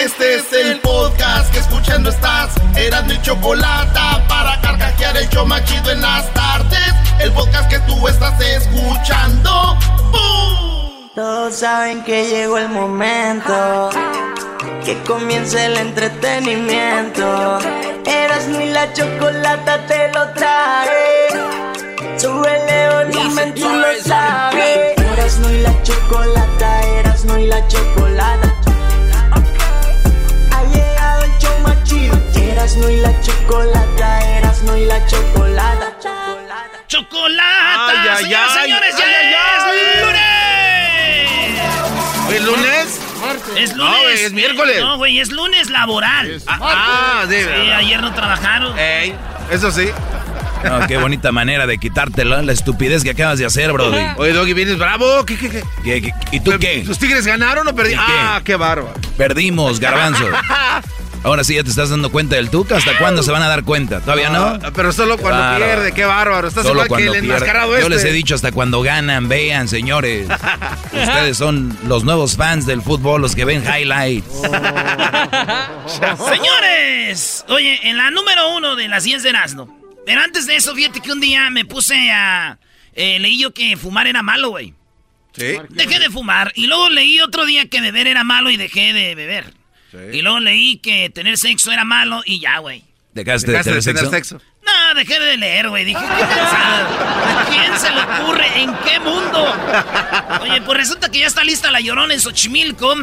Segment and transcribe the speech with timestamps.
[0.00, 2.54] Este es el podcast que escuchando estás.
[2.74, 4.00] Eran mi chocolate
[4.30, 6.94] para carcajear el yo machido en las tardes.
[7.18, 9.76] El podcast que tú estás escuchando.
[10.10, 11.10] ¡Bum!
[11.14, 13.90] Todos saben que llegó el momento.
[14.86, 17.58] Que comience el entretenimiento.
[18.06, 21.28] Eras ni la chocolata te lo trae.
[22.16, 24.96] Sube león y tú lo sabes.
[24.96, 28.59] Eras no y la chocolata, eras no y la chocolata.
[31.90, 32.14] Chido.
[32.52, 35.86] Eras no y la chocolata, eras no y la chocolata.
[36.86, 37.88] ¡Chocolata!
[37.88, 39.40] Ay, ay, Señoras, ay, señores, ay, ay, ya
[42.34, 42.40] es lunes.
[42.40, 43.00] ¿Es lunes?
[43.56, 44.02] Es No, lunes.
[44.02, 44.80] güey, es miércoles.
[44.80, 46.42] No, güey, es lunes laboral.
[46.48, 47.36] Ah, sí.
[47.36, 48.78] Sí, ayer no trabajaron.
[48.78, 49.14] Ey,
[49.50, 49.88] eso sí.
[50.64, 53.98] No, qué bonita manera de quitártelo, la estupidez que acabas de hacer, Brody.
[54.16, 55.24] Oye, Doggy, vienes bravo.
[55.24, 55.62] ¿Qué, qué, qué?
[55.82, 56.84] ¿Qué- qué- y tú qué?
[56.86, 58.04] ¿Los Tigres ganaron o ¿Y perdieron?
[58.06, 58.94] Ah, qué bárbaro.
[59.16, 60.24] Perdimos, garbanzo.
[61.22, 62.76] Ahora sí ya te estás dando cuenta del Tuca.
[62.78, 64.00] ¿Hasta cuándo se van a dar cuenta?
[64.00, 64.58] ¿Todavía no?
[64.62, 65.64] Ah, pero solo cuando Bárbaro.
[65.66, 66.48] pierde, qué bárbaro.
[66.48, 67.46] Estás Solo igual que cuando el pierde.
[67.46, 67.88] Yo este.
[67.90, 70.28] les he dicho hasta cuando ganan, vean, señores.
[70.84, 74.32] Ustedes son los nuevos fans del fútbol, los que ven highlights.
[76.28, 79.78] Señores, oye, en la número uno de las 10 de Erasmo.
[80.06, 82.58] Pero antes de eso, fíjate que un día me puse a.
[82.94, 84.74] eh, leí yo que fumar era malo, güey.
[85.32, 85.56] Sí.
[85.68, 86.52] Dejé de fumar.
[86.54, 89.54] Y luego leí otro día que beber era malo y dejé de beber.
[90.12, 92.84] Y luego leí que tener sexo era malo y ya, güey.
[93.14, 94.38] ¿Dejaste, Dejaste de de tener sexo?
[94.38, 94.40] sexo.
[94.64, 95.84] No, dejé de leer, güey.
[95.84, 97.40] Dije, ¿qué pensada?
[97.40, 98.62] ¿A quién se le ocurre?
[98.62, 99.52] ¿En qué mundo?
[100.42, 102.94] Oye, pues resulta que ya está lista la llorona en Xochimilco.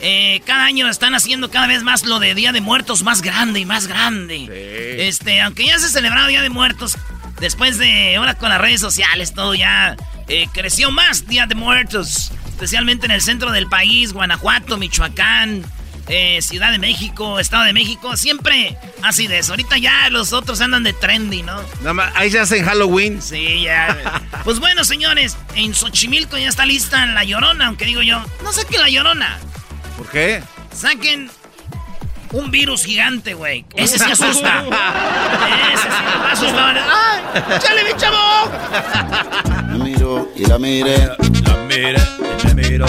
[0.00, 3.60] Eh, cada año están haciendo cada vez más lo de Día de Muertos más grande
[3.60, 5.06] y más grande.
[5.08, 6.98] Este, aunque ya se celebraba Día de Muertos,
[7.40, 9.96] después de ahora con las redes sociales, todo ya
[10.28, 12.32] eh, creció más Día de Muertos.
[12.48, 15.64] Especialmente en el centro del país, Guanajuato, Michoacán,
[16.08, 18.16] eh, Ciudad de México, Estado de México.
[18.16, 19.52] Siempre así de eso.
[19.52, 21.60] Ahorita ya los otros andan de trendy, ¿no?
[21.80, 23.20] Nada más, ahí se hacen Halloween.
[23.22, 24.22] Sí, ya.
[24.44, 28.80] Pues bueno, señores, en Xochimilco ya está lista la llorona, aunque digo yo, no saquen
[28.80, 29.38] la llorona,
[29.96, 30.42] ¿Por qué?
[30.74, 31.30] saquen
[32.32, 33.64] un virus gigante, güey.
[33.76, 34.64] Ese sí asusta.
[35.72, 35.88] Ese sí
[36.22, 36.74] me asusta.
[36.74, 37.58] ¡Ay!
[37.60, 38.16] ¡Chale, mi chavo!
[39.72, 40.98] Me miro y la miré,
[41.46, 42.02] La mira,
[42.44, 42.86] la miro.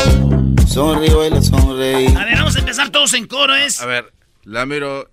[0.67, 2.07] sonrío y le sonreí.
[2.15, 3.81] A ver, vamos a empezar todos en coro, ¿es?
[3.81, 4.13] A ver,
[4.43, 5.09] la miro,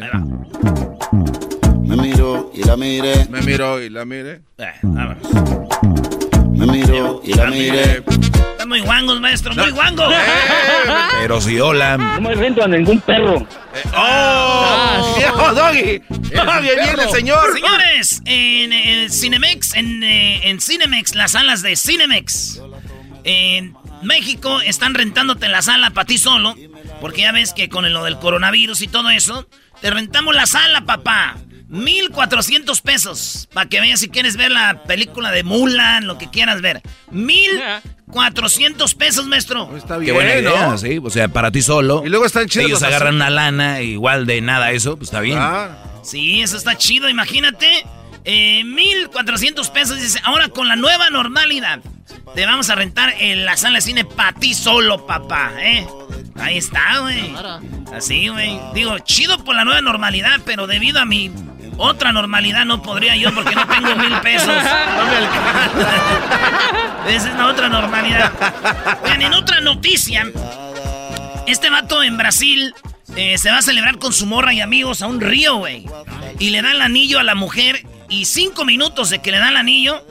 [0.00, 0.20] Ahí va.
[1.82, 4.42] Me miro y la miré, me miro y la mire.
[4.58, 6.07] Eh, vámonos.
[6.58, 8.02] Me miro y la miré.
[8.50, 10.04] Están muy guangos, maestro, muy guango.
[11.20, 11.96] Pero si hola.
[11.96, 13.46] No me vendo a ningún perro.
[13.96, 15.14] ¡Oh!
[15.16, 16.02] ¡Viejo Doggy!
[16.36, 17.54] ¡Ah, bien, el señor!
[17.54, 22.60] Señores, en, en Cinemex, en, eh, en Cinemex, las salas de Cinemex,
[23.24, 26.56] en México están rentándote la sala para ti solo,
[27.00, 29.46] porque ya ves que con lo del coronavirus y todo eso,
[29.80, 31.36] te rentamos la sala, papá.
[31.68, 33.48] 1400 pesos.
[33.52, 36.82] Para que veas si quieres ver la película de Mulan, lo que quieras ver.
[37.10, 39.76] 1400 pesos, maestro.
[39.76, 40.78] Está Qué bien, buena idea, ¿no?
[40.78, 40.98] sí.
[41.02, 42.02] O sea, para ti solo.
[42.04, 45.20] Y luego están chidos Ellos los agarran una lana igual de nada eso, pues está
[45.20, 45.38] bien.
[45.40, 47.84] Ah, Sí, eso está chido, imagínate.
[48.24, 50.00] Eh, 1400 pesos.
[50.00, 51.80] Dice, ahora con la nueva normalidad,
[52.34, 55.86] te vamos a rentar en la sala de cine para ti solo, papá, ¿eh?
[56.36, 57.32] Ahí está, güey.
[57.92, 58.58] Así, güey.
[58.74, 61.30] Digo, chido por la nueva normalidad, pero debido a mi
[61.78, 64.46] otra normalidad no podría yo porque no tengo mil pesos.
[64.46, 65.70] No me alcanza.
[67.08, 68.32] Esa es la otra normalidad.
[69.04, 70.26] Vean, en otra noticia,
[71.46, 72.74] este vato en Brasil
[73.16, 75.86] eh, se va a celebrar con su morra y amigos a un río, güey.
[76.38, 79.48] Y le da el anillo a la mujer y cinco minutos de que le da
[79.48, 80.04] el anillo,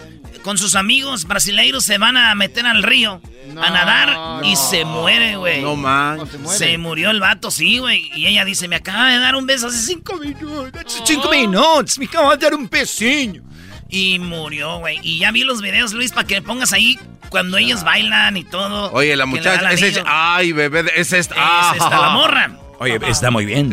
[0.48, 3.22] con sus amigos brasileiros se van a meter al río
[3.62, 5.62] a nadar y se muere, güey.
[5.62, 6.22] No man.
[6.48, 8.10] Se, murió el vato, sí, güey.
[8.16, 10.72] Y ella dice, me acaba de dar un beso hace cinco minutos.
[10.86, 12.00] Hace cinco minutos.
[12.00, 13.44] Me acaba de dar un besinho.
[13.90, 15.02] Y murió, güey.
[15.04, 16.98] Y ya vi los videos, Luis, para que pongas ahí
[17.28, 18.90] cuando ellos bailan y todo.
[18.94, 20.06] Oye, la muchacha, es ella.
[20.06, 21.36] Ay, bebé, es esta.
[21.74, 22.58] Es esta la morra.
[22.80, 23.70] Oye, está muy bien.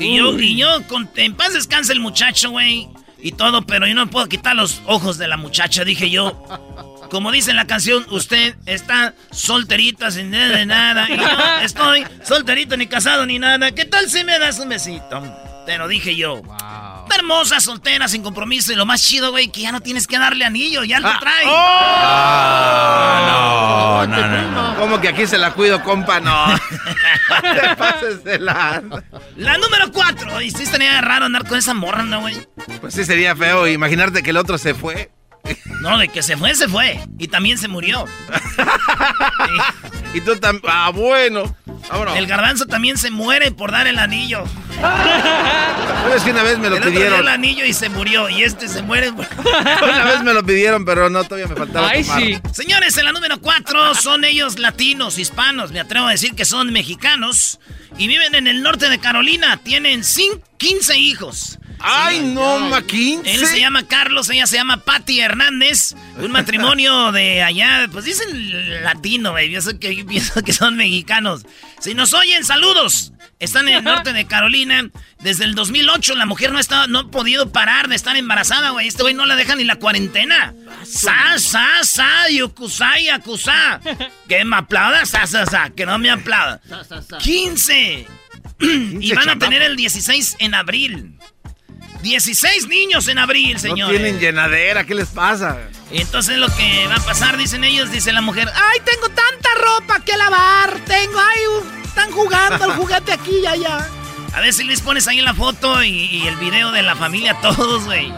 [0.00, 2.88] Y yo, y yo con, en paz descansa el muchacho, güey.
[3.20, 6.42] Y todo, pero yo no puedo quitar los ojos de la muchacha, dije yo.
[7.10, 11.08] Como dice en la canción, usted está solterita sin nada de nada.
[11.10, 13.72] Y estoy solterito ni casado ni nada.
[13.72, 15.22] ¿Qué tal si me das un besito?
[15.66, 16.42] Te lo dije yo.
[17.16, 18.72] Hermosa, soltera, sin compromiso.
[18.72, 21.44] Y lo más chido, güey, que ya no tienes que darle anillo, ya lo trae.
[21.46, 24.76] Ah, no, no, no, no.
[24.76, 26.20] ¿Cómo que aquí se la cuido, compa?
[26.20, 26.46] No.
[27.42, 28.82] te pases de la.
[29.36, 30.40] La número cuatro.
[30.40, 32.36] Y sí estaría raro andar con esa morra, ¿no, güey?
[32.80, 35.10] Pues sí sería feo imaginarte que el otro se fue.
[35.80, 37.00] No, de que se fue, se fue.
[37.18, 38.04] Y también se murió.
[40.14, 40.64] y tú también.
[40.68, 41.54] Ah, bueno.
[41.90, 42.16] Vámonos.
[42.16, 44.44] El garbanzo también se muere por dar el anillo.
[44.80, 47.12] ¿Sabes que una vez me lo el pidieron?
[47.12, 48.28] Dio el anillo y se murió.
[48.28, 49.10] Y este se muere.
[49.10, 51.88] una vez me lo pidieron, pero no, todavía me faltaba.
[51.88, 52.40] Ay, sí.
[52.52, 55.72] Señores, en la número 4 son ellos latinos, hispanos.
[55.72, 57.60] Me atrevo a decir que son mexicanos.
[57.96, 59.58] Y viven en el norte de Carolina.
[59.62, 60.02] Tienen
[60.58, 61.58] 15 hijos.
[61.80, 63.30] Ay, no, ma, 15.
[63.30, 65.94] Él se llama Carlos, ella se llama Patty Hernández.
[66.18, 69.50] Un matrimonio de allá, pues dicen latino, baby.
[69.50, 71.46] Yo sé que pienso que son mexicanos.
[71.80, 73.12] Si nos oyen, saludos.
[73.38, 74.90] Están en el norte de Carolina.
[75.20, 78.88] Desde el 2008 la mujer no, ha no ha podido parar de estar embarazada, güey.
[78.88, 80.54] Este güey no la deja ni la cuarentena.
[80.84, 83.80] Sa, sa, sa, yukusai, acusa.
[84.28, 85.70] Que me aplauda, sa, sa, sa.
[85.70, 86.60] Que no me aplauda.
[87.18, 88.06] 15.
[88.60, 91.18] y van a tener el 16 en abril.
[92.02, 93.94] 16 niños en abril, señores.
[93.94, 95.58] No tienen llenadera, ¿qué les pasa?
[95.90, 100.00] Entonces lo que va a pasar, dicen ellos, dice la mujer, ay, tengo tanta ropa
[100.04, 101.40] que lavar, tengo, ay,
[101.84, 103.88] están jugando el juguete aquí y allá.
[104.34, 107.36] A ver si les pones ahí la foto y, y el video de la familia
[107.40, 108.12] todos, güey.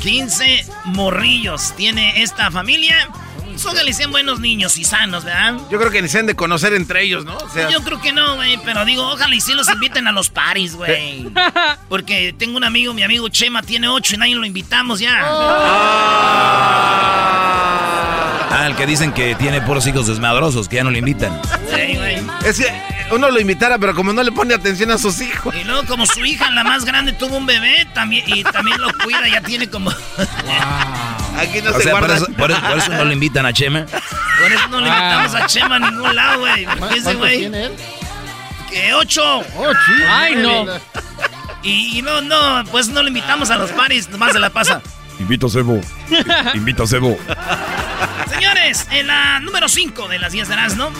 [0.00, 3.10] 15 morrillos tiene esta familia.
[3.64, 5.56] Ojalá y sean buenos niños y sanos, ¿verdad?
[5.70, 7.36] Yo creo que ni se han de conocer entre ellos, ¿no?
[7.36, 7.70] O sea...
[7.70, 10.74] Yo creo que no, güey, pero digo, ojalá y sí los inviten a los paris,
[10.74, 11.28] güey.
[11.88, 15.20] Porque tengo un amigo, mi amigo Chema, tiene ocho y nadie lo invitamos ya.
[18.50, 21.40] Ah, el que dicen que tiene puros hijos desmadrosos, que ya no le invitan.
[21.72, 22.22] Sí, güey.
[22.44, 22.66] Es que
[23.10, 25.54] uno lo invitara, pero como no le pone atención a sus hijos.
[25.54, 28.88] Y luego como su hija, la más grande, tuvo un bebé también y también lo
[29.02, 29.90] cuida, ya tiene como...
[31.38, 32.16] Aquí no O se sea, por guarda.
[32.16, 33.84] eso, por eso- por eso no le invitan a Chema.
[33.86, 36.66] Por eso no le invitamos a Chema a ningún lado, güey.
[36.78, 37.38] Porque ese ¿Cuántos güey...
[37.38, 37.72] tiene él?
[38.70, 39.38] Que ocho.
[39.56, 40.02] Oh, sí.
[40.08, 40.66] Ay, no.
[41.62, 44.80] Y, y no, no, pues no le invitamos a los paris, nomás se la pasa.
[45.18, 45.80] Invito a Sebo.
[46.54, 47.18] Invito a Sebo.
[48.30, 50.92] Señores, en la número 5 de las 10 de ¿no?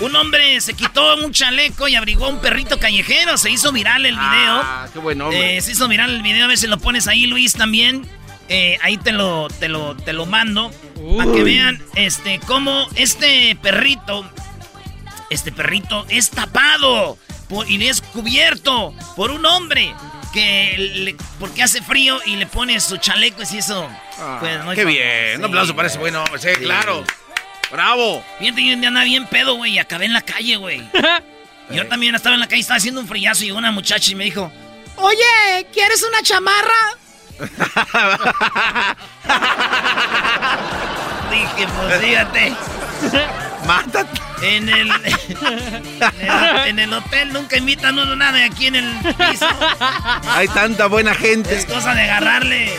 [0.00, 3.38] Un hombre se quitó un chaleco y abrigó a un perrito callejero.
[3.38, 4.60] Se hizo viral el video.
[4.62, 5.56] Ah, qué buen hombre.
[5.56, 6.44] Eh, se hizo viral el video.
[6.44, 8.06] A ver si lo pones ahí, Luis, también.
[8.48, 10.70] Eh, ahí te lo, te lo, te lo mando.
[11.16, 14.28] Para que vean este, cómo este perrito.
[15.30, 17.18] Este perrito es tapado
[17.48, 19.94] por- y es cubierto por un hombre.
[20.32, 23.88] Que le- porque hace frío y le pone su chaleco y eso.
[24.18, 25.36] Ah, pues, qué bien.
[25.36, 26.40] Un Sí, aplauso para ese buen hombre.
[26.40, 27.04] Sí, claro.
[27.70, 28.24] Bravo.
[28.40, 30.82] Fíjate, yo un día andaba bien pedo, güey, y acabé en la calle, güey.
[31.70, 34.24] Yo también estaba en la calle, estaba haciendo un frillazo y una muchacha y me
[34.24, 34.52] dijo,
[34.96, 36.74] Oye, ¿quieres una chamarra?
[41.30, 42.54] Dije, pues fíjate.
[43.66, 44.20] Mátate.
[44.42, 48.98] En el, en el, en el hotel nunca invitan uno nada y aquí en el
[49.00, 49.46] piso.
[50.28, 51.56] Hay tanta buena gente.
[51.56, 52.70] Es cosa de agarrarle.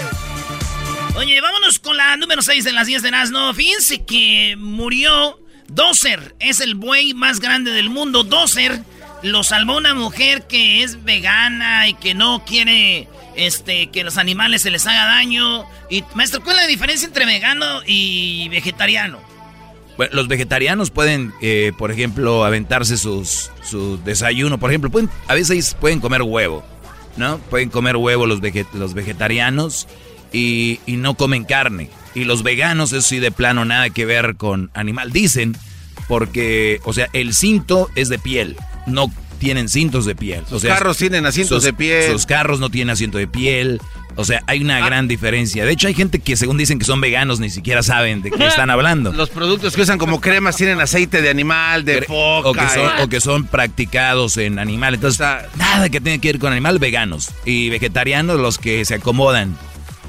[1.15, 3.53] Oye, vámonos con la número 6 de las 10 de Nazno.
[3.53, 6.35] Fíjense que murió Dozer.
[6.39, 8.23] Es el buey más grande del mundo.
[8.23, 8.81] Dozer
[9.25, 14.61] lo salvó una mujer que es vegana y que no quiere este, que los animales
[14.61, 15.65] se les haga daño.
[15.89, 19.19] Y, maestro, ¿cuál es la diferencia entre vegano y vegetariano?
[19.97, 24.59] Bueno, los vegetarianos pueden, eh, por ejemplo, aventarse sus, su desayuno.
[24.59, 24.91] Por ejemplo,
[25.27, 26.63] a veces pueden comer huevo,
[27.17, 27.39] ¿no?
[27.49, 28.39] Pueden comer huevo los,
[28.73, 29.87] los vegetarianos
[30.31, 31.89] y, y no comen carne.
[32.13, 35.11] Y los veganos, eso sí, de plano, nada que ver con animal.
[35.11, 35.57] Dicen,
[36.07, 40.43] porque, o sea, el cinto es de piel, no tienen cintos de piel.
[40.51, 42.11] O sea, carros tienen asientos sus- de piel.
[42.11, 43.81] Sus carros no tienen asiento de piel.
[44.17, 45.65] O sea, hay una gran diferencia.
[45.65, 48.47] De hecho, hay gente que según dicen que son veganos ni siquiera saben de qué
[48.47, 49.11] están hablando.
[49.11, 52.47] Los productos que usan como cremas tienen aceite de animal, de foca.
[52.49, 54.99] o que, son, o que son practicados en animales.
[54.99, 55.19] Entonces,
[55.57, 57.29] nada que tenga que ver con animales veganos.
[57.43, 59.57] Y vegetarianos, los que se acomodan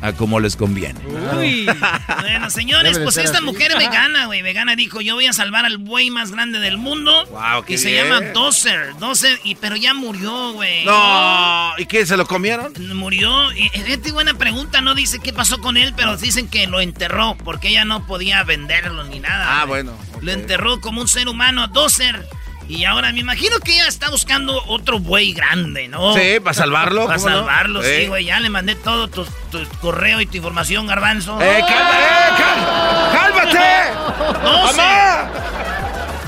[0.03, 1.01] a como les conviene.
[1.37, 1.67] Uy.
[2.21, 3.47] Bueno, señores, pues esta así.
[3.47, 7.27] mujer vegana, güey, vegana dijo, yo voy a salvar al buey más grande del mundo.
[7.27, 10.85] Wow, qué y se llama Dozer, Dozer, y pero ya murió, güey.
[10.85, 12.05] No, ¿y qué?
[12.05, 12.73] ¿Se lo comieron?
[12.95, 13.53] Murió.
[13.53, 17.37] Y, fíjate, buena pregunta, no dice qué pasó con él, pero dicen que lo enterró,
[17.45, 19.61] porque ella no podía venderlo ni nada.
[19.61, 19.93] Ah, bueno.
[20.21, 22.27] Lo enterró como un ser humano Dozer.
[22.69, 26.15] Y ahora me imagino que ella está buscando otro buey grande, ¿no?
[26.15, 27.07] Sí, para salvarlo.
[27.07, 28.25] Para salvarlo, sí, güey.
[28.25, 31.41] Ya le mandé todo tu, tu correo y tu información, garbanzo.
[31.41, 34.43] ¡Eh, calma, eh, cálmate!
[34.43, 34.65] No.
[34.65, 35.31] ¡Mamá!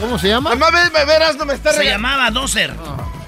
[0.01, 0.51] ¿Cómo se llama?
[0.55, 2.73] ¡Mamá, ve- me verás, no me está Se llamaba Dozer.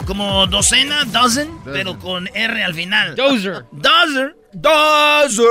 [0.07, 3.15] Como docena, dozen, pero con R al final.
[3.17, 3.65] Dozer.
[3.71, 4.37] Dozer.
[4.53, 5.45] ¡Dozer!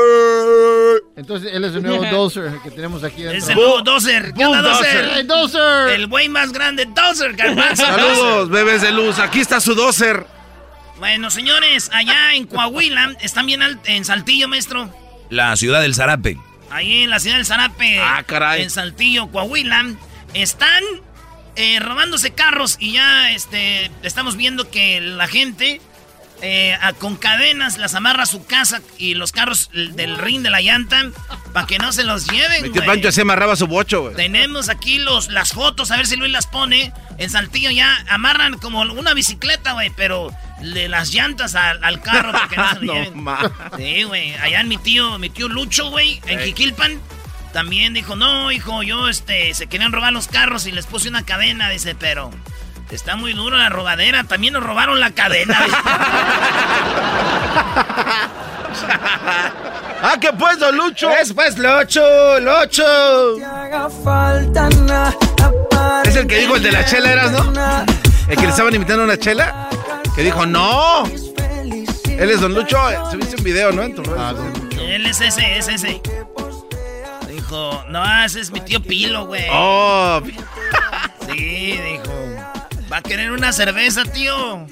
[1.16, 3.50] Entonces él es el nuevo Dozer que tenemos aquí Es dentro.
[3.52, 4.34] el nuevo Dozer.
[4.34, 5.10] ¿Qué onda, Dozer?
[5.14, 5.90] ¡Hey, Dozer!
[5.94, 7.36] El güey más grande, Dozer.
[7.76, 9.20] Saludos, bebés de luz.
[9.20, 10.26] Aquí está su doser.
[10.98, 14.94] Bueno, señores, allá en Coahuila, están bien en Saltillo, maestro.
[15.30, 16.38] La ciudad del Zarape.
[16.70, 18.00] Ahí en la ciudad del Zarape.
[18.00, 18.64] Ah, caray.
[18.64, 19.86] En Saltillo, Coahuila.
[20.34, 20.84] Están
[21.56, 25.80] eh, robándose carros y ya este, estamos viendo que la gente
[26.42, 30.50] eh, a- con cadenas las amarra a su casa y los carros del ring de
[30.50, 31.10] la llanta
[31.54, 32.72] para que no se los lleven.
[32.72, 32.86] Güey.
[32.86, 34.16] Pancho se amarraba su bocho, güey.
[34.16, 36.94] Tenemos aquí los, las fotos, a ver si Luis las pone.
[37.18, 40.32] En Saltillo ya amarran como una bicicleta, güey, pero
[40.62, 43.24] de las llantas al, al carro para que no se lo No, lleven.
[43.24, 43.52] ma.
[43.78, 44.34] Sí, güey.
[44.36, 46.40] Allá mi tío, mi tío Lucho, güey, en.
[46.40, 47.00] Jiquilpan,
[47.52, 51.26] también dijo, no, hijo, yo, este, se querían robar los carros y les puse una
[51.26, 52.32] cadena, dice, pero
[52.96, 54.24] está muy duro la robadera.
[54.24, 55.60] También nos robaron la cadena.
[60.02, 61.10] ¡Ah, qué pues, don Lucho!
[61.12, 63.38] Es pues, Locho, Locho.
[66.06, 67.52] Es el que dijo el de la chela, ¿eras, no?
[68.28, 69.70] El que le estaban invitando a una chela.
[70.16, 71.04] Que dijo, no.
[72.08, 72.78] Él es don Lucho.
[73.12, 73.84] Subiste un video, ¿no?
[73.84, 74.04] En tu.
[74.18, 74.82] Ah, Don Lucho.
[74.82, 76.02] Él es ese, es ese.
[77.28, 79.46] Dijo, no, ese es mi tío Pilo, güey.
[79.52, 80.22] Oh,
[81.28, 82.39] Sí, dijo.
[82.92, 84.68] ¿Va a querer una cerveza, tío?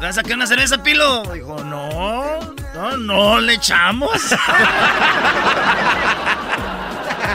[0.00, 1.22] ¿Vas a querer una cerveza, Pilo?
[1.32, 4.10] Dijo, no, no, no, le echamos.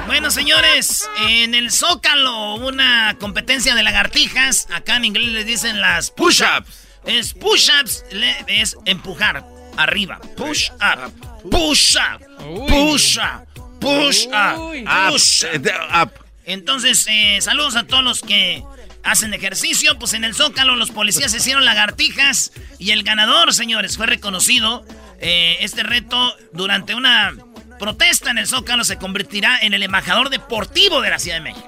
[0.08, 4.68] bueno, señores, en el Zócalo, una competencia de lagartijas.
[4.74, 6.88] Acá en inglés les dicen las push-ups.
[7.06, 8.04] Es push-ups,
[8.48, 9.46] es empujar
[9.78, 10.20] arriba.
[10.36, 11.12] Push up,
[11.50, 12.22] push up,
[12.68, 13.48] push up,
[13.80, 14.84] push up, Uy.
[14.86, 16.12] push Up, up.
[16.14, 16.20] eh.
[16.46, 18.64] Entonces, eh, saludos a todos los que
[19.08, 19.98] hacen ejercicio.
[20.00, 24.86] Pues en el Zócalo los policías hicieron lagartijas y el ganador, señores, fue reconocido.
[25.20, 27.36] Eh, este reto durante una
[27.80, 31.68] protesta en el Zócalo se convertirá en el embajador deportivo de la Ciudad de México.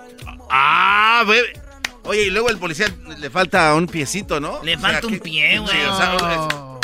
[0.51, 1.53] Ah, bebé.
[2.03, 2.88] Oye, y luego el policía
[3.19, 4.63] le falta un piecito, ¿no?
[4.63, 5.72] Le O sea, falta un pie, güey.
[5.72, 6.78] Sí, o sea,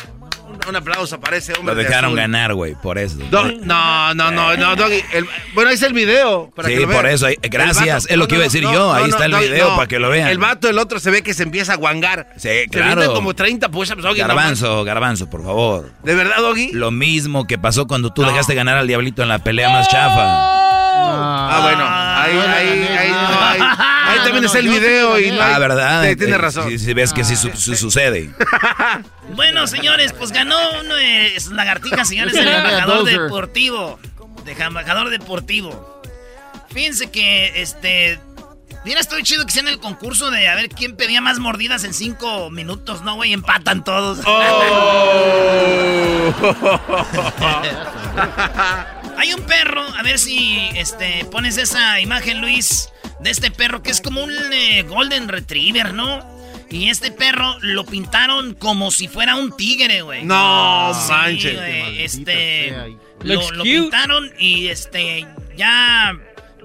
[0.70, 1.74] un, aplauso para ese hombre.
[1.74, 3.18] Lo de dejaron ganar, güey, por eso.
[3.30, 5.02] Do- no, no, no, no, Doggy.
[5.14, 6.52] El- bueno, ahí está el video.
[6.56, 7.02] Para Sí, que lo vean.
[7.02, 9.48] por eso, El gracias, es lo que iba a decir yo, ahí está el Doggy,
[9.50, 10.30] video para que lo vean.
[10.30, 12.28] El vato, el otro se ve que se empieza a guangar.
[12.36, 12.92] Sí, Se claro.
[12.94, 14.20] avientan como 30 push-ups, Doggy.
[14.20, 15.92] Garbanzo, garbanzo, por favor.
[16.04, 16.72] ¿De verdad, Doggy?
[16.74, 20.56] Lo mismo que pasó cuando tú dejaste ganar al diablito en la pelea más chafa.
[21.08, 21.86] Ah, bueno.
[21.88, 22.95] Ahí, ahí,
[24.26, 26.04] también no, está el video y no Ah, ¿verdad?
[26.10, 26.80] Sí, tienes Eh, razón.
[26.80, 28.30] Si ves que sí su- su- sucede.
[29.36, 34.00] Bueno, señores, pues ganó uno de sus lagartijas, señores, el embajador deportivo.
[34.46, 36.02] De embajador deportivo.
[36.72, 38.20] Fíjense que, este...
[38.86, 41.84] Mira, estoy chido que sea en el concurso de a ver quién pedía más mordidas
[41.86, 43.34] en cinco minutos, ¿no, güey?
[43.34, 44.20] Empatan todos.
[49.18, 53.92] Hay un perro, a ver si este pones esa imagen, Luis, de este perro que
[53.92, 56.34] es como un eh, Golden Retriever, ¿no?
[56.70, 60.24] Y este perro lo pintaron como si fuera un tigre, güey.
[60.24, 61.56] No Sí, manches.
[61.56, 66.14] güey, Maldita este lo, lo pintaron y este ya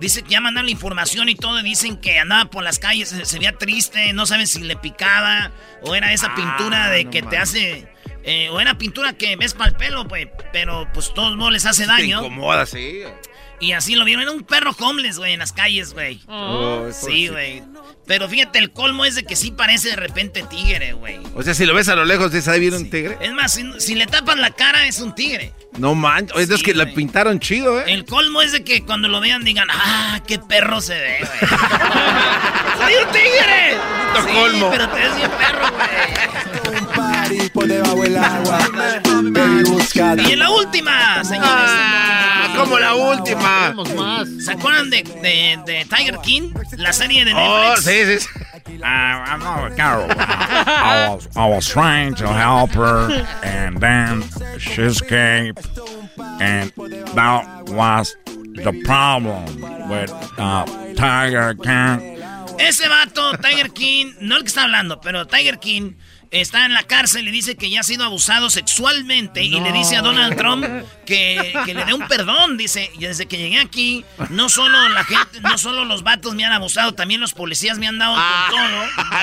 [0.01, 3.11] dice que ya mandaron la información y todo, y dicen que andaba por las calles,
[3.11, 5.51] se, se veía triste, no saben si le picaba
[5.83, 7.43] o era esa Ah, pintura de no que te manches.
[7.43, 7.89] hace
[8.25, 11.67] eh, o era pintura que ves para el pelo, pues, pero pues todos modos les
[11.67, 12.19] hace Te daño.
[12.21, 13.01] incomoda, sí.
[13.61, 14.23] Y así lo vieron.
[14.23, 16.21] Era un perro homeless, güey, en las calles, güey.
[16.29, 17.63] Oh, Sí, güey.
[18.07, 21.19] Pero fíjate, el colmo es de que sí parece de repente tigre, güey.
[21.35, 23.19] O sea, si lo ves a lo lejos, dices, ahí viene un tigre.
[23.21, 25.53] Es más, si, si le tapan la cara, es un tigre.
[25.79, 26.37] No manches.
[26.51, 27.85] Es Sí, que la pintaron chido, ¿eh?
[27.89, 31.51] El colmo es de que cuando lo vean digan, ¡ah, qué perro se ve, güey!
[32.79, 33.77] ¡Soy un tigre!
[34.27, 34.71] Sí, colmo.
[34.71, 36.87] pero te ves bien perro, güey.
[40.27, 41.49] Y en la última, señores.
[41.49, 43.75] Ah, como la última.
[44.41, 46.53] ¿Se acuerdan de, de- de Tiger King?
[46.77, 47.85] La serie de Oh, Netflix.
[47.85, 48.29] sí, sí.
[48.81, 50.09] Uh, I'm not Carol.
[50.11, 53.11] I was, I was trying to help her,
[53.43, 54.23] and then
[54.59, 55.67] she escaped.
[56.41, 56.73] And
[57.15, 59.45] that was the problem
[59.89, 62.19] with uh, Tiger King.
[62.59, 65.95] Ese vato, Tiger King, no el que está hablando, pero Tiger King
[66.31, 69.97] está en la cárcel y dice que ya ha sido abusado sexualmente y le dice
[69.97, 70.65] a Donald Trump
[71.05, 72.57] que, que, le dé un perdón.
[72.57, 76.45] Dice, y desde que llegué aquí, no solo la gente, no solo los vatos me
[76.45, 78.49] han abusado, también los policías me han dado Ah,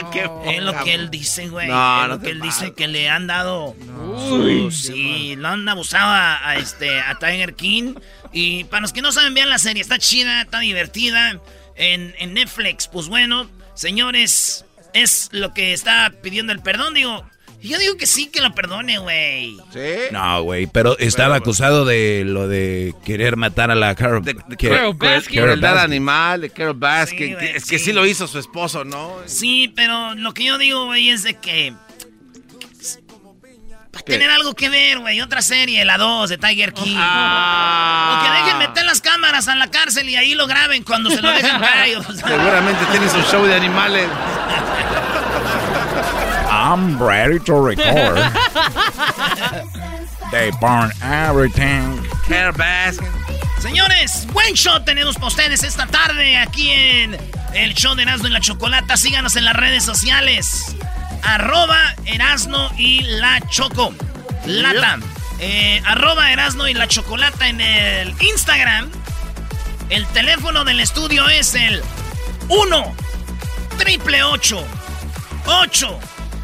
[0.02, 0.12] con todo.
[0.44, 1.68] qué es lo que él dice, güey.
[1.68, 3.68] No, es no lo que él dice que le han dado.
[3.72, 7.96] Uy, sí, lo han abusado a, a este a Tiger King.
[8.34, 11.40] Y para los que no saben, vean la serie, está chida, está divertida.
[11.80, 14.66] En, en Netflix, pues bueno, señores,
[15.02, 17.26] es lo que está pidiendo el perdón, digo.
[17.60, 19.58] Yo digo que sí, que lo perdone, güey.
[19.74, 19.80] ¿Sí?
[20.12, 24.56] No, güey, pero estaba acusado de lo de querer matar a la Carol, De, de
[24.58, 25.42] que- Carol Baskin.
[25.66, 27.36] Animal, de Carol Baskin.
[27.40, 27.86] Sí, es que sí.
[27.86, 29.12] sí lo hizo su esposo, ¿no?
[29.26, 31.74] Sí, pero lo que yo digo, güey, es de que.
[33.98, 34.14] Va a ¿Qué?
[34.14, 35.22] tener algo que ver, güey.
[35.22, 36.96] Otra serie, la 2 de Tiger King.
[37.00, 38.20] Ah.
[38.22, 41.20] O que dejen meter las cámaras a la cárcel y ahí lo graben cuando se
[41.20, 41.98] lo dejen caer.
[42.08, 42.28] o sea.
[42.28, 44.08] Seguramente tiene su show de animales.
[46.48, 48.20] I'm ready to record.
[50.32, 52.00] they burn everything.
[52.56, 53.08] Baskin.
[53.60, 57.18] Señores, buen show tenemos para ustedes esta tarde aquí en
[57.56, 58.96] el show de Erasmo y la Chocolata.
[58.96, 60.76] Síganos en las redes sociales.
[61.24, 63.94] Arroba Erasno y la Choco.
[64.46, 65.00] Lata.
[65.40, 68.90] Eh, arroba Erasno y la Chocolata en el Instagram.
[69.90, 71.82] El teléfono del estudio es el
[72.50, 72.96] 1
[73.78, 74.66] triple 8
[75.46, 76.00] 8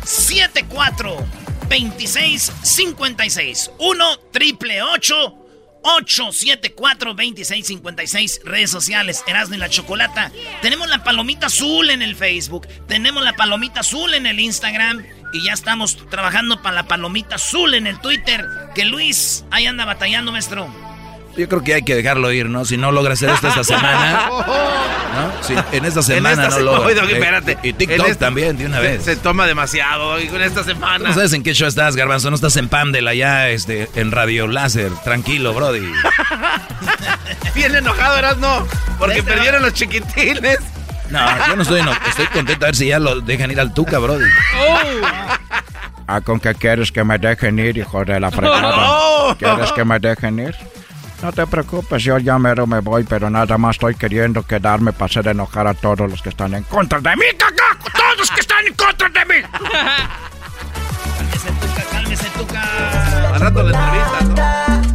[0.05, 1.25] 74
[1.67, 5.42] 26 56 1 triple 8
[5.83, 10.31] 874 26 56 redes sociales Erasmo y la Chocolata.
[10.61, 15.43] Tenemos la palomita azul en el Facebook, tenemos la palomita azul en el Instagram y
[15.43, 18.45] ya estamos trabajando para la palomita azul en el Twitter.
[18.75, 20.92] Que Luis ahí anda batallando, maestro.
[21.35, 22.63] Yo creo que hay que dejarlo ir, ¿no?
[22.63, 25.43] Si no logra hacer esto esta semana, ¿no?
[25.43, 26.85] Si en esta semana en esta no se- logra.
[26.85, 27.57] Oye, Doggy, Eh, espérate.
[27.63, 29.03] Y, y TikTok En esta- también, de una se- vez.
[29.03, 31.07] Se, toma demasiado con esta ¿Tú semana.
[31.09, 32.29] no sabes en qué show estás, Garbanzo?
[32.29, 34.91] No estás en Pamdel allá, este, en Radio Láser.
[35.03, 35.81] Tranquilo, Brody.
[37.55, 38.67] Bien enojado eras no,
[38.99, 40.59] porque perdieron los chiquitines.
[41.09, 43.73] No, yo no estoy eno- Estoy contento a ver si ya lo dejan ir al
[43.73, 44.25] Tuca, Brody.
[46.07, 48.73] Ah, ¿con qué quieres que me dejen ir, hijo de la fregada?
[49.25, 49.35] Oh.
[49.39, 50.55] ¿Quieres que me dejen ir?
[51.23, 55.05] No te preocupes, yo ya mero me voy, pero nada más estoy queriendo quedarme para
[55.05, 58.41] hacer enojar a todos los que están en contra de mí, cagaco, todos los que
[58.41, 59.35] están en contra de mí.
[61.17, 63.35] Cálmese, Tuca, cálmese, Tuca.
[63.35, 64.21] Al rato entrevista,
[64.87, 64.92] ¿no?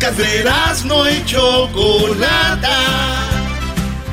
[0.00, 2.78] Podcast de no y Chocolata.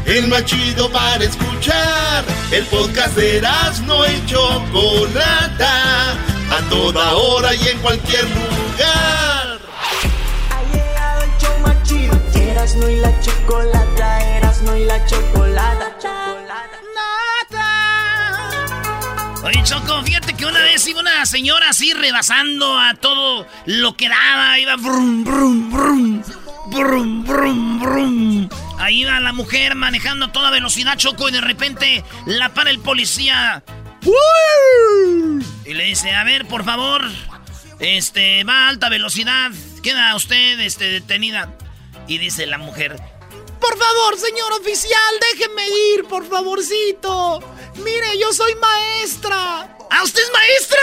[0.06, 2.26] El más chido para escuchar.
[2.52, 3.42] El podcast de
[3.86, 6.12] no y Chocolata.
[6.52, 9.60] A toda hora y en cualquier lugar.
[10.52, 12.18] Ha llegado el show más chido.
[12.90, 16.37] Y la chocolata, Erasmo y la chocolata.
[19.48, 24.10] Oye, Choco, fíjate que una vez iba una señora así rebasando a todo lo que
[24.10, 24.60] daba.
[24.60, 26.24] Iba brum, brum, brum,
[26.66, 28.50] brum, brum, brum.
[28.78, 32.80] Ahí iba la mujer manejando a toda velocidad, Choco, y de repente la para el
[32.80, 33.64] policía.
[35.64, 37.10] Y le dice, a ver, por favor,
[37.80, 41.56] este, va a alta velocidad, queda usted, este, detenida.
[42.06, 42.98] Y dice la mujer,
[43.62, 45.64] por favor, señor oficial, déjeme
[45.96, 47.40] ir, por favorcito.
[47.84, 49.76] Mire, yo soy maestra.
[49.90, 50.80] ¿Ah, usted es maestra?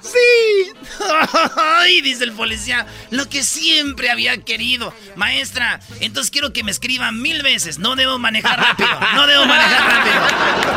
[0.00, 0.72] Sí.
[1.56, 4.92] Ay, dice el policía, lo que siempre había querido.
[5.16, 7.78] Maestra, entonces quiero que me escriba mil veces.
[7.78, 8.88] No debo manejar rápido.
[9.14, 10.20] No debo manejar rápido.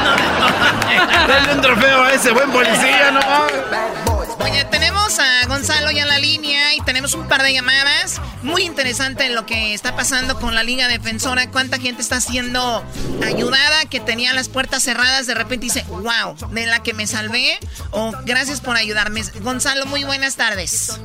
[0.04, 4.14] No debo manejar Dale un trofeo a ese buen policía, ¿no?
[4.39, 8.21] Oye, tenemos a Gonzalo ya en la línea y tenemos un par de llamadas.
[8.43, 11.50] Muy interesante lo que está pasando con la Liga Defensora.
[11.52, 12.84] Cuánta gente está siendo
[13.26, 17.58] ayudada, que tenía las puertas cerradas, de repente dice, wow, de la que me salvé.
[17.91, 19.21] O gracias por ayudarme.
[19.41, 21.00] Gonzalo, muy buenas tardes.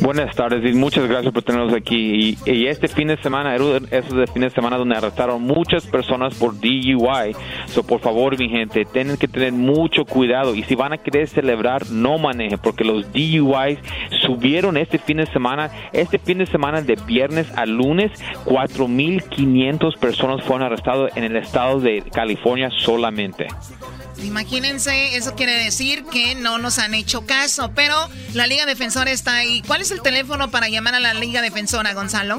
[0.00, 2.38] Buenas tardes y muchas gracias por tenernos aquí.
[2.44, 6.58] Y, este fin de semana, esos de fin de semana donde arrestaron muchas personas por
[6.58, 7.36] DUI.
[7.66, 10.54] So, por favor, mi gente, tienen que tener mucho cuidado.
[10.54, 13.78] Y si van a querer celebrar, no manejen, porque los DUIs
[14.24, 15.70] subieron este fin de semana.
[15.92, 18.12] Este fin de semana, de viernes a lunes,
[18.44, 23.48] 4.500 personas fueron arrestadas en el estado de California solamente.
[24.22, 27.94] Imagínense, eso quiere decir que no nos han hecho caso, pero
[28.34, 29.62] la Liga Defensora está ahí.
[29.66, 32.38] ¿Cuál es el teléfono para llamar a la Liga Defensora, Gonzalo?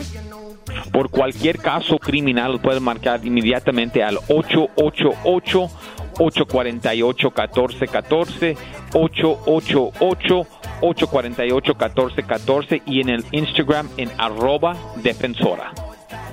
[0.92, 5.70] por cualquier caso criminal, pueden marcar inmediatamente al 888
[6.18, 8.58] 848 1414
[8.94, 15.72] 888 848-1414 y en el Instagram en arroba defensora.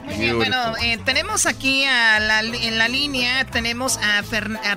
[0.04, 4.22] Muy bien, bueno, eh, tenemos aquí a la, en la línea, tenemos a,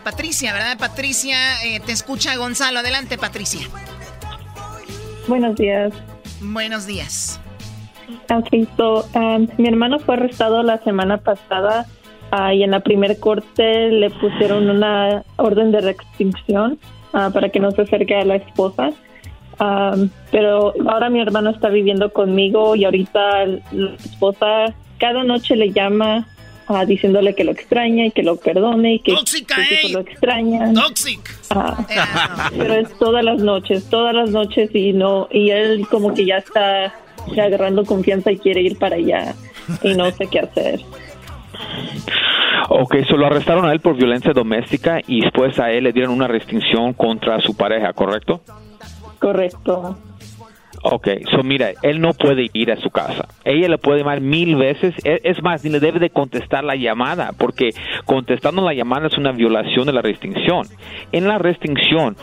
[0.03, 0.77] Patricia, ¿verdad?
[0.77, 2.77] Patricia, eh, te escucha Gonzalo.
[2.79, 3.67] Adelante, Patricia.
[5.27, 5.91] Buenos días.
[6.39, 7.39] Buenos días.
[8.29, 11.87] Ok, so, um, mi hermano fue arrestado la semana pasada
[12.53, 16.79] y en la primer corte le pusieron una orden de restricción
[17.13, 18.91] uh, para que no se acerque a la esposa
[20.31, 26.27] pero ahora mi hermano está viviendo conmigo y ahorita la esposa cada noche le llama
[26.69, 29.57] uh, diciéndole que lo extraña y que lo perdone y que, Tóxica,
[29.91, 30.71] lo extraña.
[31.49, 31.85] Ah,
[32.57, 36.37] pero es todas las noches, todas las noches y no y él como que ya
[36.37, 36.93] está
[37.37, 39.35] agarrando confianza y quiere ir para allá
[39.83, 40.79] y no sé qué hacer.
[42.69, 46.27] Ok, solo arrestaron a él por violencia doméstica y después a él le dieron una
[46.27, 48.41] restricción contra su pareja, ¿correcto?
[49.19, 49.95] Correcto.
[50.85, 53.29] Ok, so mira, él no puede ir a su casa.
[53.45, 54.93] Ella le puede llamar mil veces.
[55.05, 57.69] E, es más, ni le debe de contestar la llamada, porque
[58.05, 60.67] contestando la llamada es una violación de la restricción.
[61.13, 62.17] En la restricción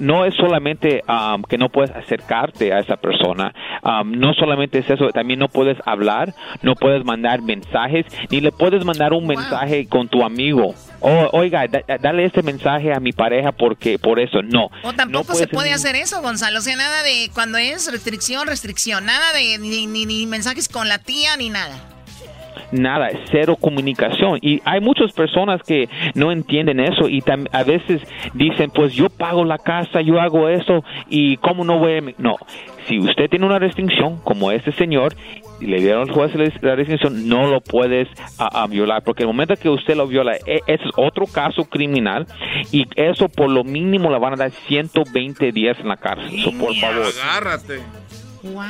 [0.00, 4.90] no es solamente um, que no puedes acercarte a esa persona, um, no solamente es
[4.90, 9.86] eso, también no puedes hablar, no puedes mandar mensajes, ni le puedes mandar un mensaje
[9.86, 10.74] con tu amigo.
[11.00, 14.70] Oh, oiga, dale este mensaje a mi pareja porque por eso no.
[14.82, 16.58] O tampoco se puede hacer eso, Gonzalo.
[16.58, 19.06] O sea, nada de cuando es restricción, restricción.
[19.06, 21.76] Nada de ni, ni, mensajes con la tía ni nada
[22.72, 24.38] nada, cero comunicación.
[24.42, 28.00] Y hay muchas personas que no entienden eso y a veces
[28.34, 32.00] dicen, pues yo pago la casa, yo hago eso y cómo no voy a...
[32.18, 32.36] No,
[32.88, 35.16] si usted tiene una restricción como este señor
[35.60, 39.54] y le dieron al juez la restricción, no lo puedes a, violar, porque el momento
[39.56, 42.26] que usted lo viola, e, ese es otro caso criminal
[42.72, 46.30] y eso por lo mínimo le van a dar 120 días en la cárcel.
[46.58, 47.06] por favor.
[47.22, 47.80] Agárrate.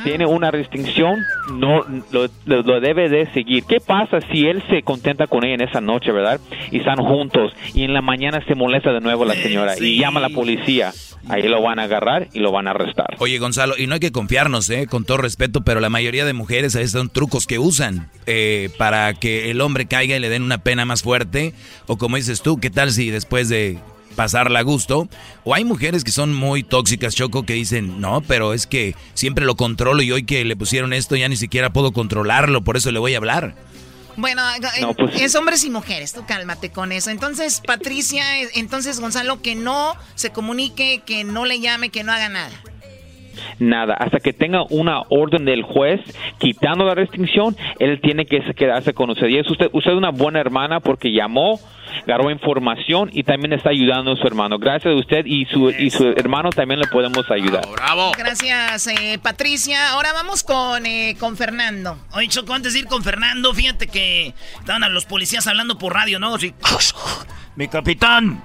[0.03, 1.19] Tiene una restricción,
[1.53, 3.63] no lo, debe de seguir.
[3.65, 6.39] ¿Qué pasa si él se contenta con ella en esa noche, verdad?
[6.71, 10.19] Y están juntos y en la mañana se molesta de nuevo la señora y llama
[10.19, 10.91] a la policía
[11.29, 13.15] Ahí lo van a agarrar y lo van a arrestar.
[13.19, 14.87] Oye, Gonzalo, y no hay que confiarnos, ¿eh?
[14.87, 19.13] Con todo respeto, pero la mayoría de mujeres ahí son trucos que usan eh, para
[19.13, 21.53] que el hombre caiga y le den una pena más fuerte.
[21.87, 23.77] O como dices tú, ¿qué tal si después de
[24.15, 25.07] pasarla a gusto?
[25.43, 29.45] O hay mujeres que son muy tóxicas, Choco, que dicen, no, pero es que siempre
[29.45, 32.91] lo controlo y hoy que le pusieron esto ya ni siquiera puedo controlarlo, por eso
[32.91, 33.55] le voy a hablar.
[34.17, 37.09] Bueno, eh, pues es hombres y mujeres, tú cálmate con eso.
[37.09, 42.11] Entonces, Patricia, eh, entonces Gonzalo, que no se comunique, que no le llame, que no
[42.11, 42.51] haga nada.
[43.59, 46.01] Nada, hasta que tenga una orden del juez
[46.39, 49.27] quitando la restricción, él tiene que quedarse con usted.
[49.27, 51.59] Y es usted, usted es una buena hermana porque llamó,
[52.03, 54.57] agarró información y también está ayudando a su hermano.
[54.57, 57.63] Gracias a usted y su, y su hermano también le podemos ayudar.
[57.71, 58.11] Bravo.
[58.17, 59.91] Gracias, eh, Patricia.
[59.91, 61.97] Ahora vamos con, eh, con Fernando.
[62.13, 65.93] Oye, Choco, antes de ir con Fernando, fíjate que estaban a los policías hablando por
[65.93, 66.35] radio, ¿no?
[67.55, 68.41] Mi capitán,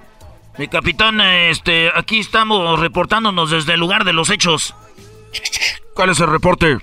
[0.58, 4.74] mi capitán, este, aquí estamos reportándonos desde el lugar de los hechos.
[5.94, 6.78] ¿Cuál es el reporte?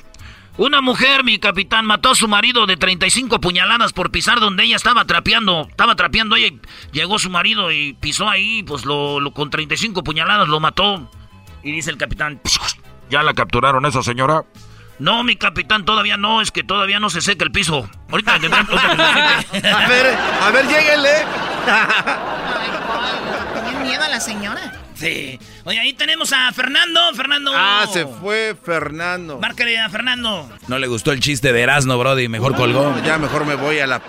[0.58, 4.76] Una mujer, mi capitán, mató a su marido de 35 puñaladas por pisar donde ella
[4.76, 5.68] estaba trapeando.
[5.68, 6.60] Estaba trapeando ella y
[6.92, 11.10] llegó su marido y pisó ahí, pues lo, con 35 puñaladas lo mató.
[11.64, 12.40] Y dice el capitán...
[13.10, 14.44] ¿Ya la capturaron esa señora?
[15.00, 17.90] No, mi capitán, todavía no, es que todavía no se seca el piso.
[18.12, 18.40] Ahorita A
[19.88, 21.26] ver, a ver, lléguenle.
[24.14, 24.72] La señora?
[24.94, 25.40] Sí.
[25.64, 27.00] Oye, ahí tenemos a Fernando.
[27.16, 27.52] Fernando.
[27.56, 29.40] Ah, se fue Fernando.
[29.40, 30.48] Márcale a Fernando.
[30.68, 32.28] No le gustó el chiste de Erasmo, Brody.
[32.28, 32.96] Mejor colgó.
[33.04, 34.04] Ya mejor me voy a la.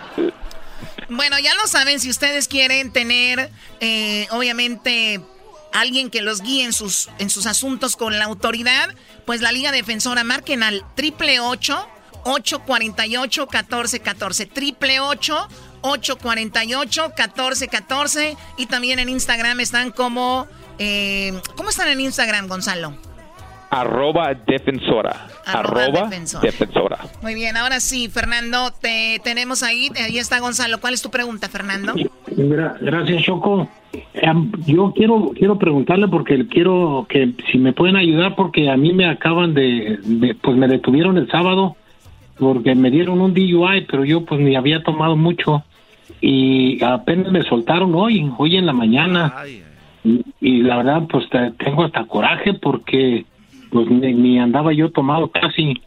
[1.09, 2.01] Bueno, ya lo saben.
[2.01, 5.23] Si ustedes quieren tener, eh, obviamente,
[5.73, 9.73] alguien que los guíe en sus, en sus asuntos con la autoridad, pues la Liga
[9.73, 15.49] Defensora marquen al triple 848 1414 triple 848
[15.85, 20.47] 1414 y también en Instagram están como
[20.79, 22.95] eh, ¿Cómo están en Instagram, Gonzalo?
[23.71, 25.27] Arroba defensora.
[25.47, 26.09] Arroba,
[26.43, 26.99] defensora.
[27.23, 29.91] Muy bien, ahora sí, Fernando, te tenemos ahí.
[29.97, 30.81] Ahí está Gonzalo.
[30.81, 31.95] ¿Cuál es tu pregunta, Fernando?
[32.81, 33.69] gracias, Choco.
[34.67, 39.09] Yo quiero quiero preguntarle porque quiero que si me pueden ayudar porque a mí me
[39.09, 41.77] acaban de, pues me detuvieron el sábado
[42.39, 45.65] porque me dieron un DUI, pero yo pues ni había tomado mucho
[46.21, 49.35] y apenas me soltaron hoy, hoy en la mañana.
[50.41, 51.27] Y, la verdad, pues
[51.59, 53.25] tengo hasta coraje porque
[53.71, 55.83] pues ni, andaba yo tomado casi.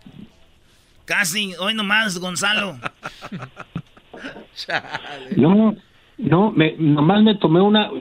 [1.06, 2.78] Casi, hoy nomás, Gonzalo.
[5.36, 5.76] No,
[6.18, 7.92] no, me, nomás me tomé una.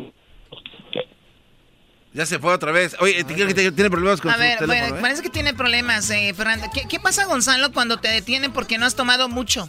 [2.15, 2.97] Ya se fue otra vez.
[2.99, 5.01] Oye, creo que tiene problemas con A su ver, teléfono, bueno, ¿eh?
[5.03, 6.67] parece que tiene problemas, eh, Fernando.
[6.73, 9.69] ¿Qué, qué pasa, Gonzalo, cuando te detienen porque no has tomado mucho?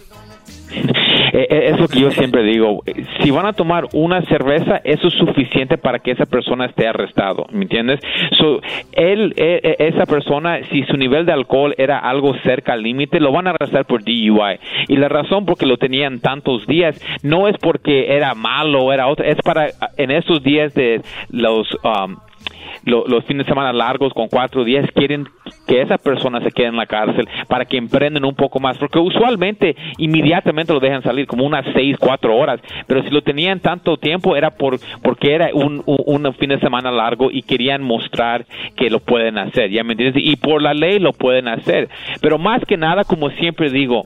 [1.34, 2.84] Eh, eh, Es lo que yo siempre digo.
[2.86, 6.88] Eh, Si van a tomar una cerveza, eso es suficiente para que esa persona esté
[6.88, 7.46] arrestado.
[7.52, 8.00] ¿Me entiendes?
[8.38, 13.32] So, él, esa persona, si su nivel de alcohol era algo cerca al límite, lo
[13.32, 14.60] van a arrestar por DUI.
[14.88, 19.08] Y la razón por que lo tenían tantos días no es porque era malo, era
[19.24, 21.68] es para en estos días de los.
[21.84, 22.18] um,
[22.88, 25.28] lo- los fines de semana largos con cuatro días quieren
[25.68, 29.00] que esa persona se quede en la cárcel para que emprenden un poco más porque
[29.00, 33.98] usualmente inmediatamente lo dejan salir como unas seis cuatro horas pero si lo tenían tanto
[33.98, 38.46] tiempo era por porque era un, un, un fin de semana largo y querían mostrar
[38.76, 41.90] que lo pueden hacer ya me entiendes y por la ley lo pueden hacer
[42.22, 44.04] pero más que nada como siempre digo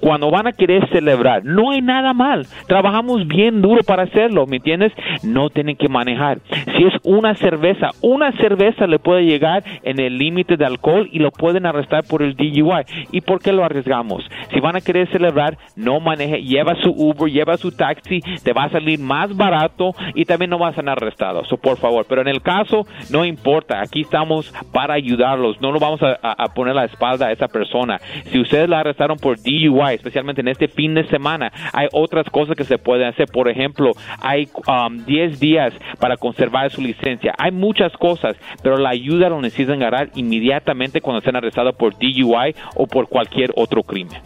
[0.00, 4.56] cuando van a querer celebrar no hay nada mal trabajamos bien duro para hacerlo me
[4.56, 6.38] entiendes no tienen que manejar.
[6.76, 11.18] Si es una cerveza una cerveza le puede llegar en el límite de alcohol y
[11.18, 15.08] lo pueden arrestar por el DUI y por qué lo arriesgamos si van a querer
[15.10, 19.94] celebrar no maneje lleva su Uber lleva su taxi te va a salir más barato
[20.14, 21.44] y también no vas a ser arrestado.
[21.44, 22.06] So, por favor.
[22.08, 23.80] Pero en el caso no importa.
[23.80, 25.60] Aquí estamos para ayudarlos.
[25.60, 26.18] No lo vamos a,
[26.54, 27.98] poner la espalda a esa persona.
[28.24, 32.56] Si ustedes la arrestaron por DUI especialmente en este fin de semana hay otras cosas
[32.56, 33.26] que se pueden hacer.
[33.32, 37.34] Por ejemplo hay um, 10 días para conservar su licencia.
[37.38, 42.56] Hay muchas cosas pero la ayuda lo necesitan agarrar inmediatamente cuando estén arrestados por DUI
[42.74, 44.20] o por cualquier otro crimen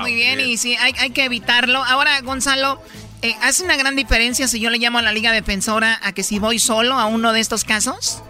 [0.00, 1.84] Muy bien, y sí, hay, hay que evitarlo.
[1.84, 2.80] Ahora, Gonzalo,
[3.22, 6.22] eh, ¿hace una gran diferencia si yo le llamo a la Liga Defensora a que
[6.22, 8.22] si voy solo a uno de estos casos?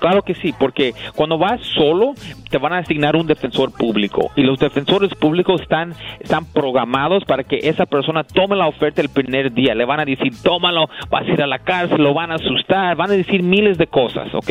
[0.00, 2.14] Claro que sí, porque cuando vas solo
[2.48, 7.44] te van a asignar un defensor público y los defensores públicos están, están programados para
[7.44, 9.74] que esa persona tome la oferta el primer día.
[9.74, 12.96] Le van a decir, tómalo, vas a ir a la cárcel, lo van a asustar,
[12.96, 14.50] van a decir miles de cosas, ¿ok?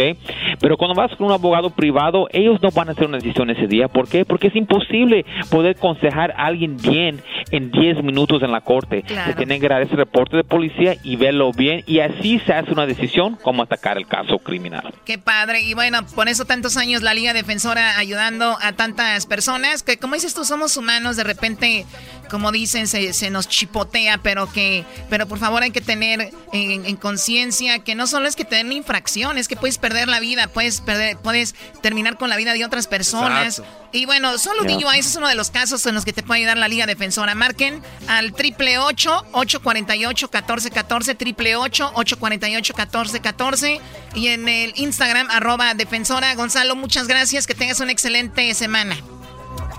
[0.62, 3.68] Pero cuando vas con un abogado privado, ellos no van a hacer una decisión ese
[3.68, 3.88] día.
[3.88, 4.26] ¿Por qué?
[4.26, 9.04] Porque es imposible poder aconsejar a alguien bien en 10 minutos en la corte.
[9.08, 12.72] Se tienen que dar ese reporte de policía y verlo bien y así se hace
[12.72, 14.94] una decisión cómo atacar el caso criminal.
[15.06, 15.62] Qué padre.
[15.62, 20.15] Y bueno, por eso tantos años la Liga Defensora ayudando a tantas personas que, como
[20.15, 21.15] dices tú, somos humanos.
[21.15, 21.86] De repente,
[22.30, 26.86] como dicen, se, se nos chipotea, pero que, pero por favor hay que tener en,
[26.86, 30.10] en conciencia que no solo es que te den una infracción, es que puedes perder
[30.10, 33.60] la vida, puedes perder, puedes terminar con la vida de otras personas.
[33.60, 33.80] Exacto.
[33.91, 34.75] Y bueno, solo Ya.
[34.75, 36.86] DUI, ese es uno de los casos en los que te puede ayudar la Liga
[36.86, 37.34] Defensora.
[37.34, 43.82] Marquen al triple 848 1414 triple 848 1414
[44.13, 46.34] y en el Instagram arroba defensora.
[46.36, 48.96] Gonzalo, muchas gracias, que tengas una excelente semana.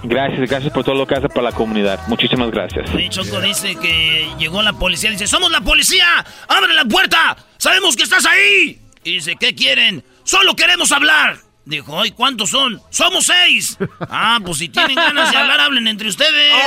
[0.03, 2.01] Gracias, gracias por todo lo que hace para la comunidad.
[2.07, 2.89] Muchísimas gracias.
[2.95, 6.25] Oye, Choco dice que llegó la policía, dice, ¡Somos la policía!
[6.49, 7.37] ¡Abre la puerta!
[7.59, 8.81] ¡Sabemos que estás ahí!
[9.05, 10.03] Y dice, ¿qué quieren?
[10.25, 11.39] ¡Solo queremos hablar!
[11.67, 12.81] Dijo, ¿y cuántos son?
[12.89, 13.77] ¡Somos seis!
[14.01, 16.55] Ah, pues si tienen ganas de hablar, hablen entre ustedes.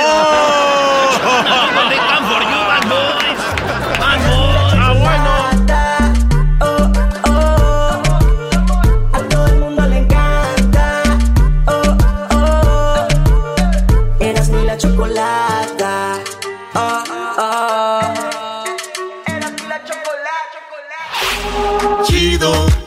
[4.14, 4.43] They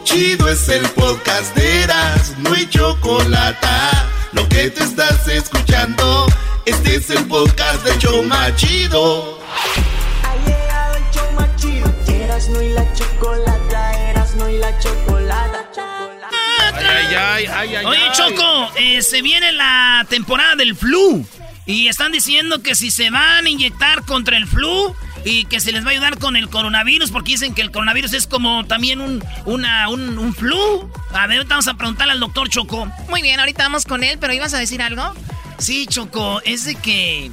[0.08, 3.67] Chido, chido es el podcast de Eras, no hay chocolate.
[4.32, 6.26] Lo que te estás escuchando,
[6.65, 9.38] este es el podcast de Choma Chido.
[10.24, 11.93] Ha llegado el más chido.
[12.08, 14.10] Eras no y la chocolata.
[14.10, 15.65] Eras no y la chocolata.
[16.74, 18.12] Ay, ay, ay, ay, Oye, ay.
[18.13, 21.28] Choco, eh, se viene la temporada del flu.
[21.65, 25.72] Y están diciendo que si se van a inyectar contra el flu y que se
[25.72, 29.02] les va a ayudar con el coronavirus, porque dicen que el coronavirus es como también
[29.02, 30.90] un, una, un, un flu.
[31.14, 32.92] A ver, ahorita vamos a preguntarle al doctor Choco.
[33.10, 35.14] Muy bien, ahorita vamos con él, pero ¿ibas a decir algo?
[35.58, 37.32] Sí, Choco, es de que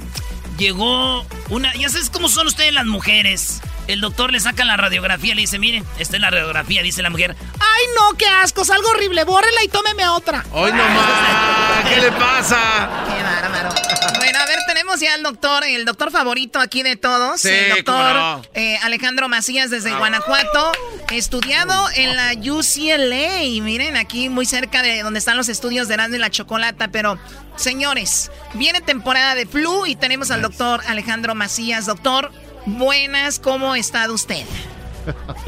[0.57, 1.73] llegó una...
[1.75, 3.61] Ya sabes cómo son ustedes las mujeres.
[3.87, 7.09] El doctor le saca la radiografía, le dice, miren, esta es la radiografía, dice la
[7.09, 7.35] mujer.
[7.59, 8.65] ¡Ay, no, qué asco!
[8.65, 9.23] ¡Salgo horrible!
[9.25, 10.43] ¡Bórrela y tómeme otra!
[10.51, 11.85] ¡Hoy nomás!
[11.89, 12.89] ¿Qué le pasa?
[13.07, 13.69] ¡Qué bárbaro!
[14.17, 17.69] Bueno, a ver, tenemos ya al doctor, el doctor favorito aquí de todos, Sí, el
[17.75, 18.41] doctor cómo no.
[18.55, 20.71] eh, Alejandro Macías desde Guanajuato,
[21.11, 23.43] estudiado en la UCLA.
[23.43, 26.87] Y miren, aquí muy cerca de donde están los estudios de Erasmo y la Chocolata.
[26.89, 27.19] Pero,
[27.55, 31.85] señores, viene temporada de flu y tenemos al doctor Alejandro Macías.
[31.85, 32.31] Doctor,
[32.65, 34.43] buenas, ¿cómo ha estado usted?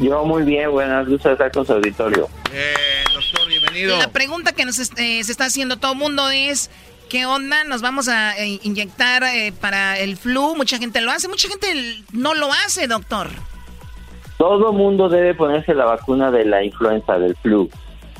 [0.00, 2.28] Yo muy bien, buenas luces estar con su auditorio.
[3.12, 3.96] doctor, bienvenido.
[3.98, 6.70] La pregunta que nos est- eh, se está haciendo todo el mundo es,
[7.08, 7.64] ¿Qué onda?
[7.64, 10.54] Nos vamos a eh, inyectar eh, para el flu.
[10.54, 11.66] Mucha gente lo hace, mucha gente
[12.12, 13.28] no lo hace, doctor.
[14.36, 17.70] Todo mundo debe ponerse la vacuna de la influenza, del flu.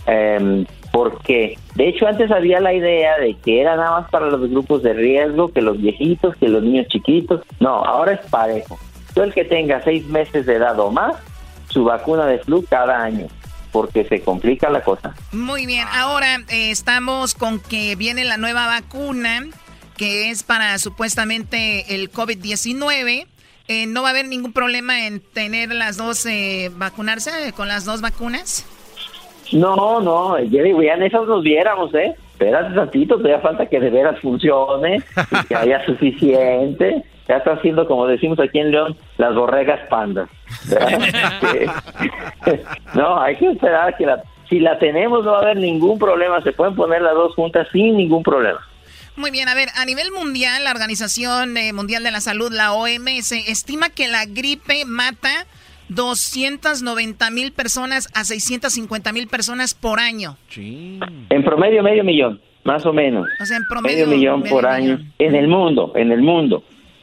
[0.06, 4.48] Eh, porque, de hecho, antes había la idea de que era nada más para los
[4.48, 7.42] grupos de riesgo, que los viejitos, que los niños chiquitos.
[7.60, 8.78] No, ahora es parejo.
[9.18, 11.16] Todo el que tenga seis meses de edad o más,
[11.70, 13.26] su vacuna de flu cada año
[13.72, 15.12] porque se complica la cosa.
[15.32, 19.44] Muy bien, ahora eh, estamos con que viene la nueva vacuna
[19.96, 23.26] que es para supuestamente el COVID-19.
[23.66, 27.84] Eh, ¿No va a haber ningún problema en tener las dos, eh, vacunarse con las
[27.84, 28.64] dos vacunas?
[29.50, 32.14] No, no, Jerry, ya en esas nos viéramos, ¿eh?
[32.34, 35.02] Espérate tantito, todavía falta que de veras funcione
[35.32, 37.02] y que haya suficiente.
[37.28, 40.28] Ya está haciendo, como decimos aquí en León, las borregas pandas.
[42.94, 46.42] no, hay que esperar que la, si la tenemos no va a haber ningún problema,
[46.42, 48.60] se pueden poner las dos juntas sin ningún problema.
[49.16, 52.72] Muy bien, a ver, a nivel mundial, la Organización eh, Mundial de la Salud, la
[52.72, 55.46] OMS, estima que la gripe mata
[55.88, 60.36] 290 mil personas a 650 mil personas por año.
[60.56, 63.26] En promedio medio millón, más o menos.
[63.40, 65.00] O sea, en promedio medio millón por año.
[65.18, 66.62] En el mundo, en el mundo,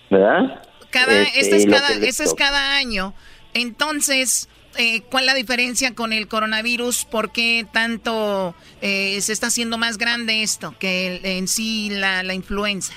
[0.10, 0.62] ¿verdad?
[0.90, 3.14] Cada, este, es cada, este es cada año.
[3.54, 7.06] Entonces, eh, ¿cuál la diferencia con el coronavirus?
[7.06, 12.34] ¿Por qué tanto eh, se está haciendo más grande esto que en sí la, la
[12.34, 12.94] influenza?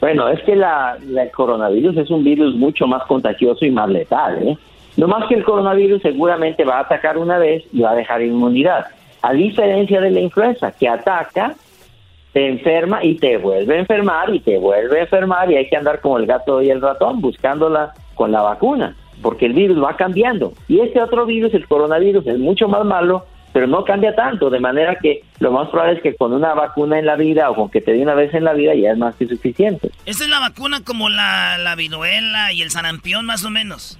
[0.00, 4.48] Bueno, es que la, el coronavirus es un virus mucho más contagioso y más letal,
[4.48, 4.58] ¿eh?
[4.96, 8.22] No más que el coronavirus seguramente va a atacar una vez y va a dejar
[8.22, 8.86] inmunidad.
[9.22, 11.56] A diferencia de la influenza, que ataca,
[12.34, 15.76] te enferma y te vuelve a enfermar y te vuelve a enfermar y hay que
[15.76, 19.96] andar como el gato y el ratón buscándola con la vacuna, porque el virus va
[19.96, 20.52] cambiando.
[20.66, 24.58] Y este otro virus, el coronavirus, es mucho más malo, pero no cambia tanto, de
[24.58, 27.70] manera que lo más probable es que con una vacuna en la vida o con
[27.70, 29.92] que te dé una vez en la vida ya es más que suficiente.
[30.04, 33.96] ¿Esa es la vacuna como la, la viruela y el sarampión más o menos?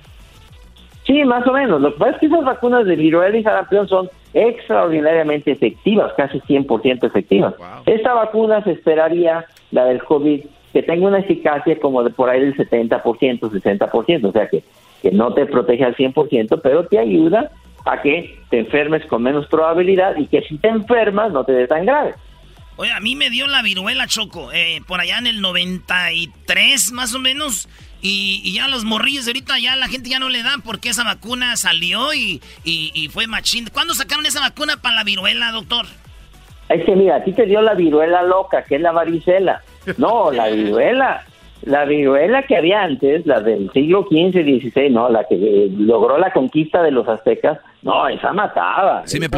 [1.07, 1.81] Sí, más o menos.
[1.81, 6.41] Lo que pasa es que esas vacunas de viruela y sarampión son extraordinariamente efectivas, casi
[6.41, 7.55] 100% efectivas.
[7.87, 12.41] Esta vacuna se esperaría, la del COVID, que tenga una eficacia como de por ahí
[12.41, 13.01] del 70%,
[13.41, 14.65] 60%, o sea que,
[15.03, 17.51] que no te protege al 100%, pero te ayuda
[17.85, 21.69] a que te enfermes con menos probabilidad y que si te enfermas no te dé
[21.69, 22.15] tan grave.
[22.77, 27.15] Oye, a mí me dio la viruela, Choco, eh, por allá en el 93 más
[27.15, 27.69] o menos.
[28.07, 31.05] Y, ya los morrillos de ahorita ya la gente ya no le dan porque esa
[31.05, 33.67] vacuna salió y, y, fue machín.
[33.73, 35.87] ¿Cuándo sacaron esa vacuna para la viruela, doctor?
[36.69, 39.63] Es que mira, a ti te dio la viruela loca, que es la varicela.
[39.97, 41.25] No, la viruela
[41.63, 46.19] la viruela que había antes, la del siglo XV, XVI, no, la que eh, logró
[46.19, 49.03] la conquista de los aztecas, no, esa mataba.
[49.05, 49.29] Sí, me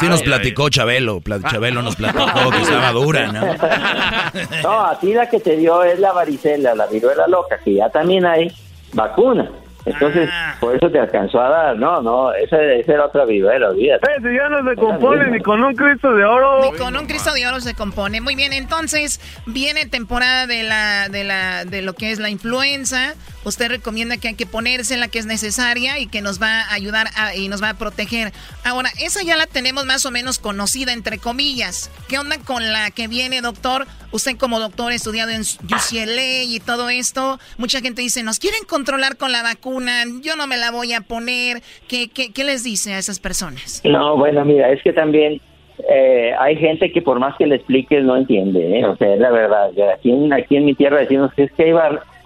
[0.00, 3.42] sí nos platicó Chabelo, Chabelo nos platicó que estaba dura, ¿no?
[4.62, 7.90] no, a ti la que te dio es la varicela, la viruela loca, que ya
[7.90, 8.50] también hay
[8.94, 9.50] vacuna.
[9.84, 10.56] Entonces, ah.
[10.60, 11.76] por eso te alcanzó a dar.
[11.76, 14.06] No, no, esa, era otra viruela, olvídate.
[14.16, 16.70] Ese ya no se compone ni con un Cristo de oro.
[16.70, 18.20] Ni con un Cristo de oro se compone.
[18.20, 23.14] Muy bien, entonces viene temporada de la de la de lo que es la influenza.
[23.44, 26.74] Usted recomienda que hay que ponerse la que es necesaria y que nos va a
[26.74, 28.32] ayudar y nos va a proteger.
[28.64, 31.90] Ahora, esa ya la tenemos más o menos conocida entre comillas.
[32.08, 33.86] ¿Qué onda con la que viene, doctor?
[34.12, 39.16] Usted como doctor estudiado en UCLA y todo esto, mucha gente dice, "Nos quieren controlar
[39.16, 41.62] con la vacuna." yo no me la voy a poner.
[41.88, 43.80] ¿Qué, qué, les dice a esas personas?
[43.84, 45.40] No, bueno, mira, es que también
[45.88, 48.84] eh, hay gente que por más que le expliques no entiende, ¿eh?
[48.84, 49.70] o sea, es la verdad.
[49.94, 51.72] Aquí en, aquí en mi tierra decimos que es que hay,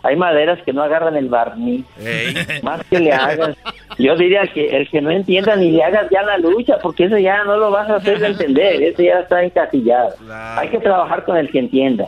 [0.06, 1.84] hay maderas que no agarran el barniz,
[2.62, 3.56] más que le hagas.
[3.98, 7.18] Yo diría que el que no entienda ni le hagas ya la lucha, porque eso
[7.18, 10.10] ya no lo vas a hacer de entender, eso ya está encasillado.
[10.56, 12.06] Hay que trabajar con el que entienda,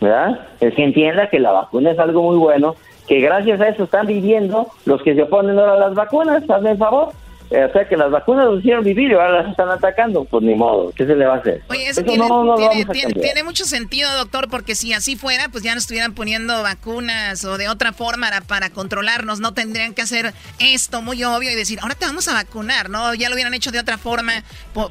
[0.00, 0.40] ¿verdad?
[0.60, 2.74] El que entienda que la vacuna es algo muy bueno,
[3.06, 6.72] que gracias a eso están viviendo los que se oponen ahora a las vacunas, hazme
[6.72, 7.10] el favor.
[7.50, 10.42] Eh, o sea que las vacunas los hicieron vivir y ahora las están atacando, pues
[10.42, 11.62] ni modo, ¿qué se le va a hacer?
[11.68, 16.62] Oye, eso, tiene, mucho sentido, doctor, porque si así fuera, pues ya no estuvieran poniendo
[16.62, 21.54] vacunas o de otra forma para, controlarnos, no tendrían que hacer esto muy obvio y
[21.54, 23.14] decir, ahora te vamos a vacunar, ¿no?
[23.14, 24.32] Ya lo hubieran hecho de otra forma,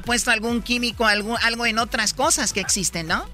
[0.04, 3.24] puesto algún químico, algún, algo en otras cosas que existen, ¿no?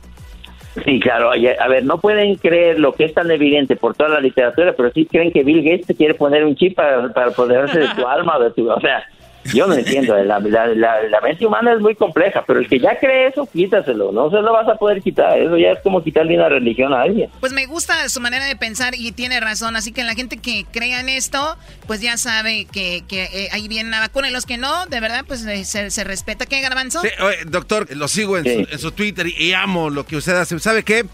[0.84, 1.30] Sí, claro.
[1.32, 4.90] A ver, no pueden creer lo que es tan evidente por toda la literatura, pero
[4.90, 8.06] sí creen que Bill Gates te quiere poner un chip para, para apoderarse de tu
[8.06, 8.70] alma o de tu...
[8.70, 9.04] O sea,
[9.44, 12.78] Yo no entiendo, la, la, la, la mente humana es muy compleja, pero el que
[12.78, 16.02] ya cree eso, quítaselo, no se lo vas a poder quitar, eso ya es como
[16.02, 17.28] quitarle una religión a alguien.
[17.40, 20.64] Pues me gusta su manera de pensar y tiene razón, así que la gente que
[20.70, 24.46] crea en esto, pues ya sabe que, que eh, ahí viene la vacuna y los
[24.46, 26.46] que no, de verdad, pues eh, se, se respeta.
[26.46, 27.00] ¿Qué, Garbanzo?
[27.00, 30.16] Sí, oye, doctor, lo sigo en, su, en su Twitter y, y amo lo que
[30.16, 30.58] usted hace.
[30.60, 31.04] ¿Sabe qué?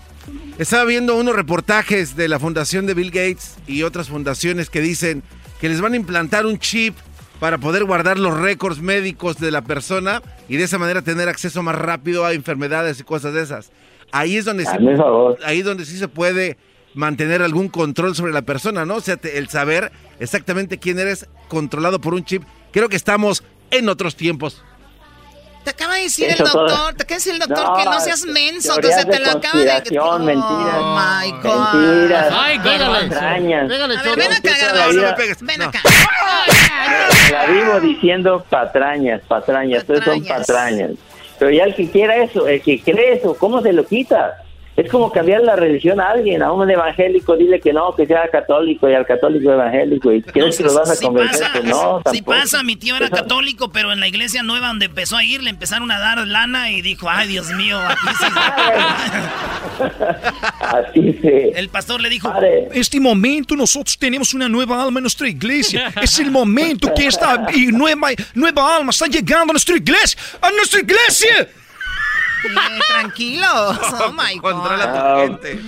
[0.58, 5.22] Estaba viendo unos reportajes de la fundación de Bill Gates y otras fundaciones que dicen
[5.60, 6.94] que les van a implantar un chip
[7.40, 11.62] para poder guardar los récords médicos de la persona y de esa manera tener acceso
[11.62, 13.70] más rápido a enfermedades y cosas de esas.
[14.12, 15.38] Ahí es donde, sí, favor.
[15.44, 16.56] ahí es donde sí se puede
[16.94, 18.96] mantener algún control sobre la persona, ¿no?
[18.96, 22.42] O sea, te- el saber exactamente quién eres controlado por un chip.
[22.72, 24.62] Creo que estamos en otros tiempos.
[25.68, 27.76] Te acaba de decir Eso el todo- doctor, te acaba de decir el doctor No,
[27.76, 29.64] que no seas menso, o sea, te lo acaba de...
[29.66, 30.74] mentiras.
[30.80, 31.74] Oh, my God.
[31.74, 32.26] Mentiras.
[32.32, 32.96] Ay, pégale.
[32.96, 35.80] A ver, ven acá, vida- Ven acá.
[37.30, 40.46] La vivo diciendo patrañas, patrañas, ustedes son Patrañas.
[40.46, 40.90] patrañas.
[41.38, 44.38] Pero ya el que quiera eso, el que cree eso, ¿cómo se lo quita?
[44.78, 48.28] Es como cambiar la religión a alguien, a un evangélico, dile que no, que sea
[48.30, 50.12] católico y al católico evangélico.
[50.12, 51.48] ¿Y crees que lo vas a Sí convencer?
[51.48, 52.38] pasa, que no, sí tampoco.
[52.38, 55.50] pasa, mi tío era católico, pero en la iglesia nueva donde empezó a ir le
[55.50, 58.26] empezaron a dar lana y dijo, ay Dios mío, aquí sí.
[60.60, 61.50] Así se...
[61.58, 62.32] El pastor le dijo,
[62.72, 65.92] Este momento nosotros tenemos una nueva alma en nuestra iglesia.
[66.00, 70.18] Es el momento que esta y nueva, nueva alma está llegando a nuestra iglesia.
[70.40, 71.48] ¡A nuestra iglesia!
[72.44, 73.78] Eh, tranquilos.
[74.00, 74.52] Oh my God.
[74.52, 75.60] Controla tu gente.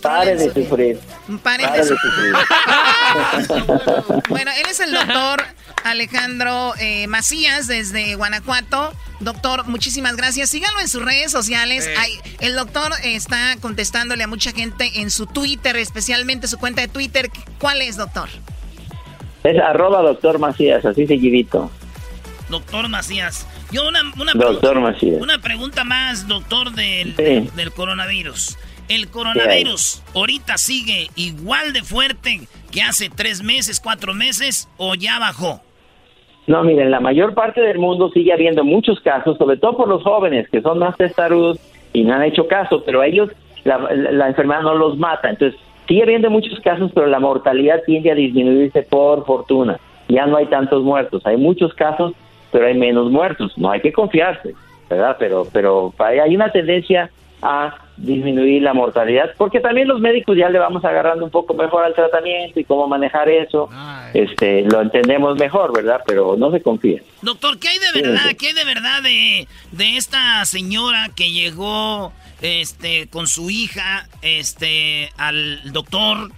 [0.00, 1.00] Pare de sufrir.
[1.42, 2.12] Paren Pare de sufrir.
[3.46, 4.22] sufrir.
[4.28, 5.44] Bueno, él es el doctor
[5.84, 8.92] Alejandro eh, Macías desde Guanajuato.
[9.20, 10.50] Doctor, muchísimas gracias.
[10.50, 11.86] Síganlo en sus redes sociales.
[11.86, 11.94] Eh.
[11.98, 16.88] Ay, el doctor está contestándole a mucha gente en su Twitter, especialmente su cuenta de
[16.88, 17.30] Twitter.
[17.58, 18.28] ¿Cuál es, doctor?
[19.42, 21.70] Es arroba doctor Macías, así seguidito.
[22.48, 23.46] doctor Macías.
[23.72, 25.20] Yo una, una, Doctor pregunta, Macías.
[25.22, 27.48] una pregunta más, doctor, del, Sí.
[27.56, 28.58] del coronavirus.
[28.88, 35.18] ¿El coronavirus ahorita sigue igual de fuerte que hace tres meses, cuatro meses o ya
[35.18, 35.62] bajó?
[36.46, 40.02] No, miren, la mayor parte del mundo sigue habiendo muchos casos, sobre todo por los
[40.02, 41.58] jóvenes que son más testarudos
[41.92, 43.30] y no han hecho caso, pero a ellos
[43.64, 45.30] la, la- la enfermedad no los mata.
[45.30, 49.78] Entonces, sigue habiendo muchos casos, pero la mortalidad tiende a disminuirse por fortuna.
[50.08, 51.24] Ya no hay tantos muertos.
[51.24, 52.12] Hay muchos casos,
[52.52, 53.56] pero hay menos muertos.
[53.56, 54.54] No hay que confiarse,
[54.88, 55.16] ¿verdad?
[55.18, 57.10] Pero, pero hay una tendencia
[57.42, 61.84] a disminuir la mortalidad, porque también los médicos ya le vamos agarrando un poco mejor
[61.84, 63.68] al tratamiento y cómo manejar eso,
[64.14, 66.00] este, lo entendemos mejor, ¿verdad?
[66.06, 67.02] Pero no se confíen.
[67.20, 68.20] Doctor, ¿qué hay de verdad?
[68.28, 68.34] sí.
[68.36, 75.10] ¿Qué hay de verdad de, de esta señora que llegó este con su hija este
[75.16, 76.30] al doctor?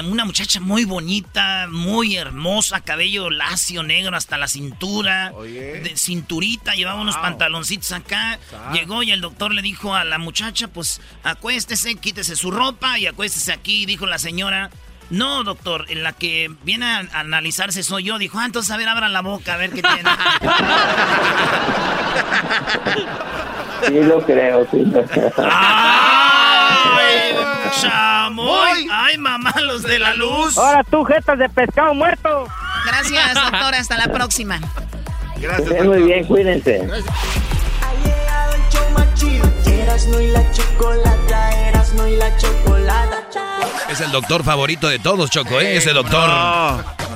[0.00, 7.00] Una muchacha muy bonita, muy hermosa, cabello lacio, negro hasta la cintura, de cinturita, llevaba
[7.00, 8.38] unos pantaloncitos acá.
[8.72, 13.06] Llegó y el doctor le dijo a la muchacha, pues acuéstese, quítese su ropa y
[13.06, 14.70] acuéstese aquí, dijo la señora.
[15.10, 18.18] No, doctor, en la que viene a analizarse soy yo.
[18.18, 20.04] Dijo, ah, entonces a ver, abran la boca, a ver qué tiene.
[23.86, 25.32] Sí lo creo, sí lo creo.
[25.38, 26.21] ¡Ay,
[27.80, 28.88] chamoy!
[28.90, 30.56] ¡Ay, mamá, los de la luz!
[30.58, 32.46] Ahora tú, jetas de pescado muerto.
[32.86, 33.74] Gracias, doctor.
[33.74, 34.60] Hasta la próxima.
[35.40, 36.88] Que estén muy bien, cuídense.
[39.82, 41.50] Erasno y la chocolata,
[41.94, 43.22] Y la chocolata.
[43.88, 45.76] Es el doctor favorito de todos, Choco, ¿eh?
[45.76, 46.28] Ese doctor.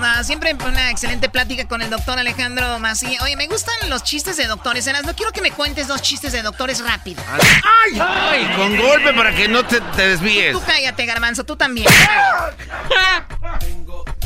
[0.01, 3.23] No, siempre una excelente plática con el doctor Alejandro Macías.
[3.23, 4.87] Oye, me gustan los chistes de doctores.
[4.87, 7.23] Eras, no quiero que me cuentes dos chistes de doctores rápido.
[7.33, 7.99] ¡Ay!
[7.99, 8.53] ¡Ay!
[8.57, 10.53] Con golpe para que no te, te desvíes.
[10.53, 11.89] Tú cállate, Garbanzo, tú también.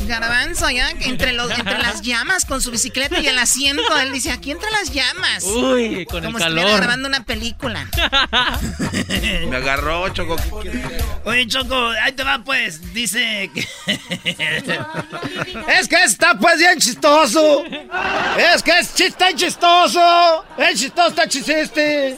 [0.05, 4.31] Garbanzo, ya, entre, los, entre las llamas con su bicicleta y el asiento, él dice,
[4.31, 5.43] aquí entre las llamas.
[5.43, 6.77] Uy, con el Como si estuviera calor.
[6.81, 7.87] grabando una película.
[9.47, 10.35] Me agarró, Choco.
[11.23, 12.93] Oye, Choco, ahí te va, pues.
[12.93, 13.67] Dice que.
[15.79, 17.63] Es que está pues bien chistoso.
[18.37, 20.43] Es que es chis- tan chistoso.
[20.57, 22.17] Es chistoso, está chisiste.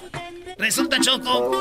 [0.58, 1.60] Resulta, Choco,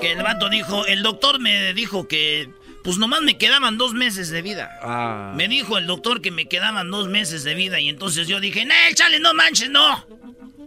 [0.00, 2.50] que el vato dijo: El doctor me dijo que.
[2.84, 4.68] Pues nomás me quedaban dos meses de vida.
[4.82, 5.32] Ah.
[5.36, 7.78] Me dijo el doctor que me quedaban dos meses de vida.
[7.78, 10.04] Y entonces yo dije: ¡No, chale, no manches, no!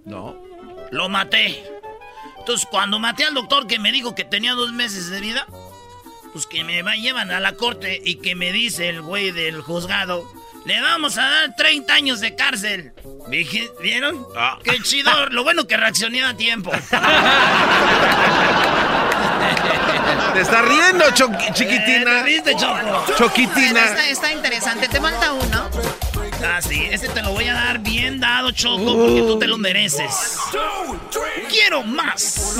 [0.06, 0.42] No.
[0.92, 1.62] Lo maté.
[2.46, 5.48] Entonces, cuando maté al doctor que me dijo que tenía dos meses de vida,
[6.32, 9.64] pues que me va, llevan a la corte y que me dice el güey del
[9.64, 10.32] juzgado,
[10.64, 12.94] le vamos a dar 30 años de cárcel.
[13.30, 14.28] Dije, ¿vieron?
[14.38, 14.60] Ah.
[14.64, 15.12] Qué chido.
[15.32, 16.70] Lo bueno que reaccioné a tiempo.
[20.34, 21.06] Te está riendo,
[21.52, 22.24] chiquitina.
[22.24, 23.06] ¿Te viste, Choco?
[23.18, 23.86] Choquitina.
[23.86, 24.88] Está, está interesante.
[24.88, 25.68] Te falta uno.
[26.48, 29.58] Ah, sí, este te lo voy a dar bien dado, Choco, porque tú te lo
[29.58, 30.38] mereces.
[31.50, 32.60] Quiero más.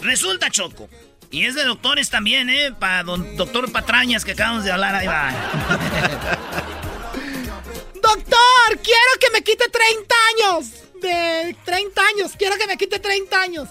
[0.00, 0.88] Resulta, Choco.
[1.30, 2.72] Y es de doctores también, ¿eh?
[2.78, 5.30] Para don, doctor Patrañas que acabamos de hablar, ahí va.
[8.02, 10.66] Doctor, quiero que me quite 30 años.
[11.00, 13.68] De 30 años, quiero que me quite 30 años.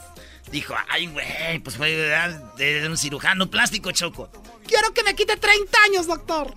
[0.52, 4.30] Dijo, ay, güey, pues fue de un cirujano plástico, Choco.
[4.68, 6.56] Quiero que me quite 30 años, doctor.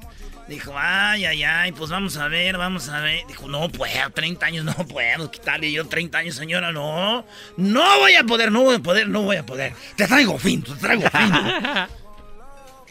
[0.48, 3.26] Dijo, ay, ay, ay, pues vamos a ver, vamos a ver.
[3.26, 7.24] Dijo, no puedo, 30 años no puedo quitarle yo 30 años, señora, no.
[7.56, 9.72] No voy a poder, no voy a poder, no voy a poder.
[9.96, 11.32] Te traigo fin, te traigo fin.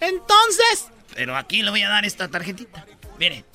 [0.01, 0.87] Entonces.
[1.13, 2.85] Pero aquí le voy a dar esta tarjetita.
[3.19, 3.45] Mire.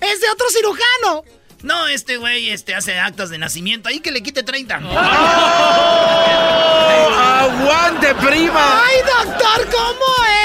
[0.00, 1.24] Es de otro cirujano.
[1.62, 3.88] No, este güey este, hace actas de nacimiento.
[3.88, 4.76] Ahí que le quite 30.
[7.44, 8.82] ¡Aguante, prima!
[8.84, 10.43] ¡Ay, doctor, cómo es!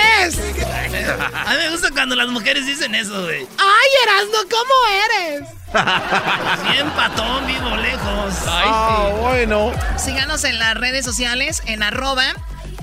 [1.13, 3.47] A mí me gusta cuando las mujeres dicen eso, güey.
[3.57, 4.73] ¡Ay, Erasno, cómo
[5.05, 5.49] eres!
[6.71, 8.33] Bien patón, vivo lejos.
[8.47, 9.71] ah, bueno.
[9.97, 12.25] Síganos en las redes sociales, en arroba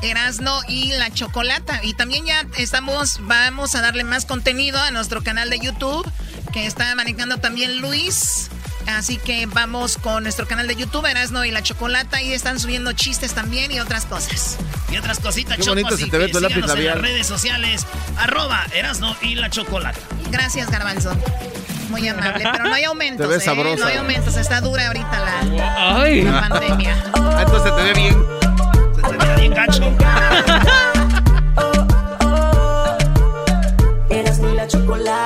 [0.02, 1.80] Erasno y la Chocolata.
[1.82, 6.10] Y también ya estamos, vamos a darle más contenido a nuestro canal de YouTube
[6.52, 8.50] que está manejando también Luis.
[8.86, 12.92] Así que vamos con nuestro canal de YouTube, Erasno y la Chocolata, y están subiendo
[12.92, 14.56] chistes también y otras cosas.
[14.90, 17.86] Y otras cositas, Qué bonito se te ve tu lápiz en las redes sociales,
[18.18, 19.98] arroba Erasno y la Chocolata.
[20.30, 21.12] Gracias, Garbanzo.
[21.90, 23.26] Muy amable, pero no hay aumentos.
[23.26, 23.76] Te ves ¿eh?
[23.78, 26.96] No hay aumentos, está dura ahorita la, la pandemia.
[27.14, 28.24] Ah, entonces te ve bien.
[28.94, 29.82] Se te ve bien gacho.
[34.10, 35.25] Erasno y la Chocolata.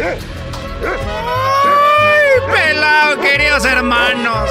[0.00, 0.18] ¡Ay,
[2.50, 4.48] pelado, queridos hermanos!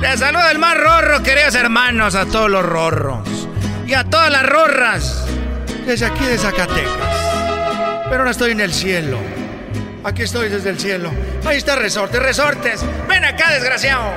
[0.00, 3.48] Les saluda el más rorro, queridos hermanos, a todos los rorros.
[3.86, 5.26] Y a todas las rorras.
[5.86, 6.92] Desde aquí de Zacatecas.
[8.04, 9.18] Pero ahora estoy en el cielo.
[10.04, 11.10] Aquí estoy desde el cielo.
[11.46, 12.84] Ahí está Resortes, Resortes.
[13.08, 14.12] Ven acá, desgraciado.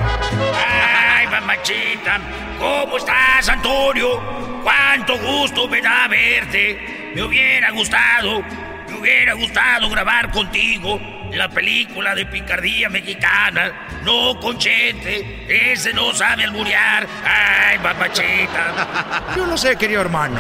[0.54, 2.20] Ay, mamachita.
[2.60, 4.22] ¿Cómo estás, Antonio?
[4.64, 7.01] Cuánto gusto me da verte.
[7.16, 8.42] Me hubiera gustado,
[8.88, 11.00] me hubiera gustado grabar contigo
[11.34, 13.88] la película de picardía mexicana.
[14.04, 17.08] No, Conchete, ese no sabe alburear.
[17.26, 19.34] Ay, papachita.
[19.36, 20.40] Yo lo sé, querido hermano.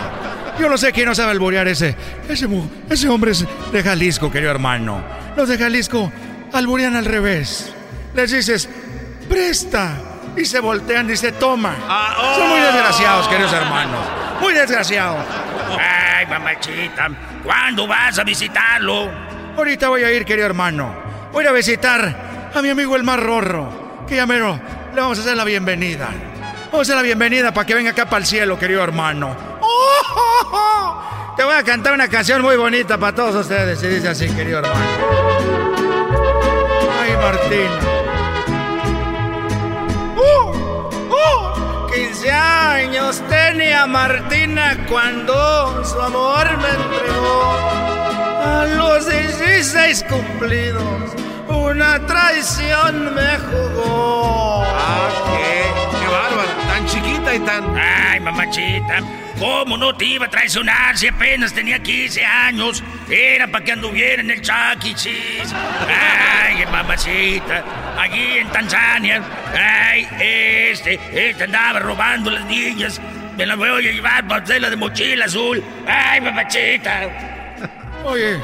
[0.59, 1.95] Yo lo sé que no sabe alburear ese,
[2.29, 2.47] ese,
[2.89, 5.01] ese hombre es de Jalisco, querido hermano.
[5.35, 6.11] Los de Jalisco
[6.53, 7.73] alburean al revés.
[8.13, 8.69] Les dices,
[9.29, 10.10] presta.
[10.35, 11.75] Y se voltean y se toma.
[11.87, 12.63] Ah, Son muy oh.
[12.63, 13.99] desgraciados, queridos hermanos.
[14.39, 15.25] Muy desgraciados.
[15.79, 17.09] Ay, mamachita,
[17.43, 19.09] ¿cuándo vas a visitarlo?
[19.57, 20.93] Ahorita voy a ir, querido hermano.
[21.31, 24.03] Voy a visitar a mi amigo el más rorro.
[24.07, 24.59] Que ya mero,
[24.93, 26.09] le vamos a hacer la bienvenida.
[26.65, 29.35] Vamos a hacer la bienvenida para que venga acá para el cielo, querido hermano.
[31.35, 33.81] Te voy a cantar una canción muy bonita para todos ustedes.
[33.83, 34.79] Y dice así, querido hermano.
[37.01, 38.00] Ay, Martín.
[41.93, 47.59] 15 años tenía Martina cuando su amor me entregó.
[48.43, 50.83] A los 16 cumplidos,
[51.47, 54.63] una traición me jugó.
[54.65, 57.77] Ah, qué, qué bárbaro, tan chiquita y tan.
[57.77, 58.99] Ay, mamachita.
[59.41, 62.83] ¿Cómo no te iba a traicionar si apenas tenía 15 años?
[63.09, 64.93] Era para que anduviera en el Chuck E.
[64.93, 65.55] Cheese.
[65.89, 67.63] Ay, mamacita.
[67.97, 69.23] Allí en Tanzania.
[69.51, 73.01] Ay, este, este andaba robando las niñas.
[73.35, 75.63] Me las voy a llevar para hacerla de mochila azul.
[75.87, 77.09] Ay, mamachita.
[78.03, 78.37] Oye,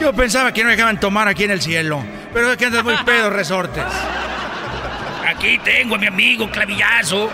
[0.00, 2.04] yo pensaba que no dejaban tomar aquí en el cielo.
[2.32, 3.82] Pero es que andas muy pedo, resortes.
[5.26, 7.28] Aquí tengo a mi amigo Clavillazo.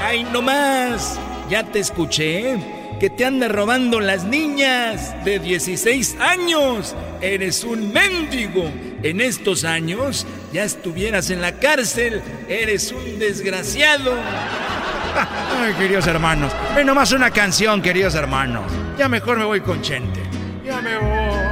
[0.00, 1.18] Ay, no más.
[1.48, 2.58] Ya te escuché
[3.00, 6.94] que te anda robando las niñas de 16 años.
[7.22, 8.70] Eres un mendigo.
[9.02, 12.20] En estos años ya estuvieras en la cárcel.
[12.48, 14.14] Eres un desgraciado.
[15.60, 16.52] Ay, queridos hermanos.
[16.76, 18.70] Es nomás una canción, queridos hermanos.
[18.98, 20.20] Ya mejor me voy con Chente.
[20.64, 21.48] Ya me voy.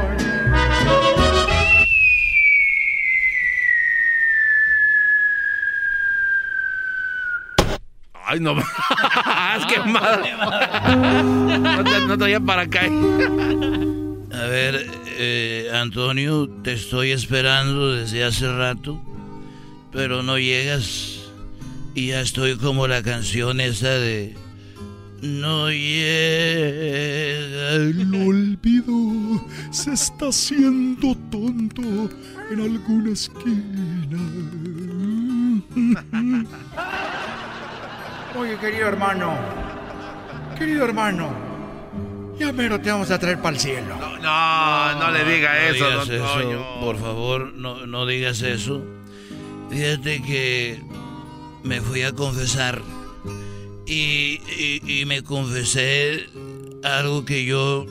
[8.29, 8.57] Ay, no.
[9.65, 9.79] que
[11.59, 12.83] no, te, no traía para acá.
[12.83, 19.01] A ver, eh, Antonio, te estoy esperando desde hace rato,
[19.93, 21.21] pero no llegas.
[21.95, 24.37] Y ya estoy como la canción esa de...
[25.23, 32.11] No llega el olvido, se está haciendo tonto
[32.51, 34.19] en alguna esquina.
[38.39, 39.37] Oye, querido hermano,
[40.59, 41.35] querido hermano,
[42.39, 43.97] ya mero te vamos a traer para el cielo.
[44.21, 46.81] No, no, le diga eso, digas don eso, Toño.
[46.81, 48.85] Por favor, no, no digas eso.
[49.71, 50.81] Fíjate que
[51.63, 52.83] me fui a confesar
[53.87, 56.27] y, y- y me confesé
[56.85, 57.87] algo que yo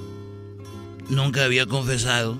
[1.10, 2.40] nunca había confesado.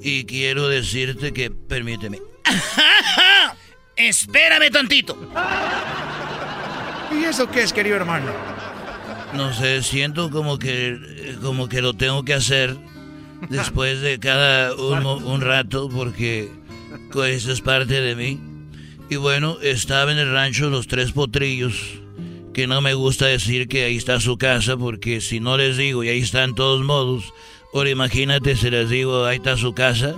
[0.00, 2.20] Y quiero decirte que, permíteme.
[3.96, 5.16] Espérame tantito.
[7.14, 8.32] ¿Y eso qué es, querido hermano?
[9.34, 12.76] No sé, siento como que, como que lo tengo que hacer
[13.48, 16.50] después de cada un, un rato porque
[17.24, 18.40] eso es parte de mí.
[19.08, 21.74] Y bueno, estaba en el rancho Los Tres Potrillos,
[22.54, 26.04] que no me gusta decir que ahí está su casa porque si no les digo
[26.04, 27.32] y ahí están todos modos,
[27.74, 30.14] ahora imagínate si les digo ahí está su casa,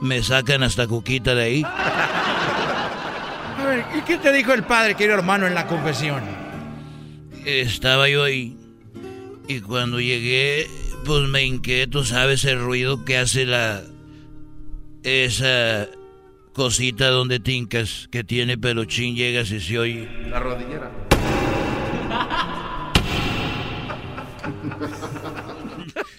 [0.00, 1.66] me sacan hasta Cuquita de ahí.
[3.72, 6.22] Ver, ¿y qué te dijo el padre, querido hermano, en la confesión?
[7.46, 8.54] estaba yo ahí
[9.48, 10.68] y cuando llegué
[11.06, 13.82] pues me hinqué, tú sabes el ruido que hace la
[15.02, 15.88] esa
[16.52, 20.90] cosita donde tincas que tiene peluchín llegas y se oye La rodillera.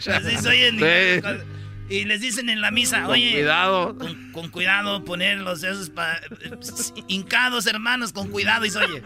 [0.12, 0.80] Así se oyen.
[0.80, 0.86] Sí.
[1.94, 3.34] Y les dicen en la misa, Con oye.
[3.34, 3.96] cuidado.
[4.00, 6.20] Con, con cuidado, ponerlos esos pa-
[7.08, 9.04] hincados, hermanos, con cuidado y se oye.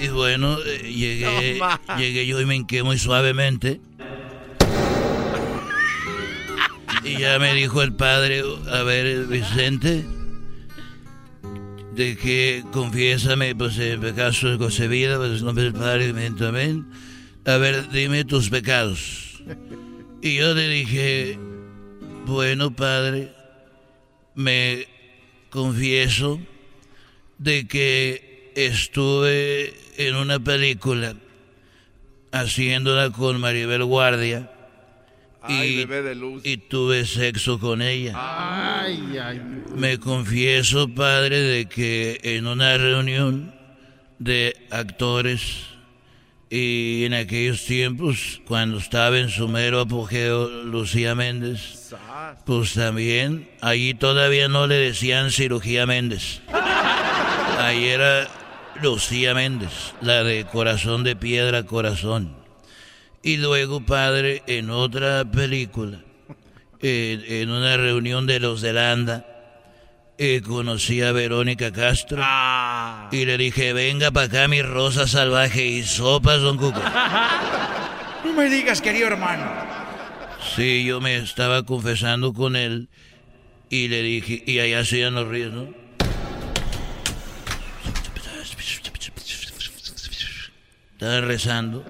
[0.00, 1.58] y bueno eh, llegué
[1.88, 3.80] No llegué yo y me hinqué muy suavemente
[7.02, 10.04] y ya me dijo el padre a ver Vicente
[11.94, 16.12] de que confiésame pues en pecados concebida pues en nombre del Padre
[16.46, 16.86] amén.
[17.44, 19.42] A ver dime tus pecados.
[20.22, 21.38] Y yo le dije
[22.26, 23.32] bueno padre
[24.34, 24.86] me
[25.50, 26.38] confieso
[27.38, 31.14] de que estuve en una película
[32.32, 34.50] haciéndola con Maribel Guardia
[35.42, 36.42] Ay, y, bebé de luz.
[36.44, 38.12] y tuve sexo con ella.
[38.14, 39.40] Ay, ay.
[39.74, 43.54] Me confieso, padre, de que en una reunión
[44.18, 45.66] de actores
[46.50, 51.94] y en aquellos tiempos, cuando estaba en su mero apogeo Lucía Méndez,
[52.44, 56.40] pues también, allí todavía no le decían cirugía Méndez.
[57.58, 58.28] Ahí era
[58.82, 62.39] Lucía Méndez, la de corazón de piedra, corazón.
[63.22, 66.00] Y luego, padre, en otra película,
[66.80, 69.26] en, en una reunión de los de Landa,
[70.22, 72.22] eh, conocí a Verónica Castro
[73.10, 76.78] y le dije, venga para acá mi rosa salvaje y sopas, don Cuco.
[78.22, 79.50] No me digas, querido hermano.
[80.54, 82.90] Sí, yo me estaba confesando con él
[83.70, 85.68] y le dije, y allá hacían los ríos, ¿no?
[90.92, 91.82] Estaba rezando.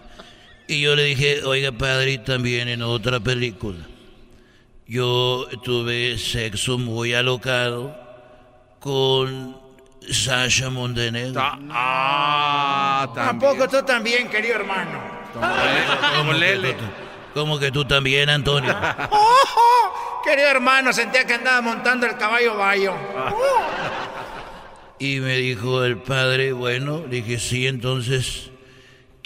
[0.70, 3.80] Y yo le dije, oiga padre, y también en otra película.
[4.86, 7.96] Yo tuve sexo muy alocado
[8.78, 9.56] con
[10.08, 11.40] Sasha Montenegro.
[11.70, 15.00] Ah, Tampoco tú también, querido hermano.
[15.34, 16.84] ¿Cómo que tú-
[17.34, 18.72] ¿Cómo que tú también, Antonio?
[19.10, 20.22] ¡Oh!
[20.24, 22.94] Querido hermano, sentía que andaba montando el caballo bayo.
[25.00, 28.50] Y me dijo el padre, bueno, dije, sí, entonces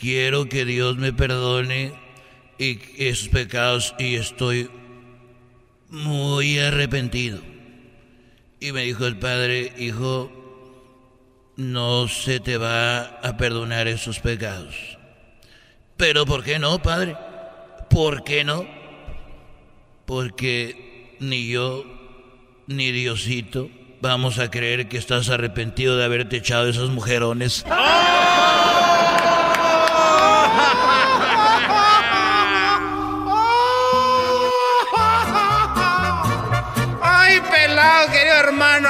[0.04, 1.94] quiero que Dios me perdone
[2.58, 4.68] y esos pecados y estoy
[5.88, 7.38] muy arrepentido.
[8.60, 10.30] Y me dijo el padre, hijo,
[11.56, 14.74] no se te va a perdonar esos pecados.
[15.96, 17.16] Pero ¿por qué no, padre?
[17.88, 18.66] ¿Por qué no?
[20.04, 21.82] Porque ni yo
[22.66, 23.70] ni Diosito
[24.02, 27.64] vamos a creer que estás arrepentido de haberte echado esos mujerones.
[27.70, 28.63] Ay,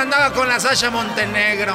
[0.05, 1.73] andaba con la Sasha Montenegro,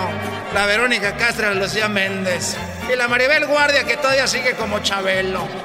[0.53, 2.55] la Verónica Castro, la Lucía Méndez
[2.91, 5.47] y la Maribel Guardia que todavía sigue como Chabelo.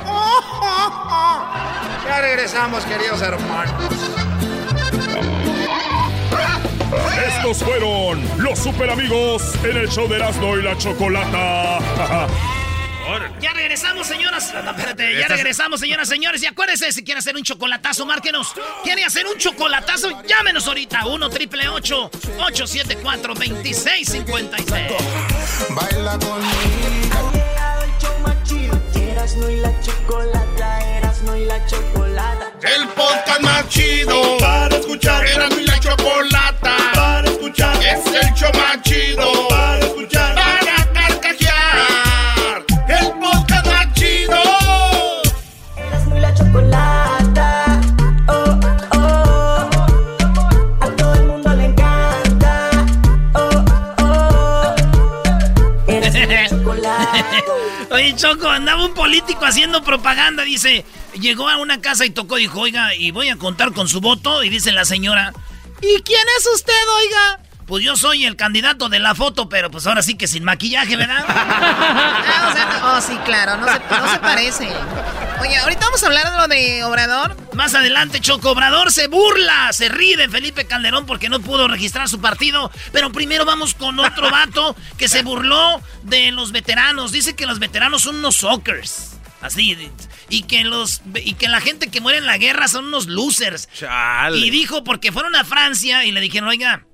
[2.06, 3.72] Ya regresamos, queridos hermanos.
[7.26, 11.78] Estos fueron los super amigos en el show de Erasmo y la Chocolata.
[13.45, 14.55] Ya regresamos, señoras.
[14.55, 16.42] No, espérate, ya regresamos, señoras, señores.
[16.42, 18.55] Y acuérdense, si quieren hacer un chocolatazo, márquenos.
[18.82, 20.22] ¿Quiere hacer un chocolatazo?
[20.22, 21.05] Llámenos ahorita.
[21.05, 24.92] 1 triple 874 2656
[25.76, 26.55] Baila conmigo.
[29.36, 30.78] Y la chocolata,
[31.36, 32.53] y la chocolata.
[32.62, 35.26] El podcast más chido para escuchar.
[35.26, 37.76] Erasno y la chocolata para escuchar.
[37.76, 39.53] Es el show más chido
[58.12, 60.42] Choco, andaba un político haciendo propaganda.
[60.42, 60.84] Dice,
[61.14, 64.42] llegó a una casa y tocó, dijo, oiga, y voy a contar con su voto.
[64.42, 65.32] Y dice la señora,
[65.80, 67.40] ¿y quién es usted, oiga?
[67.66, 70.96] Pues yo soy el candidato de la foto, pero pues ahora sí que sin maquillaje,
[70.96, 71.24] ¿verdad?
[72.26, 74.68] Ah, o sea, oh, sí, claro, no se parece.
[75.45, 77.36] Oye, ahorita vamos a hablar de lo de Obrador.
[77.53, 82.09] Más adelante, Choco Obrador se burla, se ríe de Felipe Calderón porque no pudo registrar
[82.09, 82.70] su partido.
[82.92, 87.12] Pero primero vamos con otro vato que se burló de los veteranos.
[87.12, 89.18] Dice que los veteranos son unos sockers.
[89.42, 89.76] Así,
[90.30, 93.68] y que los y que la gente que muere en la guerra son unos losers.
[94.32, 96.86] Y dijo porque fueron a Francia y le dijeron, oiga,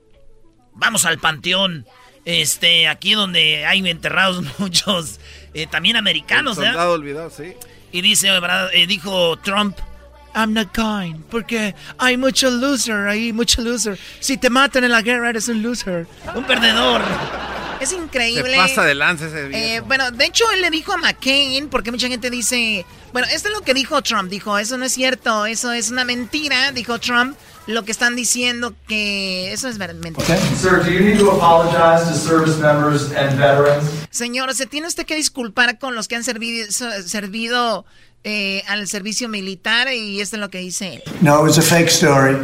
[0.72, 1.86] vamos al panteón.
[2.24, 5.20] Este, aquí donde hay enterrados muchos
[5.55, 6.72] eh, también americanos, El ¿verdad?
[6.74, 7.55] soldado olvidado, sí.
[7.93, 8.28] Y dice.
[8.72, 9.78] Eh, dijo Trump,
[10.34, 13.99] I'm not kind, porque hay mucho loser ahí, mucho loser.
[14.20, 16.07] Si te matan en la guerra, eres un loser.
[16.34, 17.03] Un perdedor.
[17.81, 18.51] Es increíble.
[18.53, 19.64] Se pasa de lanza ese viejo.
[19.66, 22.85] Eh, bueno, de hecho, él le dijo a McCain, porque mucha gente dice.
[23.12, 24.31] Bueno, esto es lo que dijo Trump.
[24.31, 26.70] Dijo, eso no es cierto, eso es una mentira.
[26.72, 30.37] Dijo Trump, lo que están diciendo que eso es ver- mentira.
[30.61, 33.85] Sir, do you need to apologize to service members and veterans?
[34.11, 36.66] Señor, se tiene usted que disculpar con los que han servido,
[37.07, 37.85] servido
[38.24, 41.03] eh, al servicio militar y esto es lo que dice él.
[41.20, 42.37] No, it was a fake story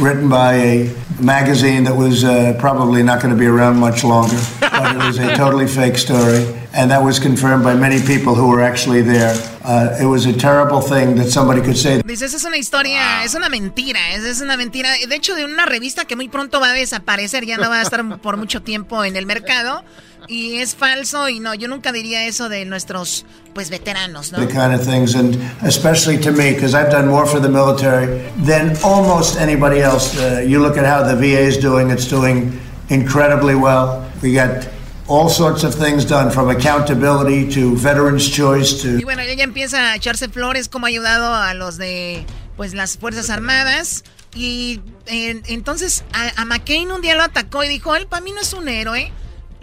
[0.00, 4.38] written by a magazine that was uh, probably not going to be around much longer.
[4.60, 6.44] But it was a totally fake story.
[6.74, 9.34] And that was confirmed by many people who were actually there.
[9.62, 12.00] Uh, it was a terrible thing that somebody could say.
[12.02, 14.88] Dice, esa es una historia, es una mentira, es, es una mentira.
[15.06, 17.82] De hecho, de una revista que muy pronto va a desaparecer, ya no va a
[17.82, 19.84] estar por mucho tiempo en el mercado.
[20.28, 24.38] Y es falso y no, yo nunca diría eso de nuestros, pues, veteranos, ¿no?
[24.38, 28.22] The kind of things, and especially to me, because I've done more for the military
[28.44, 30.16] than almost anybody else.
[30.16, 32.52] Uh, you look at how the VA is doing, it's doing
[32.88, 34.04] incredibly well.
[34.22, 34.68] We got
[35.08, 39.92] all sorts of things done from accountability to veterans' choice to Y bueno, ella empieza
[39.92, 42.24] a echarse flores como ha ayudado a los de
[42.56, 44.04] pues las Fuerzas Armadas.
[44.34, 48.32] Y eh, entonces a, a McCain un día lo atacó y dijo, él para mí
[48.32, 49.12] no es un héroe.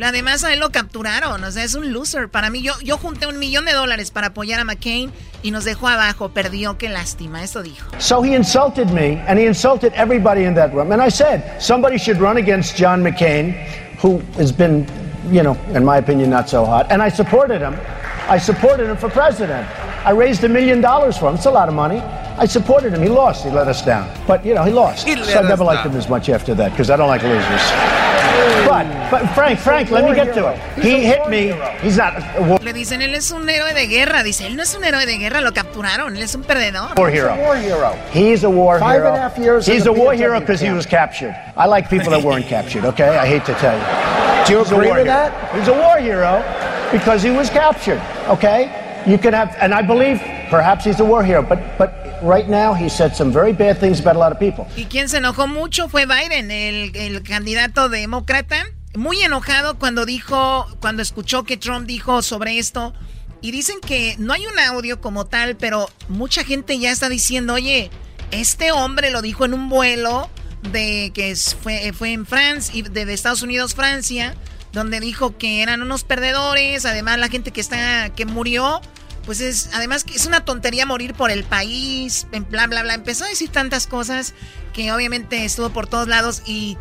[0.02, 2.30] Además a él lo capturaron, o sea, es un loser.
[2.30, 5.12] Para mí, yo, yo junté un millón de dólares para apoyar a McCain
[5.44, 7.90] y nos dejó abajo, perdió, qué lástima, esto dijo.
[8.00, 10.92] So he insulted me, and he insulted everybody in that room.
[10.92, 13.54] And I said, somebody should run against John McCain,
[14.02, 14.86] who has been,
[15.30, 16.88] you know, in my opinion, not so hot.
[16.90, 17.76] And I supported him.
[18.30, 19.68] I supported him for president.
[20.06, 21.36] I raised a million dollars for him.
[21.36, 22.00] It's a lot of money.
[22.38, 23.02] I supported him.
[23.02, 23.44] He lost.
[23.44, 24.10] He let us down.
[24.26, 25.06] But, you know, he lost.
[25.06, 25.92] He so I never us liked down.
[25.92, 28.19] him as much after that because I don't like losers.
[28.68, 30.60] But, but Frank, Frank, let me get to it.
[30.84, 31.54] He hit me.
[31.82, 34.24] He's not a war Le dicen, él es un héroe de guerra.
[34.24, 36.96] Dice, él no es un héroe de guerra, lo capturaron, él es un perdedor.
[36.98, 37.94] war hero.
[38.14, 39.08] He's a war Five hero.
[39.10, 41.36] and a half years He's a war hero because he was captured.
[41.58, 43.18] I like people that weren't captured, okay?
[43.18, 44.46] I hate to tell you.
[44.46, 45.18] Do you He's a agree war with hero.
[45.18, 45.56] that?
[45.56, 46.44] He's a war hero
[46.92, 48.70] because he was captured, okay?
[49.06, 50.20] You can have, and I believe
[50.50, 54.00] perhaps he's a war hero, but, but right now he said some very bad things
[54.00, 54.66] about a lot of people.
[54.76, 58.66] Y quien se enojó mucho fue Biden, el, el candidato demócrata.
[58.96, 62.94] Muy enojado cuando dijo, cuando escuchó que Trump dijo sobre esto.
[63.42, 67.54] Y dicen que no hay un audio como tal, pero mucha gente ya está diciendo,
[67.54, 67.90] oye,
[68.32, 70.30] este hombre lo dijo en un vuelo
[70.72, 74.36] de que fue, fue en Francia, de Estados Unidos, Francia,
[74.74, 78.82] donde dijo que eran unos perdedores, además la gente que está, que murió,
[79.30, 82.96] pues es, además que es una tontería morir por el país, en bla, bla, bla.
[82.96, 84.34] Empezó a decir tantas cosas
[84.74, 86.80] que obviamente estuvo por todos lados y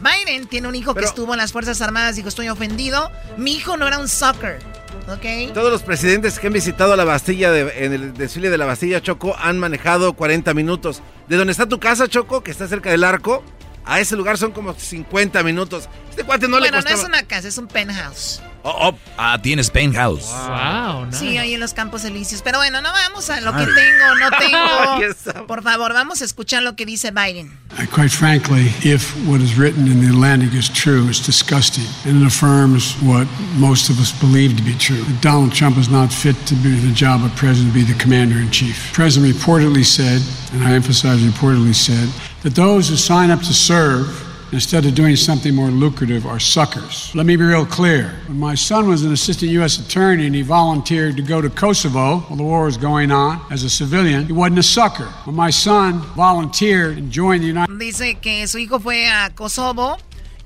[0.00, 3.10] Biden tiene un hijo que estuvo en las Fuerzas Armadas, dijo, estoy ofendido.
[3.36, 4.60] Mi hijo no era un soccer,
[5.08, 5.52] ¿ok?
[5.52, 9.02] Todos los presidentes que han visitado la Bastilla, de- en el desfile de la Bastilla,
[9.02, 11.02] Choco, han manejado 40 minutos.
[11.26, 13.42] ¿De dónde está tu casa, Choco, que está cerca del arco?
[13.84, 15.88] A ese lugar son como 50 minutos.
[16.10, 16.90] Este cuate no le costaba...
[16.90, 18.40] no es una casa, es un penthouse.
[18.64, 20.26] Oh, oh, ah, tienes penthouse.
[20.26, 21.18] Wow, nice.
[21.18, 22.42] Sí, ahí en los Campos Elíseos.
[22.42, 24.30] Pero bueno, no vamos a lo que tengo, no
[25.32, 25.46] tengo.
[25.46, 27.56] Por favor, vamos a escuchar lo que dice Biden.
[27.78, 31.86] Uh, quite frankly, if what is written in the Atlantic is true, it's disgusting.
[32.04, 35.02] And it affirms what most of us believe to be true.
[35.02, 37.98] That Donald Trump is not fit to be the job of president, to be the
[37.98, 38.90] commander in chief.
[38.90, 40.20] The president reportedly said,
[40.52, 42.08] and I emphasize reportedly said,
[42.48, 47.14] that those who sign up to serve instead of doing something more lucrative are suckers.
[47.14, 48.14] Let me be real clear.
[48.26, 49.78] When my son was an assistant U.S.
[49.78, 53.64] attorney and he volunteered to go to Kosovo while the war was going on as
[53.64, 55.04] a civilian, he wasn't a sucker.
[55.26, 59.98] When my son volunteered and joined the United Dice que su hijo fue a Kosovo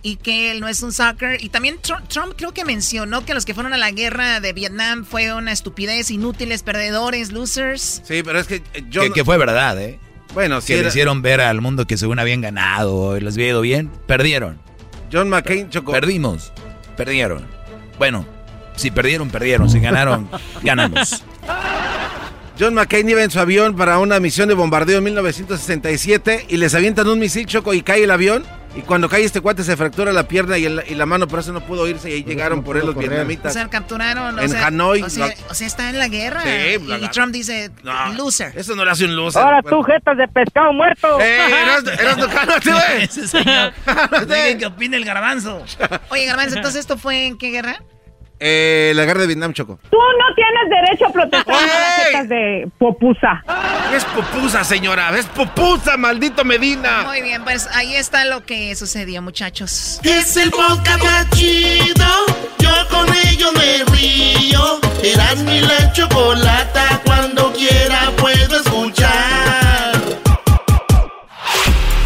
[0.03, 1.41] y que él no es un sucker.
[1.41, 4.53] Y también Trump, Trump, creo que mencionó que los que fueron a la guerra de
[4.53, 8.03] Vietnam fue una estupidez, inútiles, perdedores, losers.
[8.05, 9.03] Sí, pero es que yo...
[9.03, 10.01] Que, que fue verdad, ¿eh?
[10.35, 13.91] Bueno, que le hicieron ver al mundo que según habían ganado, les había ido bien,
[14.07, 14.59] perdieron.
[15.13, 15.93] John McCain chocó.
[15.93, 16.53] Perdimos,
[16.97, 17.45] perdieron.
[17.99, 18.25] Bueno,
[18.77, 19.69] si perdieron, perdieron.
[19.69, 20.29] Si ganaron,
[20.63, 21.23] ganamos.
[22.59, 26.75] John McCain iba en su avión para una misión de bombardeo en 1967 y les
[26.75, 28.45] avientan un misil choco y cae el avión.
[28.75, 31.41] Y cuando cae este cuate se fractura la pierna y, el, y la mano, por
[31.41, 33.53] eso no pudo irse y ahí llegaron por él los vietnamitas.
[33.53, 34.39] O sea, capturaron.
[34.39, 35.03] En o sea, Hanoi.
[35.03, 36.43] O sea, o sea, está en la guerra.
[36.43, 38.53] Sí, y, y, Trump dice, no, loser.
[38.57, 39.43] Eso no le hace un loser.
[39.43, 41.21] Ahora tú, jetas de pescado muerto.
[41.21, 43.03] ¡Eh, eras, eras cálmate, güey!
[43.03, 43.73] Ese señor.
[44.27, 45.63] Dejen que opine el garbanzo.
[46.09, 47.83] Oye, garbanzo, entonces, ¿esto fue en qué guerra?
[48.45, 49.79] Eh, la guerra de Vietnam, Choco.
[49.89, 51.57] Tú no tienes derecho a protestar
[52.13, 53.41] las de popusa.
[53.95, 55.17] Es popusa, señora.
[55.17, 57.05] Es popusa, maldito Medina.
[57.07, 60.01] Muy bien, pues ahí está lo que sucedió, muchachos.
[60.03, 62.05] Es el podcast más chido.
[62.59, 64.81] Yo con ello me río.
[65.05, 67.01] Eras mi la chocolata.
[67.05, 69.93] Cuando quiera puedo escuchar.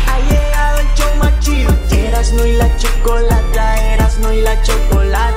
[0.06, 1.74] Ha llegado el show más chido.
[1.90, 3.94] Erasno y la chocolata.
[3.94, 5.35] Erasno y la chocolata.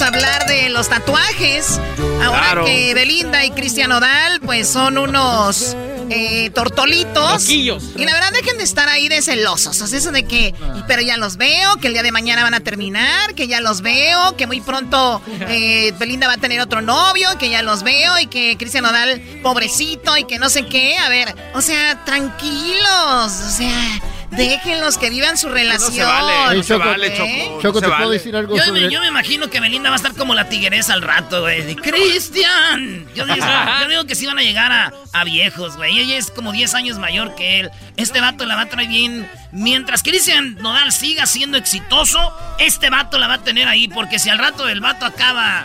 [0.00, 1.80] A hablar de los tatuajes.
[2.24, 2.64] Ahora Claro.
[2.64, 5.76] que Belinda y Cristian Odal, pues son unos
[6.10, 7.42] eh, tortolitos.
[7.42, 7.84] Loquillos.
[7.96, 9.80] Y la verdad, dejen de estar ahí de celosos.
[9.80, 10.54] O sea, eso de que,
[10.86, 13.82] pero ya los veo, que el día de mañana van a terminar, que ya los
[13.82, 18.18] veo, que muy pronto eh, Belinda va a tener otro novio, que ya los veo,
[18.18, 20.96] y que Cristian Odal, pobrecito, y que no sé qué.
[20.98, 23.32] A ver, o sea, tranquilos.
[23.46, 24.00] O sea.
[24.30, 25.92] Déjenlos que vivan su relación.
[25.92, 26.68] se vale, no se
[27.16, 27.60] Choco.
[27.62, 27.96] Choco, se ¿te vale.
[28.04, 30.34] puedo decir algo Yo, sobre me, yo me imagino que Belinda va a estar como
[30.34, 31.62] la tigresa al rato, güey.
[31.62, 31.76] de,
[32.28, 33.06] ¡Cristian!
[33.14, 33.46] Yo, digo-
[33.82, 35.98] yo digo que sí van a llegar a, a viejos, güey.
[35.98, 37.70] Ella es como 10 años mayor que él.
[37.96, 39.28] Este vato la va a traer bien.
[39.50, 42.18] Mientras Cristian Nodal siga siendo exitoso,
[42.58, 43.88] este vato la va a tener ahí.
[43.88, 45.64] Porque si al rato el vato acaba.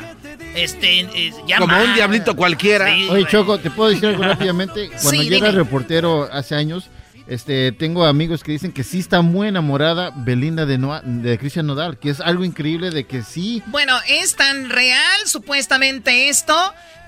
[0.56, 1.02] Este.
[1.02, 1.86] eh, ya Como mal.
[1.90, 2.86] un diablito cualquiera.
[2.88, 3.26] Sí, Oye, güey.
[3.28, 4.88] Choco, ¿te puedo decir algo rápidamente?
[4.90, 6.86] Cuando Sí, yo era reportero hace años,
[7.28, 11.66] este, tengo amigos que dicen que sí está muy enamorada Belinda de, Noa- de Cristian
[11.68, 13.62] Nodal, que es algo increíble de que sí.
[13.68, 16.56] Bueno, es tan real supuestamente esto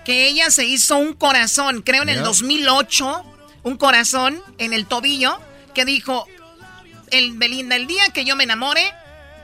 [0.06, 2.22] que ella se hizo un corazón, creo en el Ya.
[2.24, 3.24] 2008,
[3.64, 5.38] un corazón en el tobillo
[5.74, 6.28] que dijo,
[7.12, 8.84] el Belinda, el día que yo me enamore,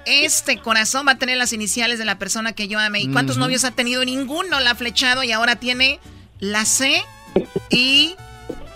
[0.06, 3.02] este corazón va a tener las iniciales de la persona que yo ame.
[3.02, 4.04] ¿Y cuántos novios ha tenido?
[4.06, 6.00] Ninguno la ha flechado y ahora tiene
[6.40, 7.04] la C
[7.70, 8.16] y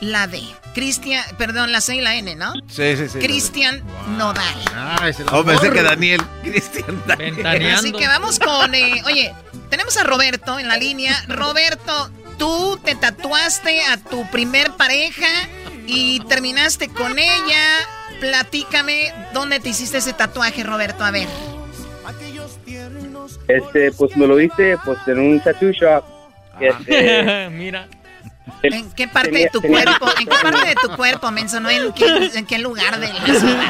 [0.01, 0.41] la D.
[0.73, 2.53] Cristian, perdón, la C y la N, ¿no?
[2.67, 3.19] Sí, sí, sí.
[3.19, 3.81] Cristian
[4.17, 4.43] Nodal.
[4.73, 6.21] Ah, es el Oh, pensé que Daniel.
[6.43, 7.73] Cristian Daniel.
[7.73, 9.33] Así que vamos con, eh, oye,
[9.69, 11.13] tenemos a Roberto en la línea.
[11.29, 15.27] Roberto, tú te tatuaste a tu primer pareja
[15.87, 17.63] y terminaste con ella.
[18.19, 21.03] Platícame dónde te hiciste ese tatuaje, Roberto.
[21.05, 21.27] A ver.
[23.47, 26.03] Este, pues me lo hice pues en un tattoo shop.
[26.59, 27.87] Este, Mira.
[28.63, 30.05] ¿En qué parte de tenía- tu tenía- cuerpo?
[30.19, 31.59] ¿En qué parte de tu cuerpo, menso?
[31.59, 33.61] No en qué, en qué lugar de la ciudad.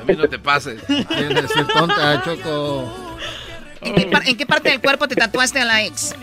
[0.00, 0.84] A mí no te pases.
[0.86, 3.16] Tienes que ser tonta, Choco.
[3.82, 6.14] ¿En qué, en qué parte del cuerpo te tatuaste a la ex?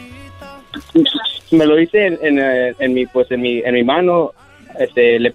[1.51, 4.33] me lo hice en, en, eh, en mi pues en mi en mi mano.
[4.79, 5.33] Este, le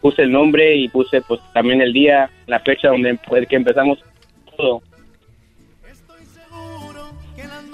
[0.00, 3.98] puse el nombre y puse pues también el día, la fecha donde pues, que empezamos
[4.56, 4.82] todo.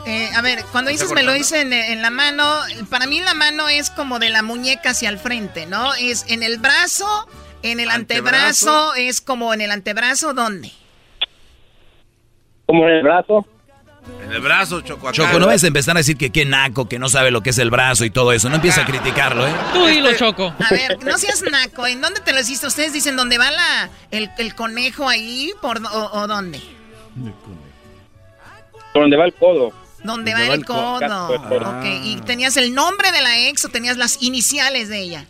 [0.09, 2.43] Eh, a ver, cuando dices me lo hice en, en la mano,
[2.89, 5.93] para mí la mano es como de la muñeca hacia el frente, ¿no?
[5.95, 7.29] Es en el brazo,
[7.63, 8.95] en el antebrazo, Antebrazo.
[8.95, 10.73] es como en el antebrazo, ¿dónde?
[12.65, 13.47] Como en el brazo.
[14.25, 15.09] En el brazo, Choco.
[15.09, 15.17] acá.
[15.17, 17.51] Choco, no vayas a empezar a decir que qué naco, que no sabe lo que
[17.51, 18.49] es el brazo y todo eso.
[18.49, 19.53] No empieces a criticarlo, ¿eh?
[19.75, 20.55] Tú dilo, Choco.
[20.59, 22.67] A ver, no seas naco, ¿en dónde te lo hiciste?
[22.67, 26.63] ¿Ustedes dicen dónde va la, el, el conejo ahí por, o, o dónde?
[28.95, 29.71] Por donde va el codo.
[30.05, 31.29] Donde va el codo.
[31.29, 35.25] Ok, ¿y tenías el nombre de la ex o tenías las iniciales de ella?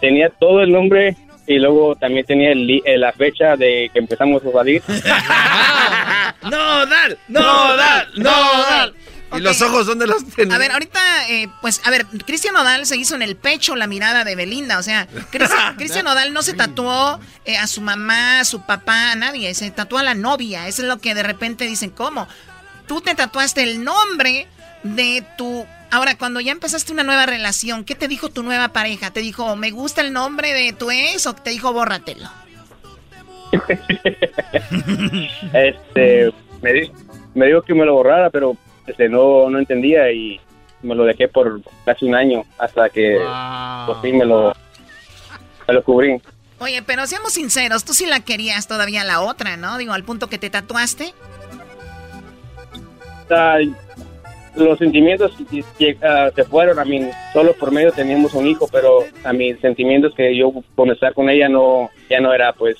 [0.00, 4.42] Tenía todo el nombre y luego también tenía el eh, la fecha de que empezamos
[4.44, 4.82] a salir.
[6.42, 8.94] No, Dal, no, Dal, no, Dal.
[9.36, 10.54] ¿Y los ojos dónde los tenía?
[10.54, 13.86] A ver, ahorita, eh, pues, a ver, Cristian Nodal se hizo en el pecho la
[13.86, 14.78] mirada de Belinda.
[14.78, 19.12] O sea, Cristian Cristian Nodal no se tatuó eh, a su mamá, a su papá,
[19.12, 19.54] a nadie.
[19.54, 20.68] Se tatuó a la novia.
[20.68, 22.28] Eso es lo que de repente dicen, ¿cómo?
[22.86, 24.46] Tú te tatuaste el nombre
[24.82, 25.66] de tu...
[25.90, 29.10] Ahora, cuando ya empezaste una nueva relación, ¿qué te dijo tu nueva pareja?
[29.12, 32.28] ¿Te dijo, me gusta el nombre de tu ex o te dijo, bórratelo?
[35.52, 36.32] este,
[36.62, 36.92] me, di-
[37.34, 38.56] me dijo que me lo borrara, pero
[38.86, 40.40] este, no, no entendía y
[40.82, 43.16] me lo dejé por casi un año hasta que
[43.86, 44.54] por fin me lo,
[45.68, 46.20] me lo cubrí.
[46.58, 49.76] Oye, pero seamos sinceros, tú sí la querías todavía la otra, ¿no?
[49.78, 51.14] Digo, al punto que te tatuaste.
[54.56, 55.32] Los sentimientos
[56.02, 60.14] ah, se fueron, a mí solo por medio teníamos un hijo, pero a mis sentimientos
[60.14, 62.76] que yo con estar con ella no, ya no era pues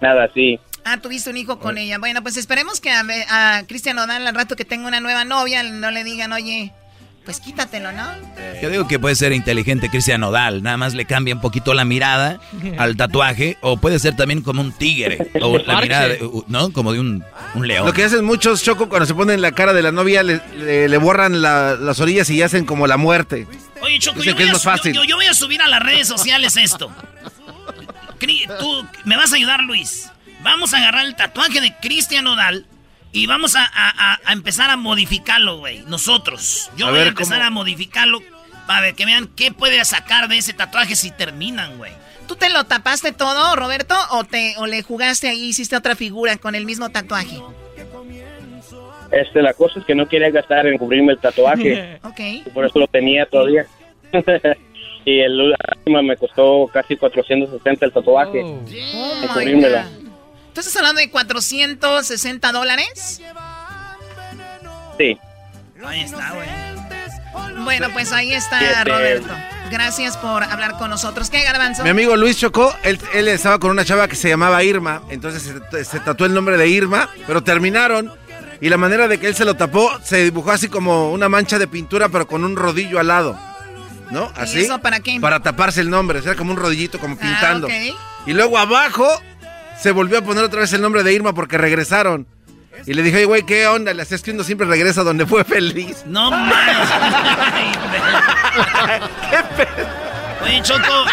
[0.00, 0.58] nada así.
[0.84, 1.98] Ah, tuviste un hijo con ella.
[1.98, 5.62] Bueno, pues esperemos que a, a Cristian Nodal al rato que tenga una nueva novia
[5.62, 6.72] no le digan, oye,
[7.24, 8.04] pues quítatelo, ¿no?
[8.62, 11.84] Yo digo que puede ser inteligente Cristian Nodal, nada más le cambia un poquito la
[11.84, 12.38] mirada
[12.78, 16.70] al tatuaje, o puede ser también como un tigre, o la mirada, de- ¿no?
[16.72, 17.86] Como de un, un león.
[17.86, 20.88] Lo que hacen muchos Choco cuando se ponen la cara de la novia, le, le-
[20.88, 23.46] le borran la- las orillas y hacen como la muerte.
[23.82, 24.92] Oye, Choco, yo que voy, es a, fácil.
[24.92, 26.90] yo- yo voy a subir a las redes sociales esto.
[28.58, 30.10] Tú me vas a ayudar, Luis.
[30.42, 32.66] Vamos a agarrar el tatuaje de Cristian Nodal
[33.14, 35.82] y vamos a, a- a- a empezar a modificarlo, güey.
[35.86, 36.70] Nosotros.
[36.76, 37.46] Yo A voy a empezar ¿cómo?
[37.46, 38.20] a modificarlo
[38.66, 41.92] para ver que vean qué puede sacar de ese tatuaje si terminan, güey.
[42.26, 46.36] ¿Tú te lo tapaste todo, Roberto, o, te, o le jugaste ahí, hiciste otra figura
[46.38, 47.38] con el mismo tatuaje?
[49.12, 52.00] Este, la cosa es que no quería gastar en cubrirme el tatuaje.
[52.02, 52.20] ok.
[52.46, 53.66] y por eso lo tenía todavía.
[55.04, 55.40] y el
[55.76, 58.40] último me costó casi 460 el tatuaje.
[58.42, 58.64] Oh.
[60.54, 63.20] ¿Tú estás hablando de 460 dólares?
[64.98, 65.18] Sí.
[65.84, 67.64] Ahí está, güey.
[67.64, 68.84] Bueno, pues ahí está.
[68.84, 69.34] Roberto.
[69.70, 71.30] Gracias por hablar con nosotros.
[71.30, 71.82] ¿Qué, Garbanzo?
[71.82, 75.42] Mi amigo Luis Chocó, él, él estaba con una chava que se llamaba Irma, entonces
[75.70, 78.12] se, se tatuó el nombre de Irma, pero terminaron
[78.60, 81.58] y la manera de que él se lo tapó se dibujó así como una mancha
[81.58, 83.38] de pintura, pero con un rodillo al lado.
[84.10, 84.30] ¿No?
[84.36, 84.60] Así.
[84.60, 85.18] eso para qué?
[85.18, 87.66] Para taparse el nombre, o sea, como un rodillito, como pintando.
[87.68, 87.98] Ah, ok.
[88.26, 89.08] Y luego abajo
[89.84, 92.26] se volvió a poner otra vez el nombre de Irma porque regresaron.
[92.86, 93.92] Y le dije, oye, güey, ¿qué onda?
[93.92, 96.04] Le hacías que uno siempre regresa donde fue feliz.
[96.06, 96.56] No mames.
[100.42, 101.04] Oye, Choco,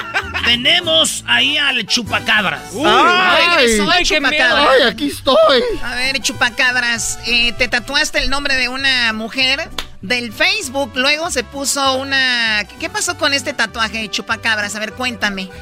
[0.45, 2.61] tenemos ahí al chupacabras.
[2.85, 4.67] Ay, regresó el chupacabras.
[4.69, 5.63] Ay, aquí estoy.
[5.83, 9.67] A ver, chupacabras, eh, te tatuaste el nombre de una mujer
[10.01, 12.65] del Facebook, luego se puso una...
[12.79, 14.77] ¿Qué pasó con este tatuaje, chupacabras?
[14.77, 15.49] A ver, cuéntame.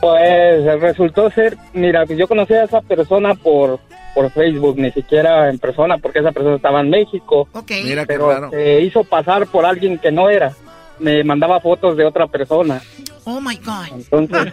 [0.00, 3.78] Pues resultó ser, mira, pues yo conocí a esa persona por,
[4.14, 7.48] por Facebook, ni siquiera en persona, porque esa persona estaba en México.
[7.52, 7.70] Ok.
[7.84, 8.50] Mira qué pero raro.
[8.50, 10.52] se hizo pasar por alguien que no era.
[10.98, 12.80] Me mandaba fotos de otra persona.
[13.24, 13.86] Oh my God.
[13.92, 14.52] Entonces,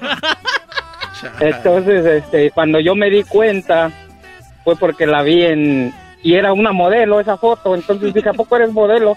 [1.40, 3.92] entonces este, cuando yo me di cuenta,
[4.64, 5.94] fue porque la vi en.
[6.24, 7.74] Y era una modelo esa foto.
[7.74, 9.16] Entonces dije, ¿a poco eres modelo?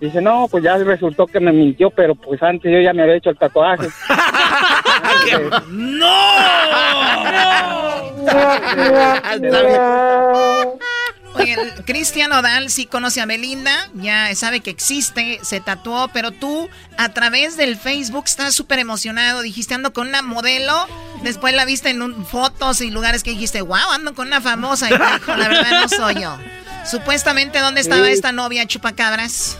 [0.00, 3.14] Dice, no, pues ya resultó que me mintió, pero pues antes yo ya me había
[3.16, 3.86] hecho el tatuaje.
[11.36, 16.30] Oye, el Cristian Odal sí conoce a Belinda, ya sabe que existe, se tatuó, pero
[16.30, 20.86] tú a través del Facebook estás súper emocionado, dijiste ando con una modelo,
[21.24, 24.86] después la viste en un- fotos y lugares que dijiste, wow, ando con una famosa,
[24.88, 26.38] y dijo, la verdad no soy yo.
[26.86, 28.12] Supuestamente, ¿dónde estaba Sí.
[28.12, 29.58] esta novia chupacabras?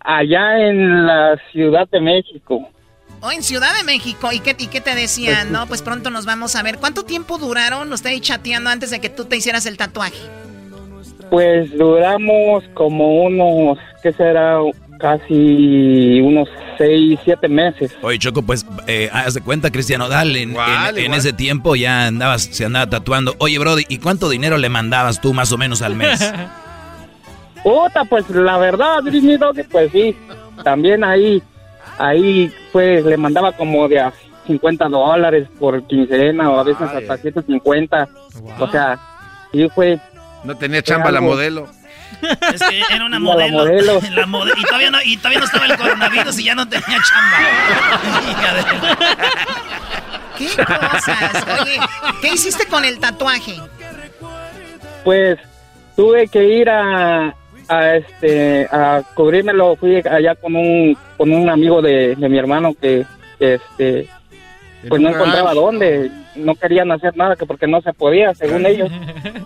[0.00, 2.68] Allá en la Ciudad de México.
[3.20, 5.50] O en Ciudad de México, ¿y qué, y qué te decían?
[5.52, 6.78] No, pues pronto nos vamos a ver.
[6.78, 10.18] ¿Cuánto tiempo duraron ustedes chateando antes de que tú te hicieras el tatuaje?
[11.30, 14.58] Pues duramos como unos, ¿qué será?
[14.98, 17.92] Casi unos seis, siete meses.
[18.02, 21.18] Oye, Choco, pues, eh, haz de cuenta, Cristian Odal, en, Igual, en- en igual.
[21.20, 23.34] ese tiempo ya andabas, se andaba tatuando.
[23.38, 26.18] Oye, Brody, ¿y cuánto dinero le mandabas tú más o menos al mes?
[27.62, 30.16] Puta, pues la verdad, mi doggy, pues sí.
[30.64, 31.42] También ahí,
[31.98, 34.12] ahí pues le mandaba como de a
[34.46, 38.08] 50 dólares por quincena o a veces hasta 150.
[38.58, 38.98] O sea,
[39.52, 39.98] sí fue.
[40.44, 41.68] No tenía chamba la modelo.
[42.52, 43.58] Es que era una La modelo.
[43.58, 44.00] modelo.
[44.12, 46.96] La mode- y, todavía no, y todavía no estaba el coronavirus y ya no tenía
[47.08, 47.38] chamba.
[48.30, 48.64] Hija de-
[50.38, 51.44] ¿Qué cosas?
[51.62, 51.78] Oye,
[52.22, 53.56] ¿qué hiciste con el tatuaje?
[55.04, 55.38] Pues
[55.96, 57.34] tuve que ir a,
[57.68, 62.74] a este a cubrírmelo fui allá con un con un amigo de, de mi hermano
[62.80, 63.04] que,
[63.38, 64.08] que, este
[64.88, 68.90] pues no encontraba dónde no querían hacer nada que porque no se podía según ellos.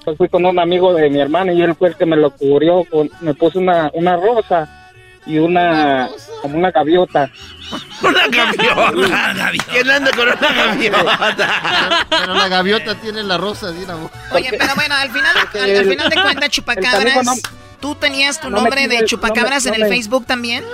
[0.05, 2.31] Pues fui con un amigo de mi hermano y él fue el que me lo
[2.31, 4.82] cubrió con, me puso una una rosa
[5.27, 6.09] y una
[6.41, 7.31] como una gaviota
[8.03, 9.51] Una gaviota.
[9.71, 12.07] ¿Quién anda con una gaviota?
[12.11, 13.97] Pero la gaviota tiene la rosa de una
[14.33, 17.43] Oye, pero bueno, al final, al, al final de cuentas, chupacabras,
[17.81, 20.65] ¿tú tenías tu no nombre de chupacabras no me- en el me- Facebook también?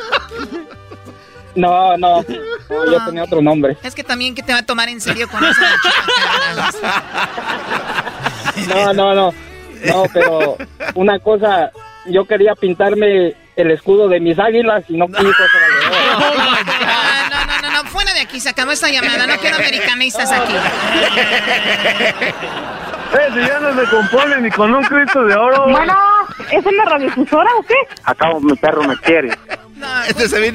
[1.54, 2.24] no no, no,
[2.90, 5.44] yo tenía otro nombre Es que también que te va a tomar en serio con
[5.44, 6.76] eso de chupacabras.
[8.68, 9.34] No, no, no.
[9.86, 10.56] No, pero
[10.94, 11.70] una cosa,
[12.06, 15.20] yo quería pintarme el escudo de mis águilas y no quiso.
[15.20, 15.88] se la llevó.
[16.90, 20.30] Ah, no, no, no, no, fuera de aquí, se acabó esta llamada, no quiero americanistas
[20.32, 20.54] aquí.
[23.10, 25.66] Eh, si ya no se compone ni con un Cristo de oro.
[25.70, 25.96] Bueno,
[26.50, 27.74] ¿es una radiodifusora o qué?
[28.04, 29.30] Acabo, mi perro me quiere.
[29.78, 30.52] No, Este se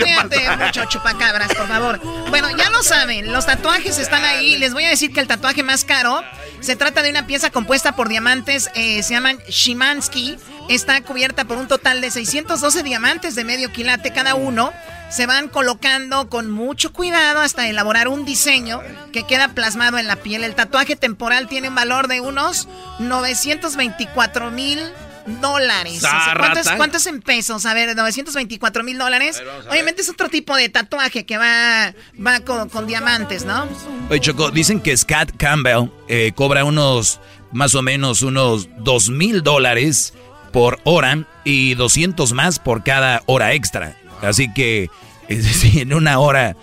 [0.57, 1.99] mucho, chupacabras, por favor.
[2.29, 4.57] Bueno, ya lo saben, los tatuajes están ahí.
[4.57, 6.21] Les voy a decir que el tatuaje más caro
[6.59, 10.37] se trata de una pieza compuesta por diamantes, eh, se llaman Shimansky.
[10.69, 14.73] Está cubierta por un total de 612 diamantes de medio quilate cada uno.
[15.09, 20.15] Se van colocando con mucho cuidado hasta elaborar un diseño que queda plasmado en la
[20.15, 20.43] piel.
[20.43, 22.67] El tatuaje temporal tiene un valor de unos
[22.99, 24.79] 924 mil
[25.25, 25.97] dólares.
[25.97, 26.77] O sea, ¿cuánto, es, Zarrata.
[26.77, 27.65] cuánto es en pesos?
[27.65, 29.41] A ver, 924 mil dólares.
[29.69, 31.93] Obviamente es otro tipo de tatuaje que va,
[32.25, 33.67] va con, con diamantes, ¿no?
[34.09, 37.19] Oye, Choco, dicen que Scott Campbell eh, cobra unos,
[37.51, 40.13] más o menos, unos dos mil dólares
[40.51, 43.97] por hora y 200 más por cada hora extra.
[44.21, 44.89] Así que,
[45.27, 46.55] es decir, en una hora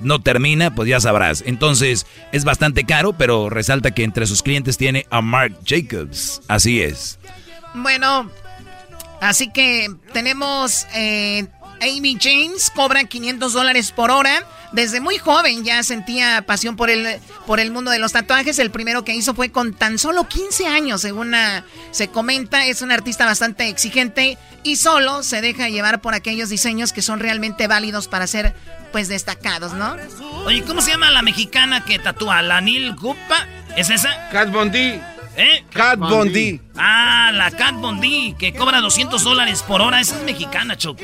[0.00, 1.42] no termina, pues ya sabrás.
[1.46, 6.40] Entonces, es bastante caro, pero resalta que entre sus clientes tiene a Mark Jacobs.
[6.48, 7.18] Así es.
[7.74, 8.30] Bueno,
[9.20, 11.46] así que tenemos eh,
[11.80, 14.44] Amy James, cobra 500 dólares por hora.
[14.72, 18.58] Desde muy joven ya sentía pasión por el, por el mundo de los tatuajes.
[18.58, 21.34] El primero que hizo fue con tan solo 15 años, según
[21.90, 22.66] se comenta.
[22.66, 27.20] Es un artista bastante exigente y solo se deja llevar por aquellos diseños que son
[27.20, 28.54] realmente válidos para ser
[28.92, 29.96] pues destacados, ¿no?
[30.44, 32.42] Oye, ¿cómo se llama la mexicana que tatúa?
[32.42, 33.46] ¿La Nil Gupa?
[33.76, 34.28] ¿Es esa?
[34.30, 35.00] Cat Bondi.
[35.38, 35.64] ¿Eh?
[35.72, 36.60] Cat Bondi.
[36.76, 40.00] Ah, la Cat Bondi, que cobra 200 dólares por hora.
[40.00, 41.02] Esa es mexicana, Choco.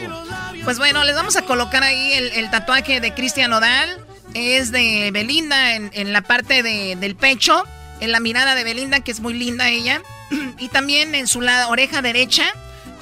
[0.65, 4.05] Pues bueno, les vamos a colocar ahí el, el tatuaje de Cristian Odal.
[4.35, 7.63] Es de Belinda en, en la parte de- del pecho,
[8.01, 10.03] en la mirada de Belinda, que es muy linda ella.
[10.59, 12.45] Y también en su la- oreja derecha,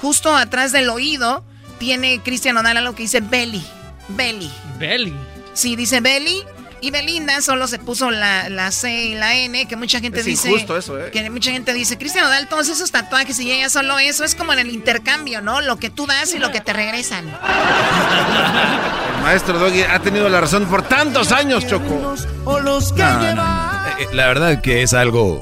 [0.01, 1.43] justo atrás del oído,
[1.79, 3.63] tiene Cristian Odal algo que dice Belly.
[4.09, 4.51] Belly.
[4.77, 5.13] Belly.
[5.53, 6.43] Sí, dice Belly.
[6.83, 10.25] Y Belinda solo se puso la, la C y la N, que mucha gente Es
[10.25, 10.53] dice.
[10.53, 11.11] eso, ¿eh?
[11.11, 14.25] Que mucha gente dice, Cristian Odal, todos esos tatuajes y ella solo eso.
[14.25, 15.61] Es como en el intercambio, ¿no?
[15.61, 17.23] Lo que tú das y lo que te regresan.
[19.15, 22.17] El maestro Doggy ha tenido la razón por tantos años, Choco.
[22.45, 23.87] No, no, no.
[23.99, 25.41] Eh, La verdad que es algo...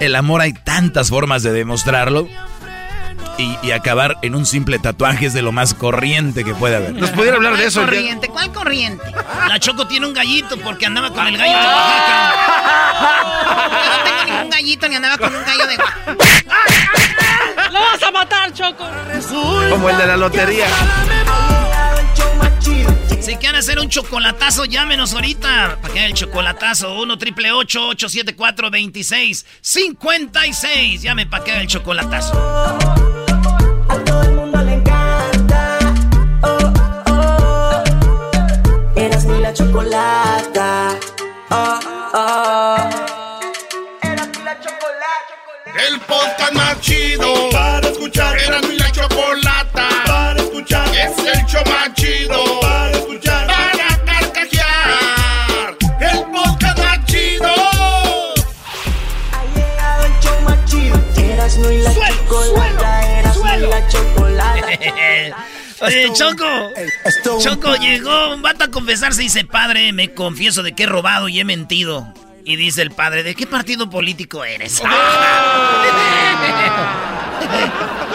[0.00, 2.28] El amor hay tantas formas de demostrarlo.
[3.40, 6.92] Y, y acabar en un simple tatuaje es de lo más corriente que puede haber.
[6.92, 7.80] Nos pudiera hablar de ¿Cuál eso.
[7.80, 8.28] ya- corriente?
[8.28, 9.04] ¿Cuál corriente?
[9.48, 12.34] La Choco tiene un gallito porque andaba con el gallo de Oaxaca.
[13.82, 15.94] Yo no tengo ningún gallito ni andaba con un gallo de gua-
[17.72, 18.86] ¡Lo vas a matar, Choco!
[19.70, 20.66] Como el de la lotería.
[23.20, 25.78] Si quieren hacer un chocolatazo, llámenos ahorita.
[25.80, 26.94] Para que haga el chocolatazo.
[27.00, 31.02] 1 triple 874 26 56.
[31.02, 32.99] Llame para que haga el chocolatazo.
[67.80, 71.40] Llegó un vato a confesarse y dice, padre, me confieso de que he robado y
[71.40, 72.12] he mentido.
[72.44, 74.80] Y dice el padre, ¿de qué partido político eres?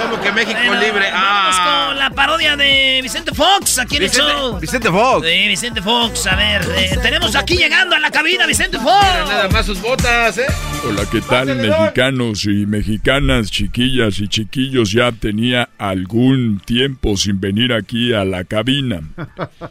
[0.02, 1.10] Como que México Bueno, libre.
[1.12, 1.85] Ah.
[2.16, 4.60] Parodia de Vicente Fox aquí en el Vicente- show.
[4.60, 5.28] Vicente Fox.
[5.28, 6.28] Sí, Vicente Fox.
[6.28, 9.06] A ver, eh, tenemos aquí llegando a la cabina Vicente Fox.
[9.28, 10.46] Nada más sus botas, ¿eh?
[10.88, 14.92] Hola, ¿qué tal mexicanos y mexicanas, chiquillas y chiquillos?
[14.92, 19.02] Ya tenía algún tiempo sin venir aquí a la cabina.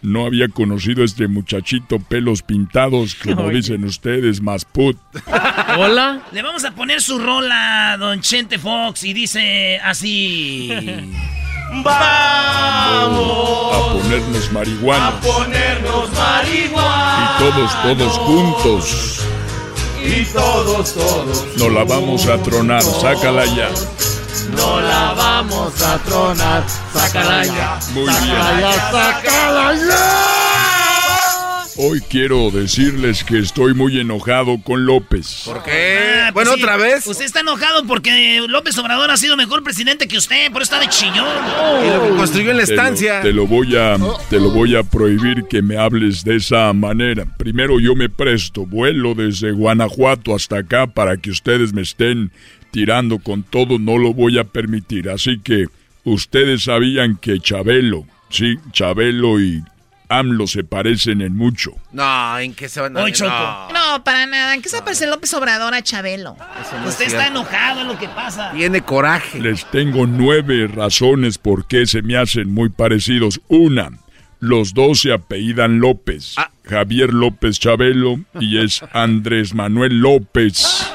[0.02, 4.98] No había conocido a este muchachito pelos pintados, como dicen ustedes, más put.
[5.78, 6.20] Hola.
[6.32, 10.70] Le vamos a poner su rola, don Chente Fox, y dice así.
[11.70, 13.24] Vamos
[13.74, 15.08] a ponernos marihuana.
[15.08, 17.36] A ponernos marihuana.
[17.36, 19.20] Y todos, todos juntos.
[20.02, 21.44] Y todos, todos.
[21.56, 23.70] Nos la vamos a tronar, sácala ya.
[24.56, 26.62] No la vamos a tronar,
[26.92, 27.78] sácala ya.
[27.92, 28.60] Muy sácala bien.
[28.60, 30.53] Ya, sácala ya.
[31.76, 35.42] Hoy quiero decirles que estoy muy enojado con López.
[35.44, 35.98] ¿Por qué?
[36.22, 36.62] Ah, pues bueno, sí.
[36.62, 37.04] otra vez.
[37.04, 40.78] Usted está enojado porque López Obrador ha sido mejor presidente que usted, por eso está
[40.78, 41.26] de chillón.
[41.84, 43.22] Y lo que construyó en la Te lo- estancia.
[43.22, 43.96] Te lo, voy a,
[44.30, 47.24] te lo voy a prohibir que me hables de esa manera.
[47.38, 52.30] Primero yo me presto, vuelo desde Guanajuato hasta acá para que ustedes me estén
[52.70, 55.08] tirando con todo, no lo voy a permitir.
[55.10, 55.66] Así que
[56.04, 59.62] ustedes sabían que Chabelo, sí, Chabelo y
[60.08, 61.72] AMLO se parecen en mucho.
[61.92, 63.30] No, ¿en qué se van a Hoy, Choco.
[63.30, 63.72] No.
[63.72, 64.54] No, para nada.
[64.54, 66.36] ¿En qué se parece López Obrador a Chabelo?
[66.36, 68.52] no es Usted está enojado en lo que pasa.
[68.52, 69.40] Tiene coraje.
[69.40, 73.40] Les tengo nueve razones por qué se me hacen muy parecidos.
[73.48, 73.90] Una,
[74.40, 76.36] los dos se apellidan López.
[76.64, 80.90] Javier López Chabelo y es Andrés Manuel López.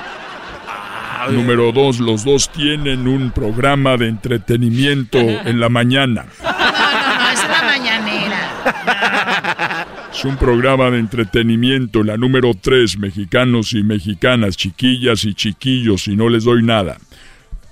[1.29, 6.25] Número dos, los dos tienen un programa de entretenimiento en la mañana.
[6.41, 8.48] No, no, es la mañanera.
[10.11, 12.03] Es un programa de entretenimiento.
[12.03, 16.97] La número tres, mexicanos y mexicanas, chiquillas y chiquillos, y no les doy nada.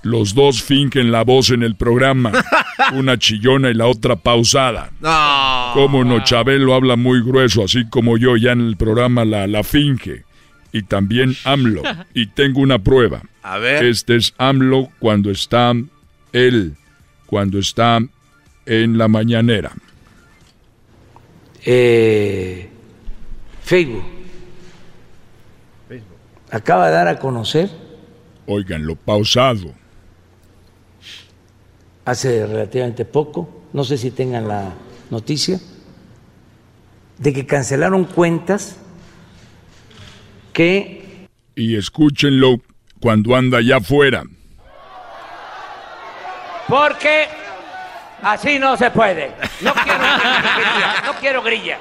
[0.02, 2.32] Los dos fingen la voz en el programa.
[2.94, 4.90] Una chillona y la otra pausada.
[5.00, 5.72] No.
[5.74, 9.64] Como no, Chabelo habla muy grueso, así como yo ya en el programa la, la
[9.64, 10.24] finge.
[10.72, 11.82] Y también AMLO.
[12.14, 13.22] Y tengo una prueba.
[13.42, 13.84] A ver.
[13.84, 15.74] Este es AMLO cuando está
[16.32, 16.76] él,
[17.26, 18.00] cuando está
[18.64, 19.72] en la mañanera.
[21.70, 22.66] Eh,
[23.62, 24.02] Facebook.
[26.50, 27.68] Acaba de dar a conocer
[28.46, 29.74] Óiganlo, pausado.
[32.06, 34.72] hace relativamente poco, no sé si tengan la
[35.10, 35.60] noticia,
[37.18, 38.78] de que cancelaron cuentas
[40.54, 42.62] que Y escúchenlo
[43.00, 44.24] cuando anda allá afuera.
[46.66, 47.26] Porque
[48.22, 49.32] así no se puede.
[49.60, 51.78] No quiero grilla, no quiero grilla.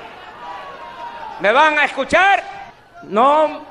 [1.39, 2.43] ¿Me van a escuchar?
[3.03, 3.63] No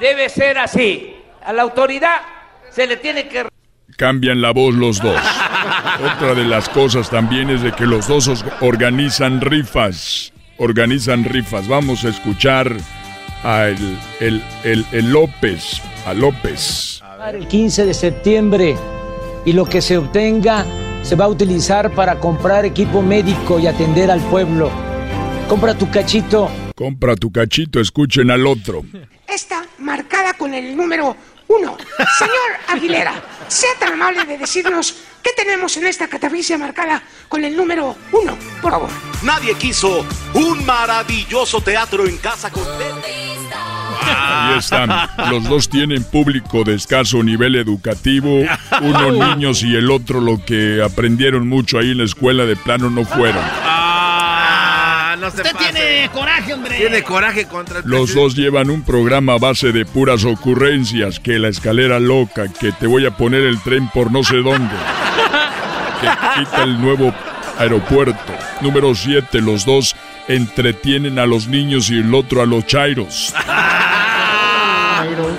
[0.00, 1.16] debe ser así.
[1.44, 2.20] A la autoridad
[2.70, 3.46] se le tiene que
[3.96, 5.20] Cambian la voz los dos.
[6.16, 10.32] Otra de las cosas también es de que los dos os- organizan rifas.
[10.58, 11.68] Organizan rifas.
[11.68, 12.72] Vamos a escuchar
[13.44, 15.80] a el, el, el- el López.
[16.06, 17.00] A López.
[17.32, 18.76] el 15 de septiembre
[19.44, 20.64] y lo que se obtenga
[21.04, 24.70] se va a utilizar para comprar equipo médico y atender al pueblo.
[25.48, 26.50] Compra tu cachito.
[26.74, 28.82] Compra tu cachito, escuchen al otro.
[29.28, 31.14] Está marcada con el número
[31.46, 31.76] uno.
[32.18, 37.54] Señor Aguilera, sea tan amable de decirnos qué tenemos en esta catafixia marcada con el
[37.54, 38.90] número uno, por favor.
[39.22, 42.64] Nadie quiso un maravilloso teatro en casa con
[44.06, 44.90] Ahí están.
[45.30, 48.42] Los dos tienen público de escaso nivel educativo.
[48.80, 52.90] Uno niños y el otro lo que aprendieron mucho ahí en la escuela de plano
[52.90, 53.42] no fueron.
[53.46, 55.72] Ah, no se Usted pase.
[55.72, 56.76] tiene coraje, hombre.
[56.76, 61.38] Tiene coraje contra el Los dos llevan un programa a base de puras ocurrencias, que
[61.38, 64.74] la escalera loca, que te voy a poner el tren por no sé dónde,
[66.00, 66.08] que
[66.40, 67.14] quita el nuevo
[67.58, 68.32] aeropuerto.
[68.60, 69.94] Número 7, los dos
[70.28, 73.34] entretienen a los niños y el otro a los chairos.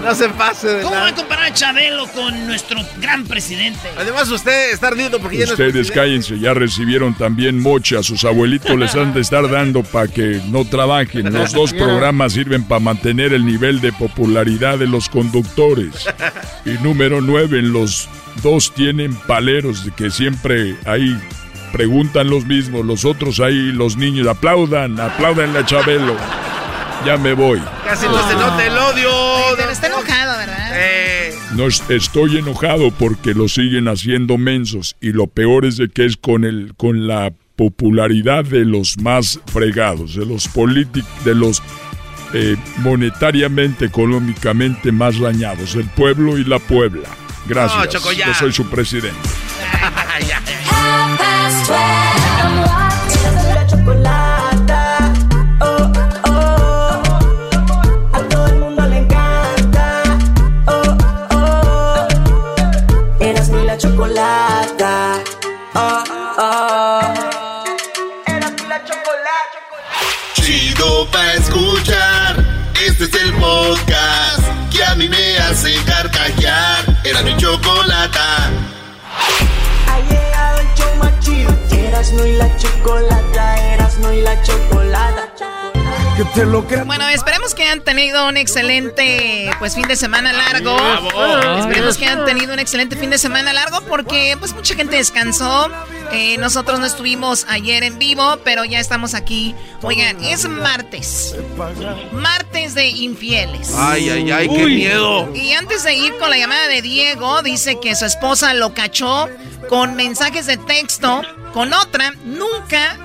[0.04, 3.80] No se pase de ¿Cómo va a comparar a Chabelo con nuestro gran presidente?
[3.98, 8.24] Además, usted está ardiendo porque ya no es Ustedes cállense, ya recibieron también mocha, sus
[8.26, 11.34] abuelitos les han de estar dando para que no trabajen.
[11.34, 16.08] Los dos programas sirven para mantener el nivel de popularidad de los conductores.
[16.66, 18.08] Y número nueve, los
[18.44, 21.18] dos tienen paleros que siempre ahí
[21.80, 26.16] preguntan los mismos, los otros ahí, los niños, aplaudan, aplaudan a Chabelo.
[27.06, 27.62] Ya me voy.
[27.84, 29.10] Casi no se nota el odio.
[29.58, 30.70] Pero está enojado, ¿verdad?
[30.74, 35.90] Eh, No es- estoy enojado porque lo siguen haciendo mensos y lo peor es de
[35.90, 41.36] que es con el con la popularidad de los más fregados, de los políticos, de
[41.36, 41.62] los
[42.34, 47.08] eh, monetariamente, económicamente más dañados, el pueblo y la Puebla.
[47.48, 47.78] Gracias.
[47.80, 48.28] No, Choco, ya.
[48.28, 49.20] Yo soy su presidente.
[72.98, 76.86] Este es el podcast que a mí me hace carcajear.
[77.04, 78.15] Era mi chocolata.
[82.06, 85.75] Eras no y la chocolata, eras no y la chocolata.
[86.86, 90.78] Bueno, esperemos que hayan tenido un excelente pues fin de semana largo.
[91.60, 95.70] Esperemos que hayan tenido un excelente fin de semana largo porque pues mucha gente descansó.
[96.14, 99.56] Eh, nosotros no estuvimos ayer en vivo, pero ya estamos aquí.
[99.82, 101.36] Oigan, es martes.
[102.14, 103.74] Martes de infieles.
[103.76, 105.30] Ay, ay, ay, qué miedo.
[105.36, 109.30] Y antes de ir con la llamada de Diego, dice que su esposa lo cachó
[109.68, 111.24] con mensajes de texto
[111.54, 112.14] con otra.
[112.24, 112.98] Nunca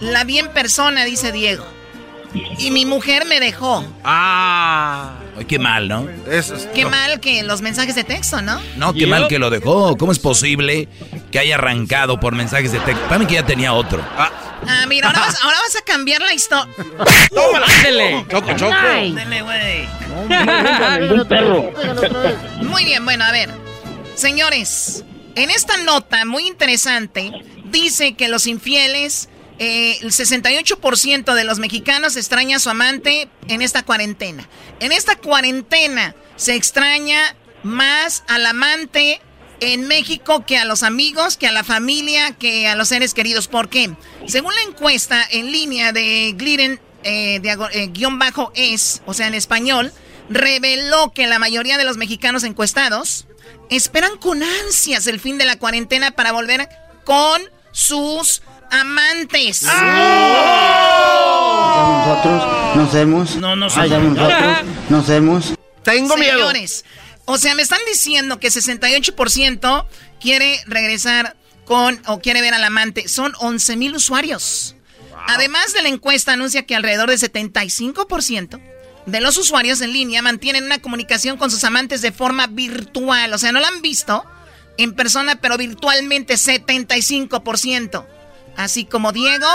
[0.00, 1.77] la vi en persona, dice Diego.
[2.58, 3.84] Y mi mujer me dejó.
[4.04, 5.14] Ah.
[5.38, 6.06] Ay, qué mal, ¿no?
[6.30, 8.60] Eso es- Qué mal que los mensajes de texto, ¿no?
[8.76, 9.96] No, qué mal que lo dejó.
[9.96, 10.88] ¿Cómo es posible
[11.30, 13.02] que haya arrancado por mensajes de texto?
[13.06, 14.02] Para mí que ya tenía otro.
[14.16, 16.72] Ah, mira, ahora vas, ahora vas a cambiar la historia.
[17.34, 17.66] ¡Tómala!
[17.78, 18.26] Ándele.
[18.28, 18.74] Choco, choco.
[18.76, 19.12] Ay.
[19.12, 19.88] Dele, güey.
[22.62, 23.50] Muy bien, bueno, a ver.
[24.14, 25.04] Señores,
[25.36, 27.30] en esta nota muy interesante,
[27.66, 33.62] dice que los infieles, eh, el 68% de los mexicanos extraña a su amante en
[33.62, 34.48] esta cuarentena.
[34.80, 39.20] En esta cuarentena se extraña más al amante
[39.60, 43.48] en México que a los amigos, que a la familia, que a los seres queridos.
[43.48, 43.90] ¿Por qué?
[44.26, 47.40] Según la encuesta en línea de Gliden, eh,
[47.72, 49.92] eh, guion bajo es, o sea, en español,
[50.28, 53.26] reveló que la mayoría de los mexicanos encuestados
[53.70, 56.68] esperan con ansias el fin de la cuarentena para volver
[57.04, 59.62] con sus amantes.
[62.06, 63.36] Nosotros nos hemos.
[63.36, 63.90] No, no somos.
[63.90, 64.58] nosotros
[64.88, 65.54] nos hemos.
[65.84, 66.84] Señores,
[67.24, 69.86] o sea, me están diciendo que 68%
[70.20, 73.08] quiere regresar con o quiere ver al amante.
[73.08, 74.74] Son 11 mil usuarios.
[75.28, 78.60] Además de la encuesta anuncia que alrededor del 75%
[79.06, 83.32] de los usuarios en línea mantienen una comunicación con sus amantes de forma virtual.
[83.32, 84.24] O sea, no la han visto
[84.76, 88.06] en persona, pero virtualmente 75%.
[88.58, 89.46] Así como Diego,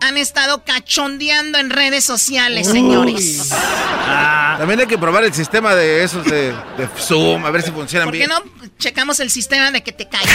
[0.00, 3.50] han estado cachondeando en redes sociales, señores.
[3.50, 8.06] También hay que probar el sistema de esos de, de Zoom, a ver si funcionan
[8.06, 8.30] ¿Por qué bien.
[8.30, 8.42] no
[8.78, 10.34] checamos el sistema de que te calles?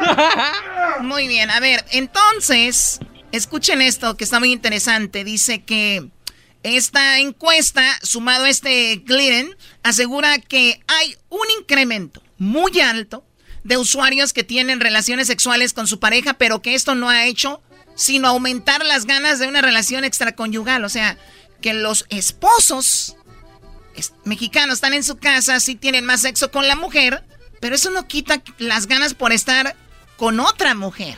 [1.02, 3.00] muy bien, a ver, entonces,
[3.32, 5.24] escuchen esto que está muy interesante.
[5.24, 6.08] Dice que
[6.62, 13.26] esta encuesta, sumado a este Glidden, asegura que hay un incremento muy alto
[13.64, 17.60] de usuarios que tienen relaciones sexuales con su pareja, pero que esto no ha hecho
[17.96, 20.84] sino aumentar las ganas de una relación extraconyugal.
[20.84, 21.16] O sea,
[21.60, 23.16] que los esposos
[23.96, 27.22] es- mexicanos están en su casa, sí tienen más sexo con la mujer,
[27.60, 29.76] pero eso no quita las ganas por estar
[30.16, 31.14] con otra mujer.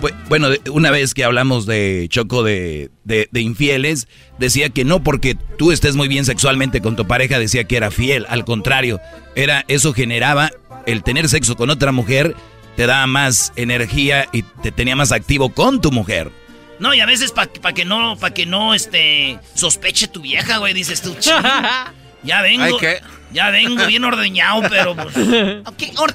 [0.00, 4.84] Bu- Bueno, de- una vez que hablamos de Choco de, de- de infieles, decía que
[4.84, 8.26] no porque tú estés muy bien sexualmente con tu pareja, decía que era fiel.
[8.28, 9.00] Al contrario,
[9.34, 10.50] era eso generaba
[10.86, 12.34] el tener sexo con otra mujer,
[12.76, 16.30] te daba más energía y te tenía más activo con tu mujer.
[16.78, 20.72] No, y a veces para que no, para que no, este, sospeche tu vieja, güey,
[20.72, 21.34] dices tú, "Chin,
[22.22, 23.00] ya vengo, Ay, ¿qué?
[23.32, 25.14] ya vengo bien ordeñado, pero pues...
[25.66, 26.14] Ok, or-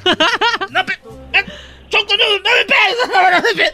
[0.72, 0.94] no, pe-
[1.34, 1.46] eh,
[1.88, 3.72] Choco, no, no me pegues.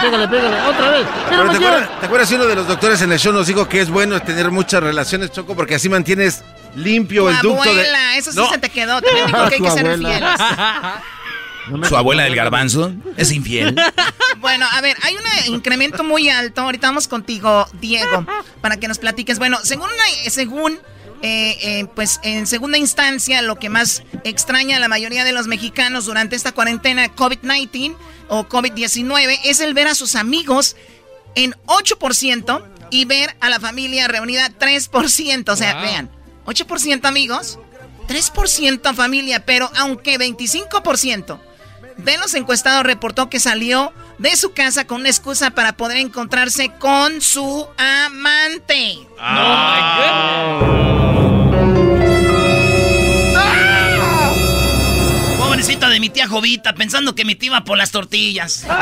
[0.00, 1.06] Pégale, pégale, otra vez.
[1.28, 3.66] Pero ¿te, acuerdas, te acuerdas si uno de los doctores en el show nos dijo
[3.68, 5.54] que es bueno tener muchas relaciones, Choco?
[5.56, 6.44] Porque así mantienes
[6.76, 7.70] limpio Tu el ducto de...
[7.70, 8.48] abuela, eso sí No.
[8.50, 9.00] se te quedó.
[9.02, 10.30] También dijo que hay que ser fieles.
[11.88, 13.76] Su abuela del garbanzo es infiel.
[14.38, 16.62] Bueno, a ver, hay un incremento muy alto.
[16.62, 18.24] Ahorita vamos contigo, Diego,
[18.62, 19.38] para que nos platiques.
[19.38, 20.72] Bueno, según, una- según
[21.20, 25.46] eh, eh, pues en segunda instancia, lo que más extraña a la mayoría de los
[25.46, 27.94] mexicanos durante esta cuarentena COVID-19
[28.28, 30.74] o COVID-19 es el ver a sus amigos
[31.34, 35.48] en 8% y ver a la familia reunida 3%.
[35.52, 35.82] O sea, Wow.
[35.82, 36.10] vean,
[36.50, 37.58] 8% amigos,
[38.08, 41.40] 3% familia, pero aunque 25%
[41.96, 46.70] de los encuestados reportó que salió de su casa con una excusa para poder encontrarse
[46.78, 48.98] con su amante.
[55.60, 58.64] Pobrecita de mi tía Jovita, pensando que mi tía iba por las tortillas.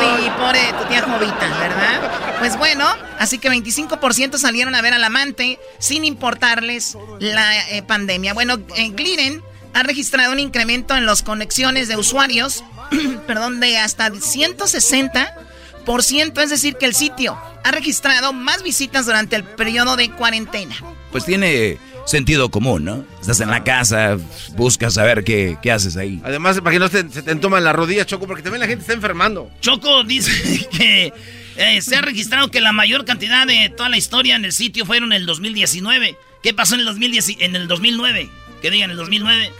[0.00, 2.38] Sí, pobre tu tía Jovita, ¿verdad?
[2.38, 2.86] Pues bueno,
[3.18, 8.32] así que 25% salieron a ver al amante sin importarles la eh, pandemia.
[8.32, 9.42] Bueno, eh, Glidden
[9.74, 12.64] ha registrado un incremento en las conexiones de usuarios,
[13.26, 19.44] perdón, de hasta 160%, es decir, que el sitio ha registrado más visitas durante el
[19.44, 20.76] periodo de cuarentena.
[21.12, 21.78] Pues tiene
[22.10, 23.04] sentido común, ¿no?
[23.20, 24.18] Estás en la casa,
[24.56, 26.20] buscas saber qué, qué haces ahí.
[26.24, 28.82] Además, para que no se, se te entoman las rodillas, Choco, porque también la gente
[28.82, 29.50] está enfermando.
[29.60, 31.12] Choco dice que
[31.56, 34.86] eh, se ha registrado que la mayor cantidad de toda la historia en el sitio
[34.86, 36.16] fueron en el 2019.
[36.42, 38.30] ¿Qué pasó en el, 2010, en el 2009?
[38.62, 39.52] Que digan el 2009.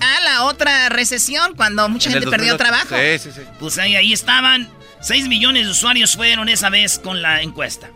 [0.00, 2.96] a la otra recesión, cuando mucha gente perdió trabajo.
[2.96, 3.42] Sí, sí, sí.
[3.58, 4.68] Pues ahí, ahí estaban.
[5.00, 7.90] 6 millones de usuarios fueron esa vez con la encuesta.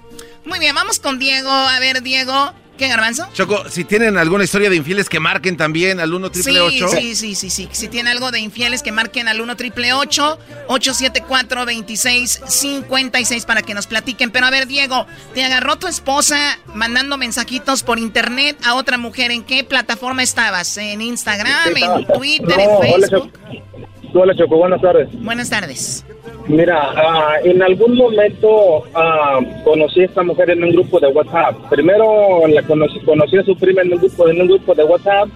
[0.44, 1.51] Muy bien, vamos con Diego.
[1.51, 2.52] A ver, Diego,
[2.83, 3.29] ¿Qué, Garbanzo?
[3.33, 7.37] Choco, si tienen alguna historia de infieles que marquen también al 1 triple Sí, sí,
[7.37, 13.63] sí, sí, Si tiene algo de infieles que marquen al 1 triple 874 2656 para
[13.63, 14.33] que nos platiquen.
[14.33, 19.31] Pero a ver, Diego, te agarró tu esposa mandando mensajitos por internet a otra mujer.
[19.31, 20.77] ¿En qué plataforma estabas?
[20.77, 23.33] ¿En Instagram, en Twitter, en Facebook?
[23.39, 23.91] Hola,
[24.36, 24.56] Choco.
[24.56, 25.09] Buenas tardes.
[25.22, 26.05] Buenas tardes.
[26.48, 31.56] Mira, uh, en algún momento uh, conocí a esta mujer en un grupo de WhatsApp.
[31.70, 35.28] Primero la conocí, conocí a su prima en un grupo, en un grupo de WhatsApp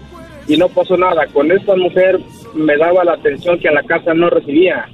[0.49, 1.27] y no pasó nada.
[1.29, 2.19] Con esta mujer
[2.55, 4.89] me daba la atención que en la casa no recibía.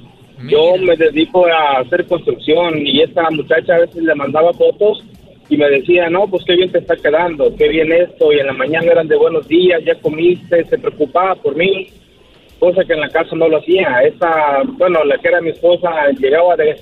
[0.47, 5.03] Yo me dedico a hacer construcción y esta muchacha a veces le mandaba fotos
[5.49, 8.31] y me decía, no, pues qué bien te está quedando, qué bien esto.
[8.33, 11.87] Y en la mañana eran de buenos días, ya comiste, se preocupaba por mí
[12.63, 14.03] cosa que en la casa no lo hacía.
[14.03, 16.79] Esa, bueno, la que era mi esposa llegaba de,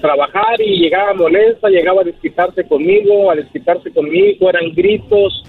[0.00, 5.42] trabajar y llegaba molesta, llegaba a desquitarse conmigo, a desquitarse conmigo, eran gritos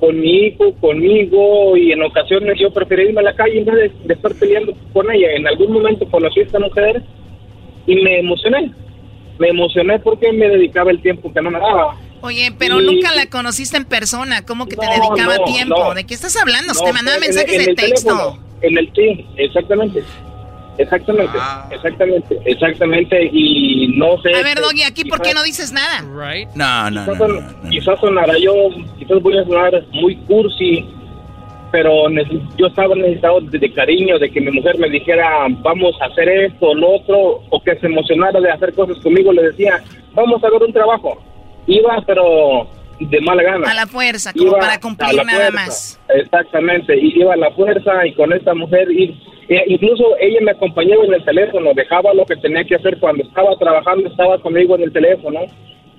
[0.00, 3.92] con mi hijo, conmigo, y en ocasiones yo prefería irme a la calle en vez
[4.04, 5.32] de, estar peleando con ella.
[5.32, 7.02] En algún momento conocí a esta mujer
[7.86, 8.72] y me emocioné.
[9.38, 11.96] Me emocioné porque me dedicaba el tiempo que no me daba.
[12.24, 14.46] Oye, pero nunca la conociste en persona.
[14.46, 15.92] ¿Cómo que te dedicaba tiempo?
[15.92, 16.72] ¿De qué estás hablando?
[16.72, 18.38] te mandaba mensajes de texto.
[18.62, 20.02] En el sí, exactamente.
[20.78, 21.68] Exactamente, ah.
[21.70, 24.34] exactamente, exactamente, y no sé...
[24.34, 26.02] A ver, Doggy, ¿aquí por qué no dices nada?
[26.02, 28.52] No, no, quizás, no, quizás sonará yo,
[28.98, 30.84] quizás voy a sonar muy cursi,
[31.70, 32.10] pero
[32.56, 36.66] yo estaba necesitado de, cariño, de que mi mujer me dijera, vamos a hacer esto
[36.70, 39.80] o lo otro, o que se emocionara de hacer cosas conmigo, le decía,
[40.12, 41.22] vamos a ver un trabajo.
[41.66, 42.68] Iba, pero
[43.00, 43.70] de mala gana.
[43.70, 46.00] A la fuerza, como para cumplir nada más.
[46.08, 49.16] Exactamente, y iba a la fuerza y con esta mujer, y,
[49.48, 53.24] e incluso ella me acompañaba en el teléfono, dejaba lo que tenía que hacer cuando
[53.24, 55.40] estaba trabajando, estaba conmigo en el teléfono,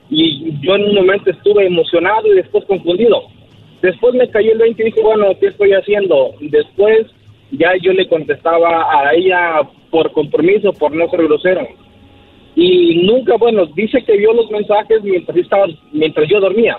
[0.09, 3.23] y yo en un momento estuve emocionado y después confundido.
[3.81, 6.31] Después me cayó el 20 y dije, bueno, ¿qué estoy haciendo?
[6.39, 7.07] Después
[7.51, 11.67] ya yo le contestaba a ella por compromiso, por no ser grosero
[12.55, 16.77] y nunca, bueno, dice que vio los mensajes mientras, estaba, mientras yo dormía.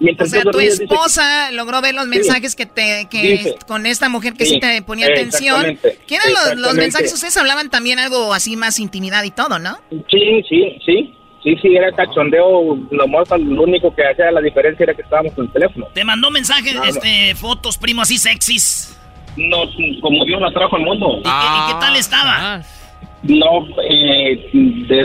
[0.00, 4.34] Mientras o sea, tu esposa logró ver los mensajes que te que con esta mujer
[4.34, 5.76] que sí, te ponía atención.
[6.06, 7.12] ¿Qué eran los, los, mensajes?
[7.12, 9.78] Ustedes hablaban también algo así más intimidad y todo, ¿no?
[9.90, 11.14] Sí, sí, sí.
[11.42, 12.76] Sí, sí, era cachondeo.
[12.90, 15.86] Lo más, lo único que hacía la diferencia era que estábamos en el teléfono.
[15.94, 19.00] ¿Te mandó mensajes, este, fotos, primo, así sexys?
[19.36, 19.62] No,
[20.00, 21.18] como Dios la trajo al mundo.
[21.18, 22.56] ¿Y, qué, tal estaba?
[22.56, 22.62] Ah.
[23.28, 24.50] No, eh,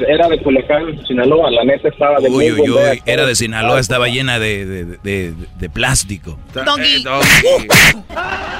[0.07, 1.51] era de Culiacán, Sinaloa.
[1.51, 4.65] La neta estaba de uy, uy, uy, Era de Sinaloa, estaba llena de,
[5.03, 6.39] de, de, plástico.
[6.53, 7.03] Doggy.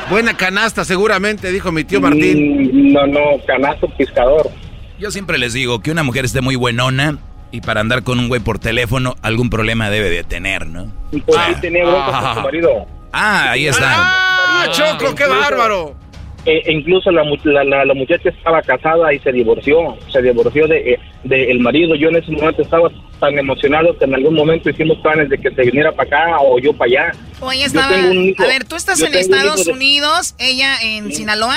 [0.10, 2.90] Buena canasta, seguramente, dijo mi tío Martín.
[2.90, 4.52] Mm, no, no, canasto pescador.
[5.00, 7.18] Yo siempre les digo que una mujer esté muy buenona
[7.52, 10.92] y para andar con un güey por teléfono, algún problema debe de tener, ¿no?
[11.12, 12.44] Y por ahí tenía broncas con su ah.
[12.44, 12.88] marido.
[13.14, 13.94] Ah, ahí está.
[13.96, 16.03] ¡Ah, Choco, qué bárbaro!
[16.46, 21.00] Eh, incluso la, la, la, muchacha estaba casada y se divorció, se divorció de, eh,
[21.24, 21.96] de, el marido.
[21.96, 22.90] Yo en ese momento estaba
[23.20, 26.60] tan emocionado que en algún momento hicimos planes de que se viniera para acá o
[26.60, 27.12] yo para allá.
[27.40, 27.96] Oye, estaba...
[27.96, 31.56] a ver, ¿tú estás en Estados Unidos, ella en Sinaloa?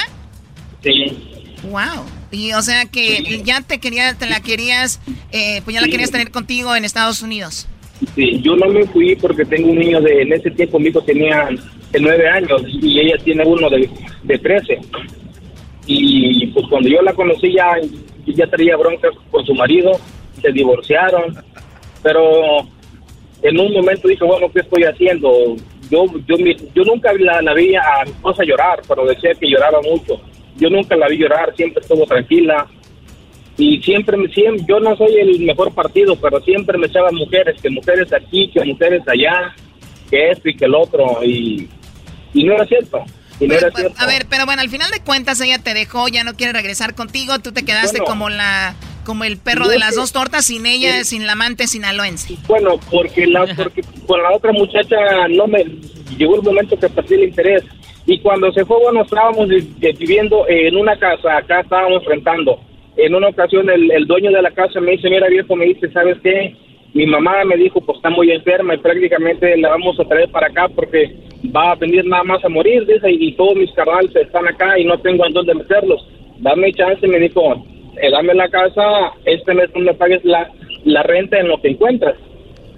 [0.82, 1.16] Sí.
[1.68, 2.04] Wow.
[2.30, 5.00] Y o sea que ya te quería, te la querías,
[5.32, 7.66] eh, pues ya la querías tener contigo en Estados Unidos.
[8.14, 11.00] Sí, yo no me fui porque tengo un niño de, en ese tiempo mi hijo
[11.00, 11.48] tenía
[11.90, 13.88] de nueve años y ella tiene uno de,
[14.24, 14.78] de 13.
[15.86, 17.76] Y pues cuando yo la conocí ya,
[18.26, 19.92] ya traía broncas con su marido,
[20.42, 21.36] se divorciaron,
[22.02, 22.58] pero
[23.42, 25.56] en un momento dije, bueno, ¿qué estoy haciendo?
[25.90, 26.36] Yo yo,
[26.74, 30.20] yo nunca la, la vi a mi esposa llorar, pero decía que lloraba mucho.
[30.56, 32.66] Yo nunca la vi llorar, siempre estuvo tranquila.
[33.58, 37.70] Y siempre, siempre, yo no soy el mejor partido, pero siempre me echaban mujeres, que
[37.70, 39.54] mujeres aquí, que mujeres allá,
[40.06, 41.22] que esto y que el otro.
[41.22, 41.68] Y
[42.36, 43.02] y no era cierto.
[43.40, 43.94] Y no era cierto.
[43.98, 46.94] A ver, pero bueno, al final de cuentas ella te dejó, ya no quiere regresar
[46.94, 48.74] contigo, tú te quedaste como la
[49.04, 52.36] como el perro de las dos tortas sin ella, sin la amante sinaloense.
[52.48, 54.96] Bueno, porque la porque con la otra muchacha
[55.30, 55.64] no me
[56.18, 57.62] llegó el momento que perdí el interés
[58.04, 62.60] y cuando se fue bueno estábamos viviendo en una casa, acá estábamos rentando.
[62.96, 65.90] En una ocasión el, el dueño de la casa me dice, mira viejo, me dice,
[65.92, 66.56] ¿sabes qué?
[66.97, 70.47] Mi mamá me dijo, pues está muy enferma y prácticamente la vamos a traer para
[70.47, 71.14] acá porque
[71.55, 74.86] va a venir nada más a morir, dice, y, todos mis carnales están acá y
[74.86, 76.09] no tengo en dónde meterlos.
[76.39, 77.62] Dame chance, me dijo,
[78.01, 80.51] eh, dame la casa, este mes no me pagues la,
[80.86, 82.16] la renta en lo que encuentras.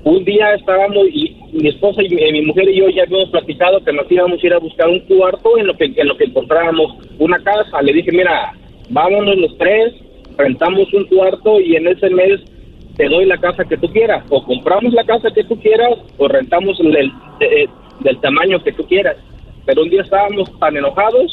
[0.02, 3.92] un día estábamos y mi esposa y mi mujer y yo ya habíamos platicado que
[3.92, 6.92] nos íbamos a ir a buscar un cuarto en lo que en lo que encontrábamos
[7.20, 7.80] una casa.
[7.82, 8.52] Le dije, mira,
[8.90, 9.94] vámonos los tres,
[10.36, 12.40] rentamos un cuarto y en ese mes
[12.98, 14.22] te doy la casa que tú quieras.
[14.28, 17.68] O compramos la casa que tú quieras o rentamos el, del- de-
[18.00, 19.16] del tamaño que tú quieras.
[19.64, 21.32] Pero un día estábamos tan enojados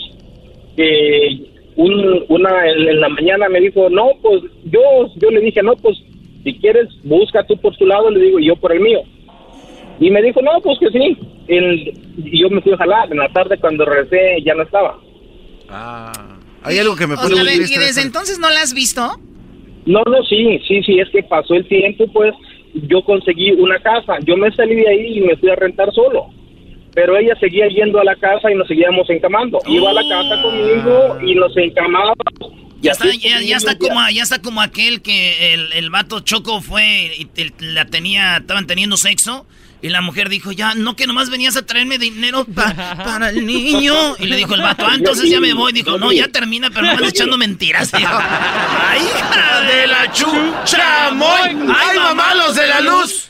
[0.78, 4.80] que un- una en, en la mañana me dijo, no, pues yo,
[5.18, 5.98] yo le dije, no, pues
[6.44, 9.02] si quieres busca tú por tu lado, le digo y yo por el mío.
[10.00, 11.18] Y me dijo, no, pues que sí.
[11.48, 13.12] El- y yo me fui a jalar.
[13.12, 15.00] En la tarde cuando regresé ya no estaba.
[16.64, 18.62] Hay algo que me O pone sea, muy a ver, ¿y desde entonces no la
[18.62, 19.02] has visto?
[19.86, 22.34] No, no, sí, sí, sí, es que pasó el tiempo, pues
[22.74, 24.18] yo conseguí una casa.
[24.26, 26.28] Yo me salí de ahí y me fui a rentar solo.
[26.94, 29.60] Pero ella seguía yendo a la casa y nos seguíamos encamando.
[29.68, 32.16] Iba a la casa conmigo y nos encamábamos.
[32.82, 36.62] Ya está, ya, ya está como, ya está como aquel que el, el vato Choco
[36.62, 39.46] fue y te- la tenía, estaban teniendo sexo.
[39.82, 42.74] Y la mujer dijo, ya, no que nomás venías a traerme dinero pa-
[43.04, 43.94] para el niño.
[44.20, 45.74] Y le dijo el vato, ah, entonces ya me voy.
[45.74, 47.92] Dijo, no, ya termina, pero no me echando mentiras.
[47.92, 51.50] Dijo, ay, hija de la chucha, moy.
[51.50, 53.30] Ay, mamá, los de la luz.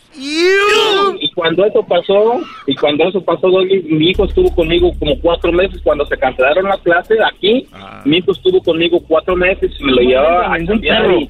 [1.19, 5.51] Y cuando eso pasó, y cuando eso pasó, Doggy, mi hijo estuvo conmigo como cuatro
[5.51, 5.81] meses.
[5.83, 7.67] Cuando se cancelaron las clases aquí,
[8.05, 11.11] mi hijo estuvo conmigo cuatro meses y me lo llevaba a cambiar.
[11.19, 11.29] Y,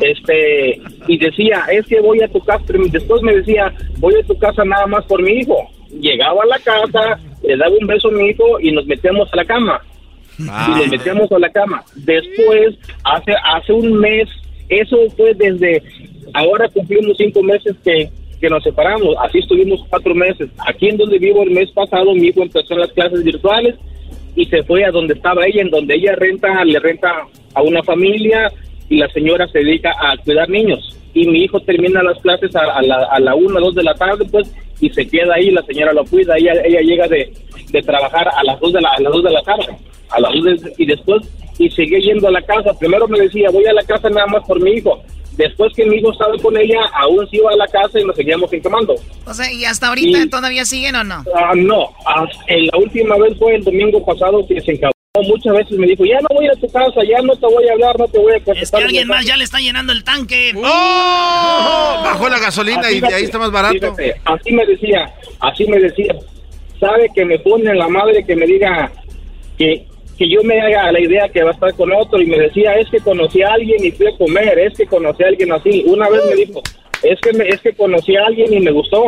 [0.00, 2.64] este, y decía, es que voy a tu casa.
[2.66, 5.68] Pero después me decía, voy a tu casa nada más por mi hijo.
[5.90, 9.36] Llegaba a la casa, le daba un beso a mi hijo y nos metíamos a
[9.36, 9.80] la cama.
[10.38, 11.84] Y nos metíamos a la cama.
[11.96, 14.28] Después, hace, hace un mes,
[14.68, 15.82] eso fue desde,
[16.32, 18.08] ahora cumplimos cinco meses que,
[18.40, 19.14] que nos separamos.
[19.22, 20.48] Así estuvimos cuatro meses.
[20.66, 23.74] Aquí en donde vivo el mes pasado, mi hijo empezó las clases virtuales
[24.34, 27.82] y se fue a donde estaba ella, en donde ella renta, le renta a una
[27.82, 28.50] familia
[28.90, 30.96] y la señora se dedica a cuidar niños.
[31.14, 33.94] Y mi hijo termina las clases a, a la, a la una, dos de la
[33.94, 37.32] tarde, pues, y se queda ahí, la señora lo cuida, ella, ella llega de,
[37.70, 39.66] de trabajar a las dos de la, a las dos de la tarde,
[40.10, 41.22] a las dos de- y después,
[41.58, 42.72] y sigue yendo a la casa.
[42.78, 45.02] Primero me decía, voy a la casa nada más por mi hijo.
[45.36, 48.16] Después que mi hijo estaba con ella, aún se iba a la casa y nos
[48.16, 48.94] seguíamos encamando.
[49.26, 51.24] O sea, ¿y hasta ahorita Y- todavía siguen o no?
[51.34, 51.90] Ah, no,
[52.48, 54.92] en la última vez fue el domingo pasado que se encabronó.
[55.18, 57.72] Muchas veces me dijo, ya no voy a tu casa, ya no te voy a
[57.72, 58.82] hablar, no te voy a Es que contestar.
[58.84, 60.52] alguien más ya le está llenando el tanque.
[60.54, 60.62] ¡Oh!
[62.04, 63.74] Bajó la gasolina y de ahí está más barato.
[63.96, 66.14] Fíjate, así me decía, así me decía.
[66.78, 68.92] Sabe que me pone en la madre que me diga
[69.58, 69.84] que,
[70.16, 72.74] que yo me haga la idea que va a estar con otro y me decía,
[72.76, 75.82] es que conocí a alguien y fui a comer, es que conocí a alguien así.
[75.88, 76.62] Una vez me dijo,
[77.02, 79.06] es que, me- es que conocí a alguien y me gustó.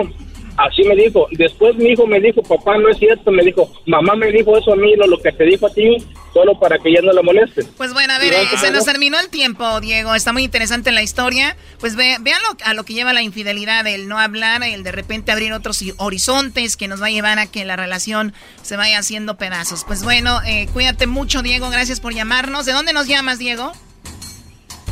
[0.56, 1.26] Así me dijo.
[1.32, 3.30] Después mi hijo me dijo, papá, no es cierto.
[3.30, 5.96] Me dijo, mamá me dijo eso a mí, lo, lo que te dijo a ti,
[6.34, 7.66] solo para que ya no la molestes.
[7.76, 8.76] Pues bueno, a ver, ¿Y eh, se no?
[8.76, 10.14] nos terminó el tiempo, Diego.
[10.14, 11.56] Está muy interesante la historia.
[11.80, 14.92] Pues ve, vean lo- a lo que lleva la infidelidad, el no hablar, el de
[14.92, 18.98] repente abrir otros horizontes que nos va a llevar a que la relación se vaya
[18.98, 19.84] haciendo pedazos.
[19.86, 21.70] Pues bueno, eh, cuídate mucho, Diego.
[21.70, 22.66] Gracias por llamarnos.
[22.66, 23.72] ¿De dónde nos llamas, Diego?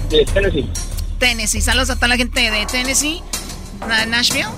[0.09, 0.69] De Tennessee.
[1.19, 1.61] Tennessee.
[1.61, 3.21] Saludos a toda la gente de Tennessee.
[3.87, 4.49] Na- Nashville.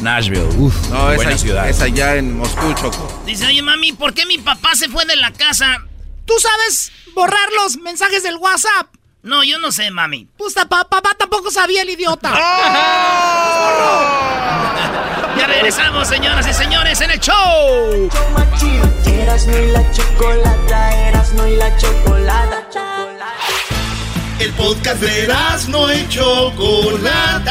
[0.00, 1.68] Nashville, uff, No, buena esa, ciudad.
[1.68, 3.22] es allá en Moscú, Choco.
[3.24, 5.84] Dice, oye, mami, ¿por qué mi papá se fue de la casa?
[6.26, 8.88] ¿Tú sabes borrar los mensajes del WhatsApp?
[9.22, 10.26] No, yo no sé, mami.
[10.36, 12.32] Pues papá, papá tampoco sabía el idiota.
[15.38, 18.10] Ya regresamos, señoras y señores, en el show.
[19.06, 22.82] Erasmo y la chocolata, Erasmo y la chocolata.
[24.38, 25.28] El podcast de
[25.68, 27.50] no y Chocolata.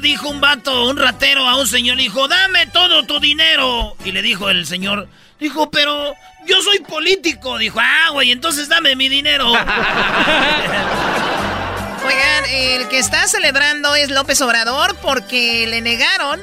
[0.00, 3.96] Dijo un vato, un ratero a un señor, dijo, dame todo tu dinero.
[4.04, 5.08] Y le dijo el señor,
[5.40, 6.14] dijo, pero
[6.46, 7.58] yo soy político.
[7.58, 9.50] Dijo, ah, güey, entonces dame mi dinero.
[12.06, 16.40] Oigan, el que está celebrando es López Obrador porque le negaron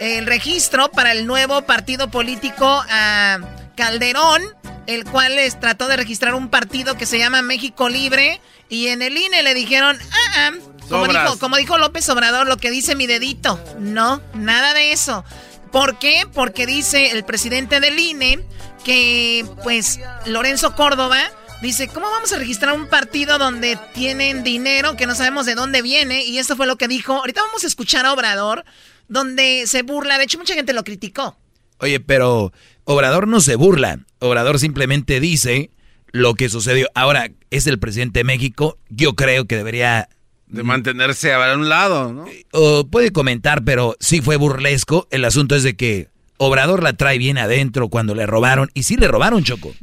[0.00, 3.38] el registro para el nuevo partido político a
[3.76, 4.42] Calderón,
[4.86, 9.02] el cual les trató de registrar un partido que se llama México Libre y en
[9.02, 10.52] el INE le dijeron, ah, ah,
[10.88, 13.58] como dijo, como dijo López Obrador, lo que dice mi dedito.
[13.78, 15.24] No, nada de eso.
[15.72, 16.26] ¿Por qué?
[16.32, 18.44] Porque dice el presidente del INE
[18.84, 21.18] que, pues, Lorenzo Córdoba
[21.64, 25.80] Dice, ¿cómo vamos a registrar un partido donde tienen dinero que no sabemos de dónde
[25.80, 26.22] viene?
[26.22, 27.14] Y esto fue lo que dijo.
[27.14, 28.66] Ahorita vamos a escuchar a Obrador,
[29.08, 30.18] donde se burla.
[30.18, 31.38] De hecho, mucha gente lo criticó.
[31.78, 32.52] Oye, pero
[32.84, 34.00] Obrador no se burla.
[34.18, 35.70] Obrador simplemente dice
[36.12, 36.88] lo que sucedió.
[36.94, 38.78] Ahora, es el presidente de México.
[38.90, 40.10] Yo creo que debería...
[40.46, 42.26] De mantenerse a un lado, ¿no?
[42.52, 45.08] O puede comentar, pero sí fue burlesco.
[45.10, 48.70] El asunto es de que Obrador la trae bien adentro cuando le robaron.
[48.74, 49.74] Y sí le robaron, Choco.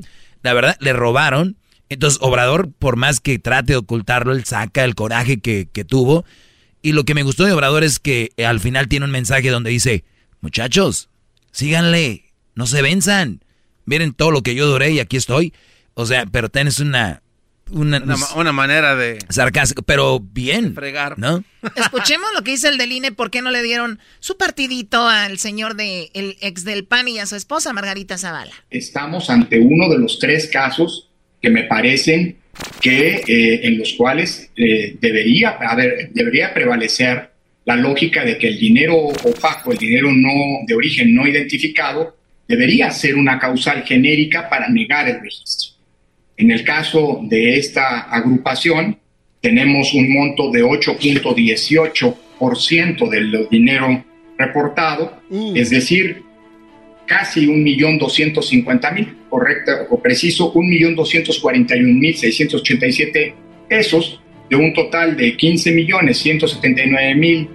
[0.43, 1.57] La verdad, le robaron.
[1.89, 6.25] Entonces, Obrador, por más que trate de ocultarlo, él saca el coraje que, que tuvo.
[6.81, 9.69] Y lo que me gustó de Obrador es que al final tiene un mensaje donde
[9.69, 10.03] dice,
[10.39, 11.09] muchachos,
[11.51, 13.43] síganle, no se venzan.
[13.85, 15.53] Miren todo lo que yo duré y aquí estoy.
[15.93, 17.21] O sea, pero tienes una...
[17.71, 18.03] Una,
[18.35, 19.19] una, manera de...
[19.29, 20.75] Sarcástico, pero bien.
[20.75, 21.17] Fregar.
[21.17, 21.43] ¿No?
[21.75, 25.37] Escuchemos lo que dice el del INE, ¿por qué no le dieron su partidito al
[25.39, 28.51] señor de el ex del PAN y a su esposa Margarita Zavala?
[28.69, 31.09] Estamos ante uno de los tres casos
[31.41, 32.37] que me parecen
[32.81, 37.31] que eh, en los cuales eh, debería, haber, debería prevalecer
[37.65, 40.29] la lógica de que el dinero opaco, el dinero no
[40.65, 42.17] de origen no identificado,
[42.47, 45.70] debería ser una causal genérica para negar el registro.
[46.41, 48.97] En el caso de esta agrupación,
[49.41, 54.03] tenemos un monto de 8.18% del dinero
[54.39, 55.53] reportado, uh.
[55.55, 56.23] es decir,
[57.05, 63.33] casi 1.250.000, correcto o preciso, 1.241.687
[63.69, 64.19] pesos
[64.49, 67.47] de un total de 15.179.000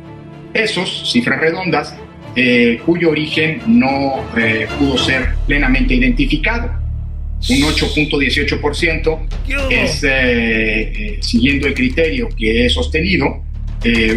[0.53, 1.97] pesos, cifras redondas,
[2.37, 6.86] eh, cuyo origen no eh, pudo ser plenamente identificado.
[7.49, 9.29] Un 8.18%
[9.71, 13.43] es, eh, siguiendo el criterio que he sostenido,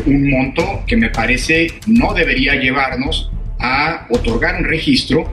[0.06, 3.30] un monto que me parece no debería llevarnos
[3.60, 5.32] a otorgar un registro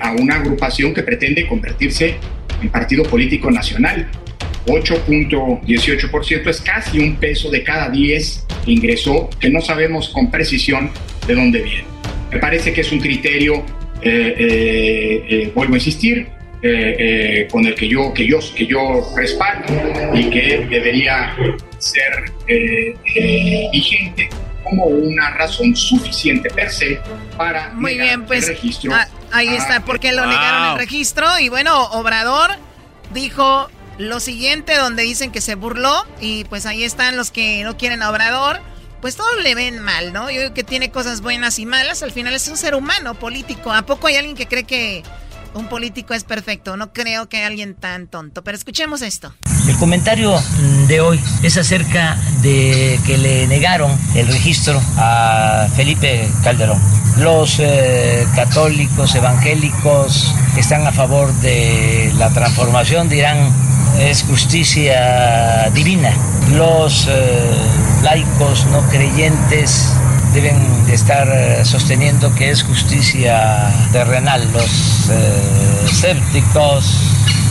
[0.00, 2.16] a una agrupación que pretende convertirse
[2.62, 4.08] en partido político nacional.
[4.66, 10.90] 8.18% es casi un peso de cada 10 que ingresó, que no sabemos con precisión
[11.26, 11.84] de dónde viene.
[12.30, 13.64] Me parece que es un criterio,
[14.02, 16.28] eh, eh, eh, vuelvo a insistir,
[17.50, 19.72] con el que yo, que, yo, que yo respaldo
[20.14, 21.36] y que debería
[21.78, 22.32] ser
[23.72, 24.28] vigente
[24.64, 27.00] como una razón suficiente per se
[27.36, 28.92] para Muy bien, pues, el registro.
[28.94, 32.50] Ah, ahí está, porque lo negaron el registro y bueno, Obrador
[33.12, 37.76] dijo lo siguiente donde dicen que se burló y pues ahí están los que no
[37.76, 38.60] quieren a Obrador.
[39.00, 40.28] Pues todos le ven mal, ¿no?
[40.28, 42.02] Yo creo que tiene cosas buenas y malas.
[42.02, 43.72] Al final es un ser humano político.
[43.72, 45.04] ¿A poco hay alguien que cree que
[45.54, 46.76] un político es perfecto?
[46.76, 48.42] No creo que haya alguien tan tonto.
[48.42, 49.32] Pero escuchemos esto.
[49.68, 50.40] El comentario
[50.86, 56.80] de hoy es acerca de que le negaron el registro a Felipe Calderón.
[57.18, 63.52] Los eh, católicos evangélicos están a favor de la transformación dirán
[63.98, 66.12] es justicia divina.
[66.52, 67.50] Los eh,
[68.02, 69.92] laicos no creyentes
[70.32, 74.48] deben de estar eh, sosteniendo que es justicia terrenal.
[74.52, 76.84] Los eh, escépticos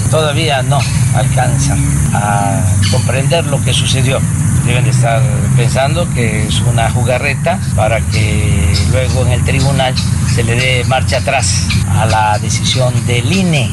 [0.09, 0.79] todavía no
[1.15, 1.79] alcanzan
[2.13, 4.19] a comprender lo que sucedió.
[4.65, 5.21] Deben de estar
[5.55, 9.93] pensando que es una jugarreta para que luego en el tribunal
[10.33, 13.71] se le dé marcha atrás a la decisión del INE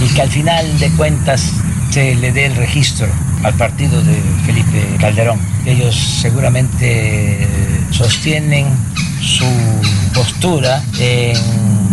[0.00, 1.52] y que al final de cuentas
[1.90, 3.06] se le dé el registro
[3.42, 4.14] al partido de
[4.46, 5.40] Felipe Calderón.
[5.66, 7.46] Ellos seguramente
[7.92, 8.66] sostienen
[9.20, 9.46] su
[10.14, 11.36] postura en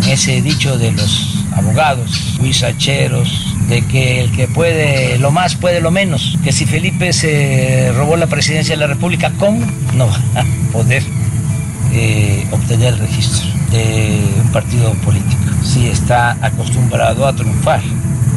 [0.08, 5.92] ese dicho de los abogados, huizacheros, de que el que puede lo más puede lo
[5.92, 10.72] menos, que si Felipe se robó la presidencia de la República, ¿cómo no va a
[10.72, 11.04] poder
[11.94, 15.42] eh, obtener registro de un partido político?
[15.64, 17.82] Si está acostumbrado a triunfar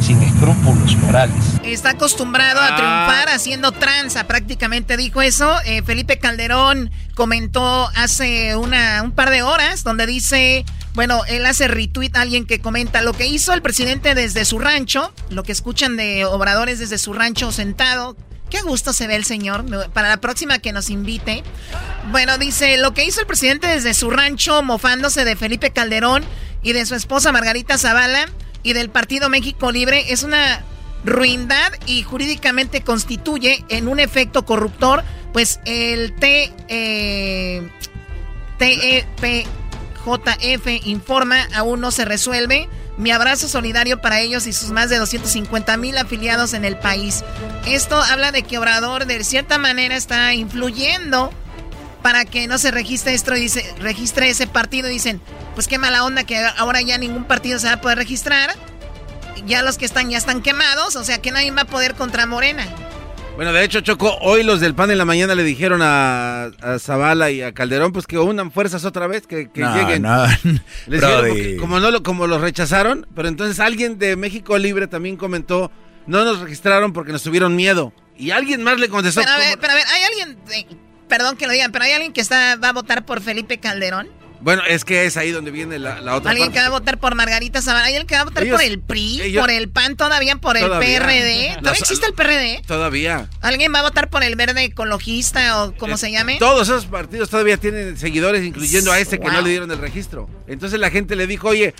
[0.03, 1.35] sin escrúpulos morales.
[1.63, 3.35] Está acostumbrado a triunfar ah.
[3.35, 5.55] haciendo tranza, prácticamente dijo eso.
[5.65, 11.69] Eh, Felipe Calderón comentó hace una, un par de horas donde dice, bueno, él hace
[11.69, 15.53] retweet a alguien que comenta lo que hizo el presidente desde su rancho, lo que
[15.53, 18.17] escuchan de obradores desde su rancho sentado.
[18.49, 19.65] Qué gusto se ve el señor.
[19.93, 21.43] Para la próxima que nos invite.
[22.11, 26.25] Bueno, dice, lo que hizo el presidente desde su rancho mofándose de Felipe Calderón
[26.61, 28.27] y de su esposa Margarita Zavala
[28.63, 30.63] y del Partido México Libre es una
[31.03, 35.03] ruindad y jurídicamente constituye en un efecto corruptor,
[35.33, 37.69] pues el T, eh,
[38.57, 39.45] TEPJF
[40.85, 42.69] informa aún no se resuelve.
[42.95, 47.23] Mi abrazo solidario para ellos y sus más de 250 mil afiliados en el país.
[47.65, 51.31] Esto habla de que Obrador de cierta manera está influyendo
[52.03, 54.87] para que no se registre esto y dice, registre ese partido.
[54.87, 55.21] Dicen,
[55.55, 58.51] pues qué mala onda que ahora ya ningún partido se va a poder registrar.
[59.47, 62.27] ya los que están ya están quemados, o sea que nadie va a poder contra
[62.27, 62.67] Morena.
[63.35, 67.31] Bueno, de hecho, Choco, hoy los del PAN en la mañana le dijeron a, Zavala
[67.31, 70.03] y a Calderón pues que unan fuerzas otra vez, que, lleguen.
[70.03, 70.25] No.
[70.87, 75.71] Les como no lo, como los rechazaron, pero entonces alguien de México Libre también comentó,
[76.05, 77.91] no nos registraron porque nos tuvieron miedo.
[78.15, 79.21] Y alguien más le contestó.
[79.21, 80.37] Pero a ver, pero a ver hay alguien,
[81.13, 84.09] perdón que lo digan, pero hay alguien que está va a votar por Felipe Calderón.
[84.41, 87.13] Bueno, es que es ahí donde viene la, otra Alguien que va a votar por
[87.13, 87.85] Margarita Zavala.
[87.85, 90.63] Hay alguien que va a votar por el PRI, por el PAN, todavía por el
[90.63, 91.57] PRD.
[91.59, 92.63] ¿Todavía existe el PRD?
[92.65, 93.29] Todavía.
[93.41, 96.37] ¿Alguien va a votar por el verde ecologista o como se llame?
[96.39, 100.27] Todos esos partidos todavía tienen seguidores, incluyendo a ese que no le dieron el registro.
[100.47, 101.75] Entonces la gente le dijo, oye,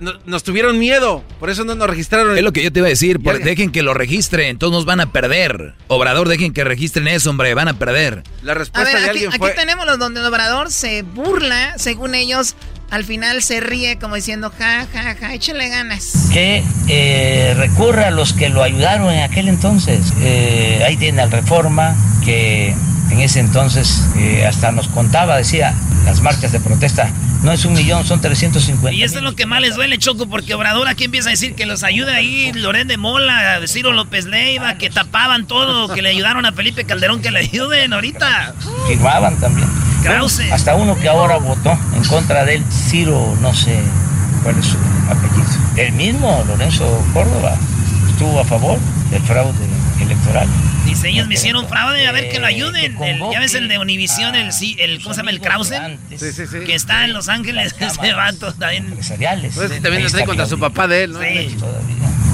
[0.00, 2.36] nos tuvieron miedo, por eso no nos registraron.
[2.36, 5.00] Es lo que yo te iba a decir, dejen que lo registren, todos nos van
[5.00, 5.74] a perder.
[5.88, 8.22] Obrador, dejen que registren eso, hombre, van a perder.
[8.42, 9.50] La respuesta de aquí, alguien fue...
[9.50, 12.56] aquí tenemos los donde Obrador se burla, según ellos,
[12.94, 16.28] al final se ríe como diciendo, ja, ja, ja, échale ganas.
[16.32, 20.12] Que eh, recurra a los que lo ayudaron en aquel entonces.
[20.20, 22.72] Eh, ahí tiene al Reforma, que
[23.10, 27.10] en ese entonces eh, hasta nos contaba, decía, las marchas de protesta
[27.42, 28.92] no es un millón, son 350.
[28.92, 31.54] Y esto es lo que más les duele, Choco, porque Obrador aquí empieza a decir
[31.54, 36.10] que los ayuda ahí Loren de Mola, Ciro López Leiva, que tapaban todo, que le
[36.10, 38.54] ayudaron a Felipe Calderón, que le ayuden ahorita.
[38.86, 39.68] Firmaban también.
[40.02, 40.52] Krause.
[40.52, 43.80] hasta uno que ahora votó en contra de él, Ciro, no sé
[44.42, 44.76] cuál es su
[45.08, 45.46] apellido.
[45.76, 47.56] El mismo Lorenzo Córdoba
[48.10, 48.78] estuvo a favor
[49.10, 49.66] del fraude
[50.00, 50.48] electoral.
[50.84, 52.96] Dice, ellos me hicieron fraude, a ver que lo ayuden.
[53.32, 55.30] ya ves el de Univisión, el, el, ¿cómo se llama?
[55.30, 55.74] El Krause.
[56.10, 56.58] Sí, sí, sí.
[56.66, 58.86] Que está en Los Ángeles, ese vato también.
[58.86, 59.54] Empresariales.
[59.54, 61.20] Pues también lo trae contra su papá de él, ¿no?
[61.20, 61.56] Sí.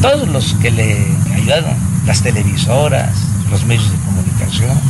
[0.02, 1.74] Todos los que le ayudaron,
[2.06, 3.10] las televisoras,
[3.50, 4.80] los medios de comunicación,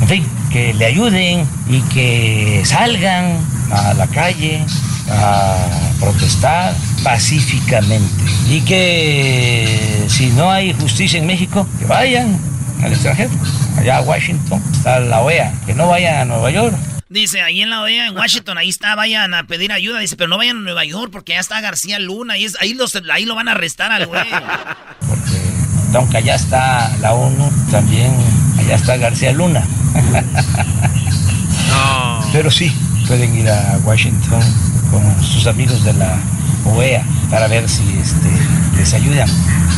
[0.00, 3.38] en fin, que le ayuden y que salgan
[3.70, 4.64] a la calle
[5.10, 5.56] a
[6.00, 12.38] protestar pacíficamente y que si no hay justicia en México, que vayan
[12.82, 13.30] al extranjero,
[13.76, 16.76] allá a Washington, está la OEA, que no vayan a Nueva York.
[17.08, 19.98] Dice, ahí en la OEA, en Washington, ahí está, vayan a pedir ayuda.
[19.98, 22.94] Dice, pero no vayan a Nueva York porque ya está García Luna, ahí, ahí, los,
[23.10, 24.20] ahí lo van a arrestar al güey.
[25.08, 28.12] Porque, aunque allá está la ONU, también
[28.76, 29.64] está García Luna.
[31.68, 32.20] no.
[32.32, 32.72] Pero sí,
[33.06, 34.42] pueden ir a Washington
[34.90, 36.18] con sus amigos de la
[36.64, 38.28] OEA para ver si este,
[38.76, 39.28] les ayudan,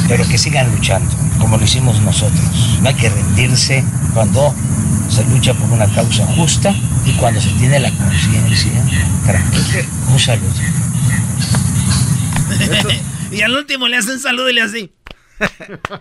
[0.08, 2.78] pero que sigan luchando, como lo hicimos nosotros.
[2.82, 3.84] No hay que rendirse
[4.14, 4.54] cuando
[5.08, 8.72] se lucha por una causa justa y cuando se tiene la conciencia
[9.24, 9.84] tranquila.
[10.12, 10.50] Un saludo.
[13.32, 14.92] y al último le hacen saludo y le así.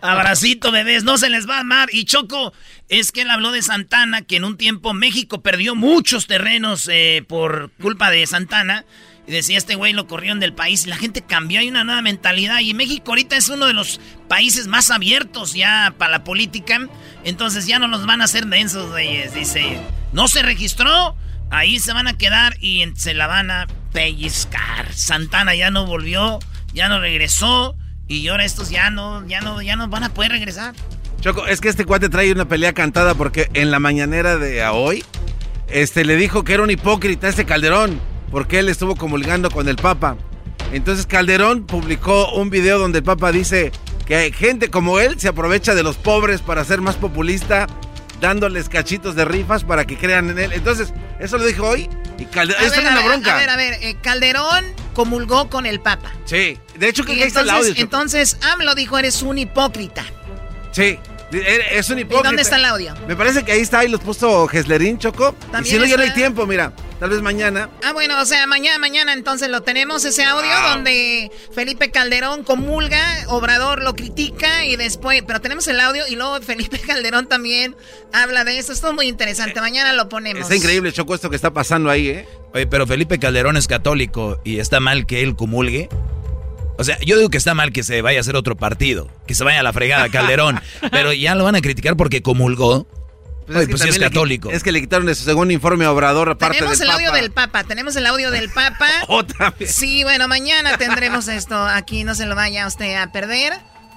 [0.01, 1.89] Abracito, bebés, no se les va a amar.
[1.91, 2.53] Y Choco,
[2.87, 7.23] es que él habló de Santana, que en un tiempo México perdió muchos terrenos eh,
[7.27, 8.85] por culpa de Santana.
[9.27, 10.87] Y decía, este güey lo corrieron del país.
[10.87, 12.61] La gente cambió, hay una nueva mentalidad.
[12.61, 16.87] Y México ahorita es uno de los países más abiertos ya para la política.
[17.23, 19.35] Entonces ya no nos van a hacer densos, güeyes.
[19.35, 19.79] Dice,
[20.13, 21.15] no se registró,
[21.51, 24.91] ahí se van a quedar y se la van a pellizcar.
[24.93, 26.39] Santana ya no volvió,
[26.73, 27.77] ya no regresó.
[28.09, 30.73] Y ahora estos ya no, ya no, ya no van a poder regresar.
[31.21, 35.05] Choco, es que este cuate trae una pelea cantada porque en la mañanera de hoy,
[35.67, 39.75] este le dijo que era un hipócrita este Calderón, porque él estuvo comulgando con el
[39.75, 40.17] Papa.
[40.71, 43.71] Entonces Calderón publicó un video donde el Papa dice
[44.07, 47.67] que gente como él se aprovecha de los pobres para ser más populista,
[48.19, 50.53] dándoles cachitos de rifas para que crean en él.
[50.53, 51.87] Entonces, eso lo dijo hoy
[52.17, 53.35] y Calderón está en una bronca.
[53.35, 54.65] A ver, a ver, eh, Calderón
[54.99, 56.11] comulgó con el Papa.
[56.25, 57.73] Sí, de hecho que entonces, el audio.
[57.77, 60.03] Entonces AMLO dijo, eres un hipócrita.
[60.73, 60.99] Sí,
[61.31, 62.19] es un hipócrita.
[62.19, 62.93] ¿Y dónde está el audio?
[63.07, 65.33] Me parece que ahí está, ahí los puso Geslerín, Choco.
[65.63, 66.73] Y si no, ya no hay tiempo, mira.
[66.99, 67.69] Tal vez mañana.
[67.83, 73.01] Ah, bueno, o sea, mañana, mañana entonces lo tenemos, ese audio donde Felipe Calderón comulga,
[73.27, 77.75] Obrador lo critica y después, pero tenemos el audio y luego Felipe Calderón también
[78.11, 78.73] habla de eso.
[78.73, 80.43] Esto es muy interesante, mañana lo ponemos.
[80.43, 82.27] Está increíble, Choco, esto que está pasando ahí, ¿eh?
[82.53, 85.87] Oye, pero Felipe Calderón es católico y está mal que él comulgue.
[86.77, 89.35] O sea, yo digo que está mal que se vaya a hacer otro partido, que
[89.35, 90.59] se vaya a la fregada Calderón,
[90.91, 92.87] pero ya lo van a criticar porque comulgó.
[93.51, 94.51] Pues, es, pues es católico.
[94.51, 97.63] es que le quitaron su segundo informe a Obrador aparte Tenemos el audio del Papa,
[97.63, 98.89] tenemos el audio del Papa.
[99.07, 99.73] Otra vez.
[99.73, 103.53] Sí, bueno, mañana tendremos esto aquí, no se lo vaya usted a perder.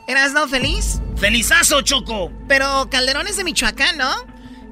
[0.08, 1.00] ¿Eras no feliz?
[1.16, 2.32] ¡Felizazo, Choco!
[2.48, 4.12] Pero Calderón es de Michoacán, ¿no?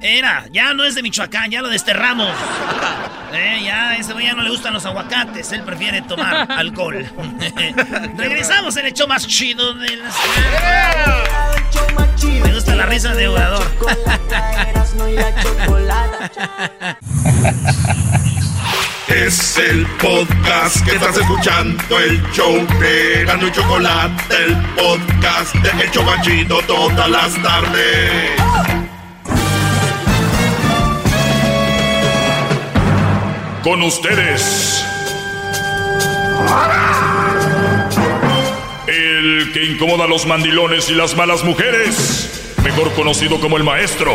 [0.01, 2.31] Era, ya no es de Michoacán, ya lo desterramos.
[3.33, 6.97] Eh, ya, ese güey ya no le gustan los aguacates, él prefiere tomar alcohol.
[8.17, 10.17] Regresamos en el show más chido de las...
[12.43, 13.29] Me gusta la risa de
[19.07, 25.85] Es el podcast que estás escuchando, el show de Gano y Chocolate, el podcast de
[25.85, 29.00] El Chocachito todas las tardes.
[33.63, 34.87] Con ustedes.
[38.87, 44.13] El que incomoda a los mandilones y las malas mujeres, mejor conocido como el maestro.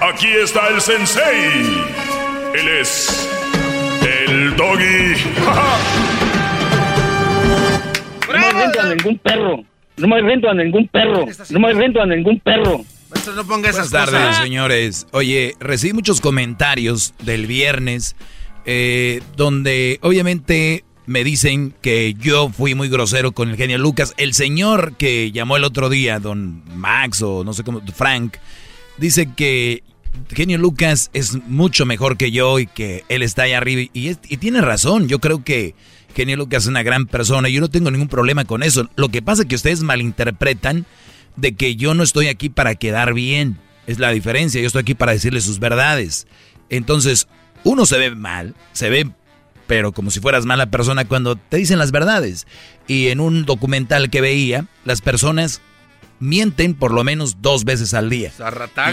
[0.00, 1.84] Aquí está el sensei.
[2.54, 3.30] Él es
[4.02, 5.14] el doggy.
[8.28, 9.64] No me rento a ningún perro.
[9.96, 11.24] No me rento a ningún perro.
[11.50, 12.84] No me rento a ningún perro.
[13.34, 15.06] No ponga Buenas tardes, señores.
[15.12, 18.16] Oye, recibí muchos comentarios del viernes
[18.64, 24.14] eh, donde obviamente me dicen que yo fui muy grosero con el genio Lucas.
[24.16, 28.36] El señor que llamó el otro día, don Max o no sé cómo, Frank,
[28.96, 29.82] dice que
[30.34, 33.88] genio Lucas es mucho mejor que yo y que él está ahí arriba.
[33.92, 35.74] Y, es- y tiene razón, yo creo que
[36.14, 38.88] genio Lucas es una gran persona y yo no tengo ningún problema con eso.
[38.96, 40.86] Lo que pasa es que ustedes malinterpretan
[41.36, 43.58] de que yo no estoy aquí para quedar bien.
[43.86, 46.26] Es la diferencia, yo estoy aquí para decirles sus verdades.
[46.70, 47.28] Entonces,
[47.62, 49.10] uno se ve mal, se ve
[49.66, 52.46] pero como si fueras mala persona cuando te dicen las verdades.
[52.86, 55.60] Y en un documental que veía, las personas
[56.18, 58.32] mienten por lo menos dos veces al día.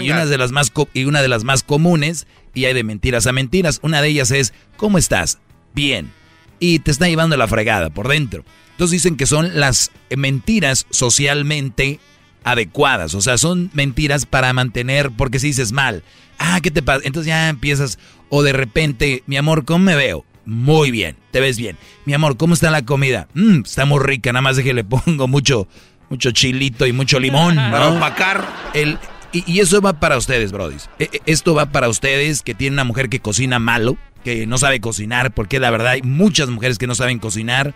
[0.04, 3.26] Y una de las más y una de las más comunes, y hay de mentiras
[3.26, 5.38] a mentiras, una de ellas es ¿cómo estás?
[5.74, 6.12] Bien.
[6.58, 8.44] Y te está llevando la fregada por dentro.
[8.72, 12.00] Entonces dicen que son las mentiras socialmente
[12.44, 16.02] adecuadas, o sea, son mentiras para mantener porque si dices mal,
[16.38, 17.00] ah, ¿qué te pasa?
[17.04, 17.98] Entonces ya empiezas
[18.28, 20.24] o de repente, mi amor, ¿cómo me veo?
[20.46, 21.78] Muy bien, te ves bien.
[22.04, 23.28] Mi amor, ¿cómo está la comida?
[23.34, 25.66] "Mm, está muy rica, nada más de que le pongo mucho
[26.10, 27.70] mucho chilito y mucho limón, ¿no?
[27.70, 28.46] Para opacar.
[28.74, 28.98] El,
[29.32, 30.90] y, y eso va para ustedes, brodis.
[30.98, 34.58] E- e- Esto va para ustedes que tienen una mujer que cocina malo, que no
[34.58, 37.74] sabe cocinar, porque la verdad hay muchas mujeres que no saben cocinar.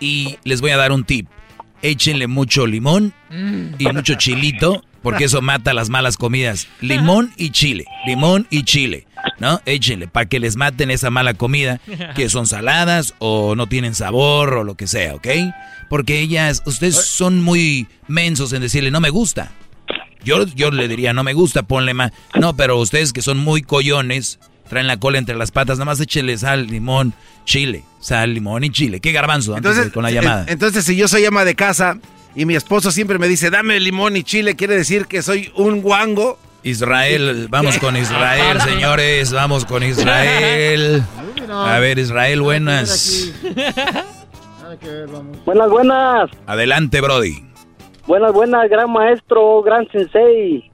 [0.00, 1.26] Y les voy a dar un tip.
[1.84, 3.12] Échenle mucho limón
[3.78, 6.66] y mucho chilito, porque eso mata las malas comidas.
[6.80, 9.06] Limón y chile, limón y chile,
[9.38, 9.60] ¿no?
[9.66, 11.80] Échenle para que les maten esa mala comida,
[12.16, 15.28] que son saladas o no tienen sabor o lo que sea, ¿ok?
[15.90, 19.52] Porque ellas, ustedes son muy mensos en decirle, no me gusta.
[20.24, 22.12] Yo, yo le diría, no me gusta, ponle más.
[22.34, 26.00] No, pero ustedes que son muy collones, traen la cola entre las patas, nada más
[26.00, 27.14] échele sal, limón,
[27.44, 27.84] chile.
[28.00, 29.00] Sal, limón y chile.
[29.00, 29.54] ¿Qué garbanzo?
[29.54, 30.42] Antes Entonces, de- con la llamada.
[30.44, 31.98] en- entonces, si yo soy ama de casa
[32.34, 35.80] y mi esposo siempre me dice, dame limón y chile, quiere decir que soy un
[35.82, 36.38] guango.
[36.62, 41.02] Israel, vamos con Israel, señores, vamos con Israel.
[41.50, 43.32] A ver, Israel, buenas.
[45.44, 46.30] Buenas, buenas.
[46.46, 47.44] Adelante, Brody.
[48.06, 50.70] Buenas, buenas, gran maestro, gran sensei.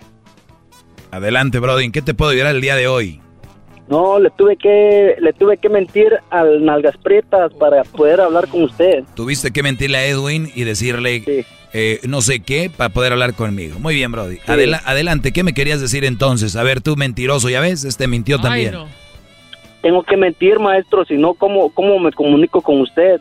[1.10, 1.84] Adelante, Brody.
[1.86, 3.20] ¿En qué te puedo ayudar el día de hoy?
[3.90, 8.62] No, le tuve que le tuve que mentir al Nalgas Prietas para poder hablar con
[8.62, 9.02] usted.
[9.16, 13.80] Tuviste que mentirle a Edwin y decirle eh, no sé qué para poder hablar conmigo.
[13.80, 14.38] Muy bien, Brody.
[14.46, 16.54] Adela- adelante, ¿qué me querías decir entonces?
[16.54, 17.82] A ver, tú mentiroso, ¿ya ves?
[17.84, 18.74] Este mintió también.
[19.82, 23.20] Tengo que mentir, maestro, si no, ¿cómo, ¿cómo me comunico con usted?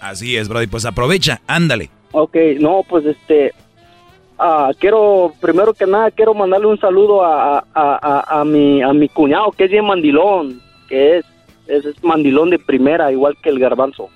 [0.00, 0.68] Así es, Brody.
[0.68, 1.90] Pues aprovecha, ándale.
[2.12, 3.52] Ok, no, pues este,
[4.38, 8.92] ah, quiero, primero que nada, quiero mandarle un saludo a, a, a, a mi, a
[8.92, 11.24] mi cuñado, que es bien mandilón, que es,
[11.66, 14.08] es, es mandilón de primera, igual que el garbanzo.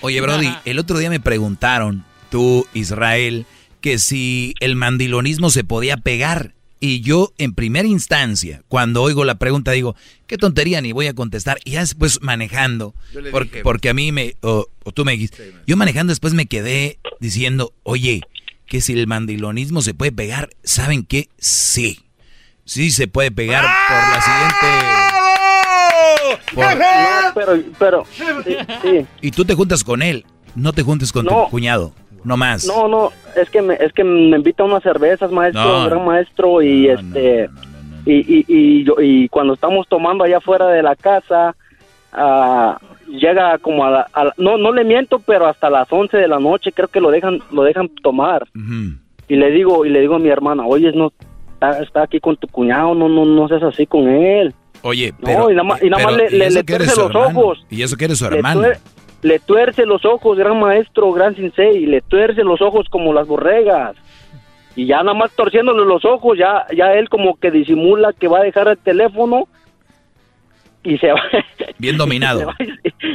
[0.00, 3.46] Oye, Brody, el otro día me preguntaron, tú, Israel,
[3.80, 6.52] que si el mandilonismo se podía pegar.
[6.78, 11.14] Y yo, en primera instancia, cuando oigo la pregunta, digo, qué tontería, ni voy a
[11.14, 11.56] contestar.
[11.64, 15.06] Y ya después manejando, Yo le por- dije, porque a mí me, o, o tú
[15.06, 18.20] me dijiste, yo manejando después me quedé diciendo, oye,
[18.66, 21.28] que si el mandilonismo se puede pegar, ¿saben qué?
[21.38, 22.00] Sí.
[22.64, 24.66] Sí se puede pegar por la siguiente...
[26.54, 28.24] por- No, pero, pero, sí,
[28.82, 29.06] sí.
[29.20, 30.24] y tú te juntas con él,
[30.54, 31.44] no te juntes con No.
[31.44, 31.92] tu cuñado,
[32.24, 32.64] no más.
[32.66, 35.86] No, no, es que me, es que me invita a unas cervezas, maestro, No.
[35.86, 37.48] gran maestro, y este,
[38.04, 41.54] y, y, y, yo- y cuando estamos tomando allá afuera de la casa,
[42.16, 42.78] ah,
[43.08, 46.26] llega como a, la, a la- no, no le miento, pero hasta las 11 de
[46.28, 48.46] la noche creo que lo dejan, lo dejan tomar.
[49.28, 51.12] Y le digo, y le digo a mi hermana, oye, no,
[51.54, 54.54] está, está aquí con tu cuñado, no, no, no seas así con él.
[54.82, 56.74] Oye, No, y nada más- y nada pero- más le- ¿y le- eso le que
[56.74, 57.40] eres tuerce los hermano?
[57.40, 57.66] ojos.
[57.70, 58.60] Y eso que eres su Le hermano.
[58.62, 58.78] tuer-
[59.22, 63.96] le tuerce los ojos, gran maestro, gran sensei, le tuerce los ojos como las borregas.
[64.76, 68.40] Y ya nada más torciéndole los ojos, ya, ya él como que disimula que va
[68.40, 69.48] a dejar el teléfono
[70.94, 71.20] y se va.
[71.78, 72.52] Bien dominado.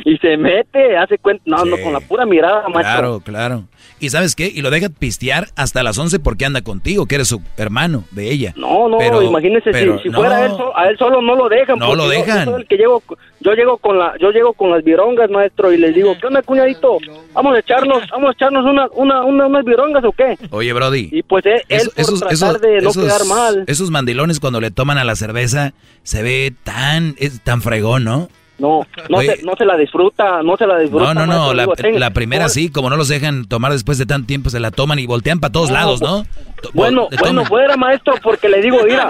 [0.06, 2.81] Y se, mete, hace cuenta, no, no, con la pura mirada, maestro.
[2.81, 3.64] Claro, claro.
[3.99, 4.48] ¿Y sabes qué?
[4.48, 8.31] Y lo deja pistear hasta las 11 porque anda contigo, que eres su hermano de
[8.31, 8.53] ella.
[8.56, 10.19] No, no, Pero- imagínese pero si, si no.
[10.19, 11.80] fuera él, a él solo no lo dejan.
[11.80, 12.45] No lo yo- dejan.
[12.45, 13.03] Yo, soy el que llego,
[13.39, 16.41] yo llego con la, yo llego con las virongas, maestro, y les digo, ¿qué onda,
[16.41, 16.98] cuñadito?
[17.34, 20.38] Vamos a echarnos, vamos a echarnos una, una, una, unas virongas o qué?
[20.52, 21.10] Oye, Brody.
[21.11, 23.64] Y pues él, él por tratar de no quedar mal.
[23.68, 25.73] esos mandilones cuando le toman a la cerveza
[26.03, 28.27] se ve tan, es tan fregón, ¿no?
[28.59, 29.38] No, no Oye.
[29.38, 31.15] se, no se la disfruta, no se la disfruta.
[31.15, 33.97] No, no, no, la, digo, ten- la primera sí, como no los dejan tomar después
[33.97, 36.25] de tanto tiempo, se la toman y voltean para todos No, lados, ¿no?
[36.73, 39.07] Bueno, bueno, fuera maestro, porque le digo, mira,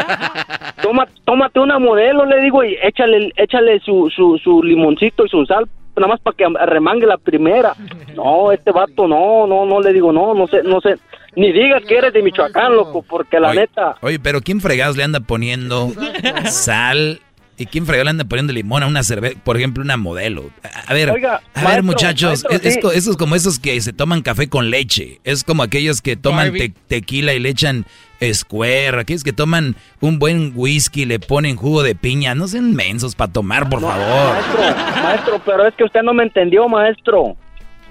[0.81, 5.45] toma, tómate una modelo, le digo, y échale, échale su, su, su limoncito y su
[5.45, 5.67] sal,
[5.97, 7.73] nada más para que arremangue la primera.
[8.15, 10.95] No, este vato, no, no, no, le digo, no, no sé, no sé,
[11.35, 14.95] ni digas que eres de Michoacán, loco, porque la Oye, neta, Oye, pero ¿quién fregados
[14.95, 15.91] le anda poniendo
[16.45, 17.19] sal?
[17.61, 19.37] ¿Y quién fregados le anda poniendo limón a una cerveza?
[19.43, 20.49] Por ejemplo, una modelo.
[20.63, 22.79] A a ver, Oiga, a ver, muchachos, maestro, es, es sí.
[22.81, 25.19] co- eso es como esos que se toman café con leche.
[25.23, 27.85] Es como aquellos que toman te- tequila y le echan
[28.33, 28.99] square.
[28.99, 32.35] Aquellos que toman un buen whisky y le ponen jugo de piña.
[32.35, 34.33] No sean mensos para tomar, por favor.
[34.33, 37.35] maestro, maestro, pero es que usted no me entendió, maestro.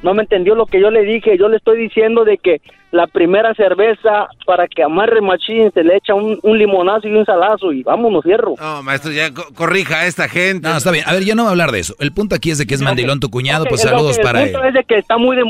[0.02, 1.36] No me entendió lo que yo le dije.
[1.38, 2.60] Yo le estoy diciendo de que
[2.92, 7.24] la primera cerveza, para que amarre machín, se le echa un, un limonazo y un
[7.24, 8.54] salazo y vámonos, fierro.
[8.60, 10.68] No, maestro, ya co- corrija a esta gente.
[10.68, 11.04] No, está bien.
[11.06, 11.94] A ver, yo no voy a hablar de eso.
[12.00, 14.48] El punto aquí es de que es mandilón tu cuñado, pues saludos que- para el
[14.48, 14.52] él.
[14.52, 15.42] punto es de que está muy, de-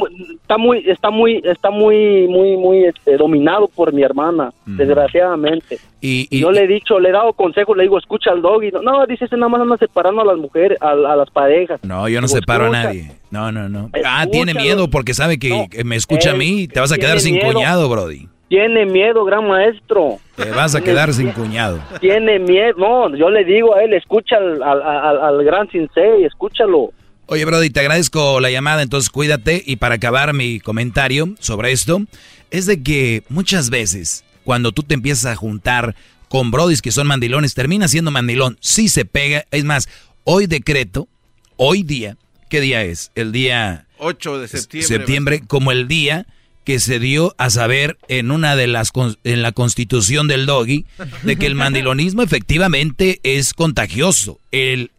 [0.42, 5.78] está muy, está muy, está muy, muy, muy este, dominado por mi hermana, desgraciadamente.
[6.02, 8.64] Y, Y yo le he dicho, le he dado consejos, le digo, escucha al dog
[8.64, 11.30] y no, no, dice, ese nada más anda separando a las mujeres, a, a las
[11.30, 11.78] parejas.
[11.84, 13.12] No, yo no Digo, separo a nadie.
[13.30, 13.90] No, no, no.
[14.04, 16.96] Ah, tiene miedo porque sabe que, me escucha a él mí y te vas a
[16.96, 17.54] quedar sin tiene miedo.
[17.54, 18.28] cuñado, Brody.
[18.48, 20.18] Tiene miedo, gran maestro.
[20.34, 21.78] Te vas a quedar sin cuñado.
[22.00, 22.74] Tiene miedo.
[22.78, 26.92] No, yo le digo a él, escucha al, al, al- al gran Sensei, escúchalo.
[27.26, 29.62] Oye, Brody, te agradezco la llamada, entonces cuídate.
[29.64, 32.02] Y para acabar mi comentario sobre esto,
[32.50, 35.94] es de que muchas veces cuando tú te empiezas a juntar
[36.28, 38.56] con Brodis que son mandilones, termina siendo mandilón.
[38.60, 39.44] Sí se pega.
[39.52, 39.88] Es más,
[40.24, 41.06] hoy decreto,
[41.54, 42.16] hoy día,
[42.48, 43.12] ¿qué día es?
[43.14, 44.88] El día 8 de septiembre.
[44.96, 46.26] septiembre como el día
[46.64, 48.90] que se dio a saber en una de las
[49.24, 50.84] en la constitución del doggy
[51.22, 54.38] de que el mandilonismo efectivamente es contagioso.
[54.50, 54.90] El,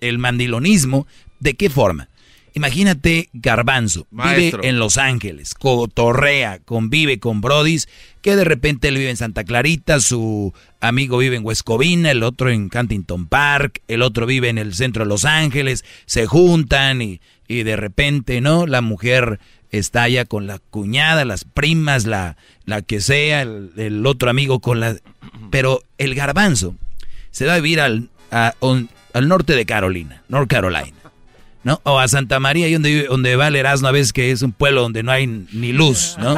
[0.00, 1.06] el mandilonismo,
[1.40, 2.08] ¿de qué forma?
[2.54, 4.60] Imagínate Garbanzo, Maestro.
[4.60, 7.88] vive en Los Ángeles, cotorrea, convive con Brodis,
[8.22, 12.50] que de repente él vive en Santa Clarita, su amigo vive en Huescovina, el otro
[12.50, 17.20] en Huntington Park, el otro vive en el centro de Los Ángeles, se juntan y,
[17.46, 18.66] y de repente, ¿no?
[18.66, 19.38] La mujer
[19.70, 24.80] está allá con la cuñada, las primas, la, la que sea, el, otro amigo con
[24.80, 24.96] la...
[25.50, 26.74] Pero el garbanzo
[27.30, 30.92] se va a vivir al, al norte de Carolina, North Carolina.
[31.62, 31.80] ¿no?
[31.84, 34.52] O a Santa María, ahí donde, donde va el Erasmo, a veces que es un
[34.52, 36.36] pueblo donde no hay ni luz, ¿no?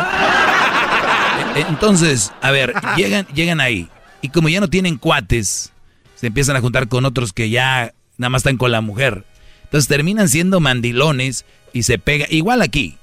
[1.56, 3.88] E- Entonces, a ver, llegan, llegan ahí.
[4.20, 5.72] Y como ya no tienen cuates,
[6.16, 9.24] se empiezan a juntar con otros que ya nada más están con la mujer.
[9.64, 12.26] Entonces terminan siendo mandilones y se pega.
[12.28, 12.96] Igual aquí.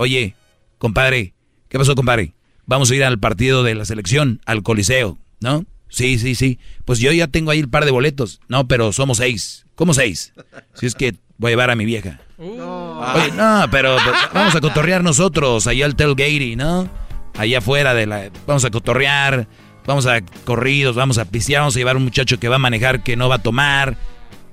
[0.00, 0.34] Oye,
[0.78, 1.34] compadre,
[1.68, 2.32] ¿qué pasó, compadre?
[2.64, 5.66] Vamos a ir al partido de la selección, al Coliseo, ¿no?
[5.90, 6.58] Sí, sí, sí.
[6.86, 8.40] Pues yo ya tengo ahí el par de boletos.
[8.48, 9.66] No, pero somos seis.
[9.74, 10.32] ¿Cómo seis?
[10.72, 12.18] Si es que voy a llevar a mi vieja.
[12.38, 16.88] Oye, no, pero pues, vamos a cotorrear nosotros allá al tailgate, ¿no?
[17.36, 18.30] Allá afuera de la...
[18.46, 19.48] Vamos a cotorrear,
[19.86, 22.58] vamos a corridos, vamos a pistear, vamos a llevar a un muchacho que va a
[22.58, 23.98] manejar, que no va a tomar.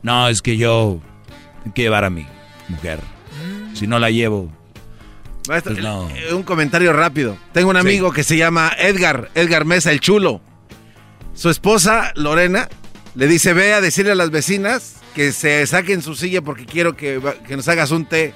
[0.04, 1.00] No, es que yo...
[1.64, 2.28] Tengo que llevar a mi
[2.68, 3.00] mujer.
[3.76, 4.57] Si no la llevo...
[5.48, 6.10] Maestro, Pues no.
[6.16, 7.38] eh, un comentario rápido.
[7.54, 10.42] Tengo un amigo que se llama Edgar, Edgar Mesa, el chulo.
[11.34, 12.68] Su esposa, Lorena,
[13.16, 16.96] le dice, ve a decirle a las vecinas que se saquen su silla porque quiero
[16.96, 18.34] que, que nos hagas un té.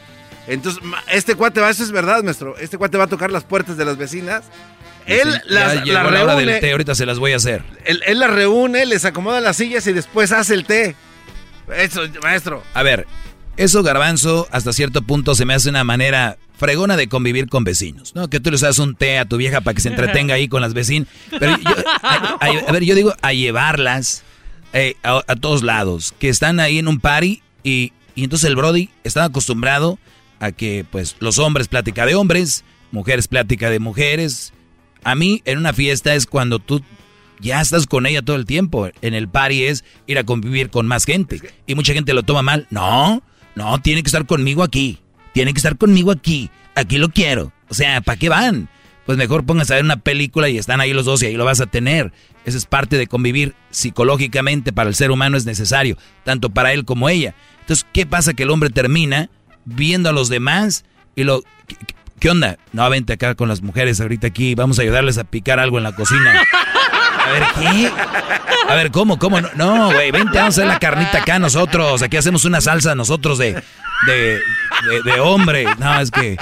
[0.48, 0.82] Entonces,
[1.12, 2.58] este cuate va, eso es verdad, maestro.
[2.58, 4.44] Este cuate va a tocar las puertas de las vecinas.
[5.08, 7.64] Él Sí, las, la hora del reúne, té, ahorita se las voy a hacer.
[7.86, 10.96] él, él las reúne, les acomoda las sillas y después hace el té.
[11.76, 12.64] Eso, maestro.
[12.74, 13.08] A ver,
[13.58, 18.14] eso garbanzo hasta cierto punto se me hace una manera fregona de convivir con vecinos,
[18.16, 18.30] ¿no?
[18.30, 20.62] Que tú les das un té a tu vieja para que se entretenga ahí con
[20.62, 21.10] las vecinas.
[21.40, 24.24] Pero yo, a, a- a ver, yo digo a llevarlas
[24.74, 28.56] eh, a, a todos lados, que están ahí en un party y, y entonces el
[28.56, 29.98] Brody está acostumbrado
[30.40, 34.54] a que pues los hombres plática de hombres, mujeres plática de mujeres.
[35.04, 36.82] A mí en una fiesta es cuando tú
[37.40, 38.88] ya estás con ella todo el tiempo.
[39.02, 41.42] En el party es ir a convivir con más gente.
[41.66, 42.68] Y mucha gente lo toma mal.
[42.70, 43.24] No,
[43.56, 45.00] no, tiene que estar conmigo aquí.
[45.34, 46.50] Tiene que estar conmigo aquí.
[46.76, 47.52] Aquí lo quiero.
[47.70, 48.70] O sea, ¿para qué van?
[49.06, 51.46] pues mejor pónganse a ver una película y están ahí los dos y ahí lo
[51.46, 52.12] vas a tener.
[52.46, 56.86] Esa es parte de convivir psicológicamente para el ser humano es necesario, tanto para él
[56.86, 57.36] como ella.
[57.60, 58.34] Entonces, ¿qué pasa?
[58.34, 59.30] Que el hombre termina
[59.66, 60.86] viendo a los demás
[61.16, 61.44] y lo...
[62.20, 62.58] ¿Qué, onda?
[62.72, 65.84] No, vente acá con las mujeres ahorita aquí, vamos a ayudarles a picar algo en
[65.84, 66.44] la cocina.
[67.32, 67.92] A ver, ¿qué?
[68.68, 69.18] A ver, ¿cómo?
[69.18, 69.40] ¿Cómo?
[69.42, 72.02] No, güey, vente, vamos a hacer la carnita acá nosotros.
[72.02, 73.62] Aquí hacemos una salsa nosotros de,
[74.06, 74.42] de,
[75.06, 75.66] de, hombre.
[75.80, 76.38] No, es que...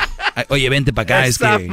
[0.49, 1.69] Oye, vente para acá, es que...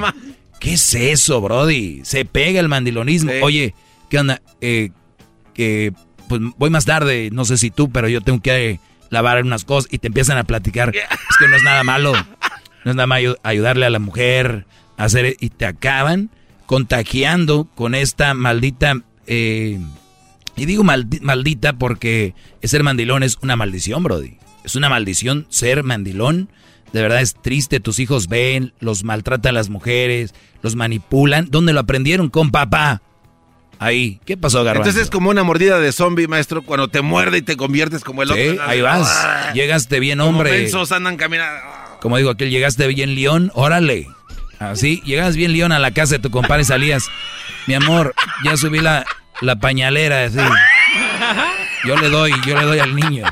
[0.58, 2.02] ¿Qué es eso, Brody?
[2.04, 3.32] Se pega el mandilonismo.
[3.42, 3.74] Oye,
[4.08, 4.40] ¿qué onda?
[4.60, 4.90] Eh,
[5.54, 5.92] que
[6.28, 8.80] pues voy más tarde, no sé si tú, pero yo tengo que
[9.10, 10.94] lavar unas cosas y te empiezan a platicar.
[10.94, 12.12] Es que no es nada malo.
[12.84, 14.66] No es nada malo ayudarle a la mujer
[14.96, 16.30] a hacer y te acaban
[16.66, 19.78] contagiando con esta maldita eh,
[20.56, 24.38] y digo maldita porque ser mandilón es una maldición, Brody.
[24.64, 26.48] Es una maldición ser mandilón.
[26.92, 31.48] De verdad es triste, tus hijos ven, los maltratan las mujeres, los manipulan.
[31.50, 32.30] ¿Dónde lo aprendieron?
[32.30, 33.02] Con papá.
[33.78, 34.20] Ahí.
[34.24, 34.88] ¿Qué pasó, Garbanzo?
[34.88, 38.22] Entonces es como una mordida de zombie, maestro, cuando te muerde y te conviertes como
[38.22, 38.64] el otro.
[38.66, 39.06] ahí vas.
[39.10, 39.52] Ah.
[39.52, 40.70] llegaste bien, hombre.
[40.70, 41.60] Como andan caminando.
[42.00, 44.08] Como digo aquel, llegaste bien león, órale.
[44.58, 47.08] Así, llegas bien león a la casa de tu compadre y salías.
[47.66, 48.14] Mi amor,
[48.44, 49.04] ya subí la,
[49.40, 50.38] la pañalera, así.
[51.86, 53.24] Yo le doy, yo le doy al niño.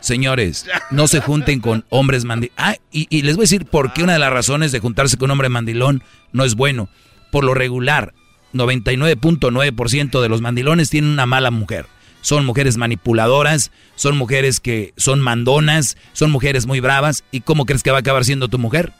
[0.00, 2.54] Señores, no se junten con hombres mandilón.
[2.56, 5.26] Ah, y, les voy a decir por qué una de las razones de juntarse con
[5.26, 6.02] un hombre mandilón
[6.32, 6.88] no es bueno.
[7.30, 8.14] Por lo regular,
[8.54, 11.86] 99.9% de los mandilones tienen una mala mujer.
[12.22, 17.24] Son mujeres manipuladoras, son mujeres que son mandonas, son mujeres muy bravas.
[17.30, 18.92] ¿Y cómo crees que va a acabar siendo tu mujer?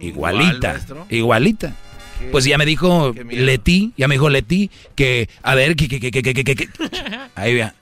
[0.00, 1.72] Igualita, igualita.
[2.32, 6.10] Pues ya me dijo Leti, ya me dijo Leti que, a ver, que, que, que,
[6.10, 6.68] que, que, que,
[7.34, 7.74] ahí vea,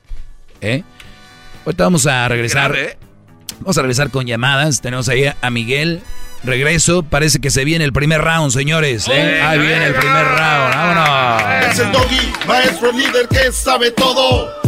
[0.60, 0.84] ¿eh?
[1.64, 2.74] Ahorita vamos a regresar.
[2.76, 2.96] ¿eh?
[3.60, 4.80] Vamos a regresar con llamadas.
[4.80, 6.00] Tenemos ahí a Miguel.
[6.44, 7.02] Regreso.
[7.02, 9.08] Parece que se viene el primer round, señores.
[9.08, 9.42] ¿eh?
[9.42, 10.74] Ahí viene el primer round.
[10.74, 11.72] Vámonos.
[11.72, 14.67] Es el doggy, maestro líder que sabe todo.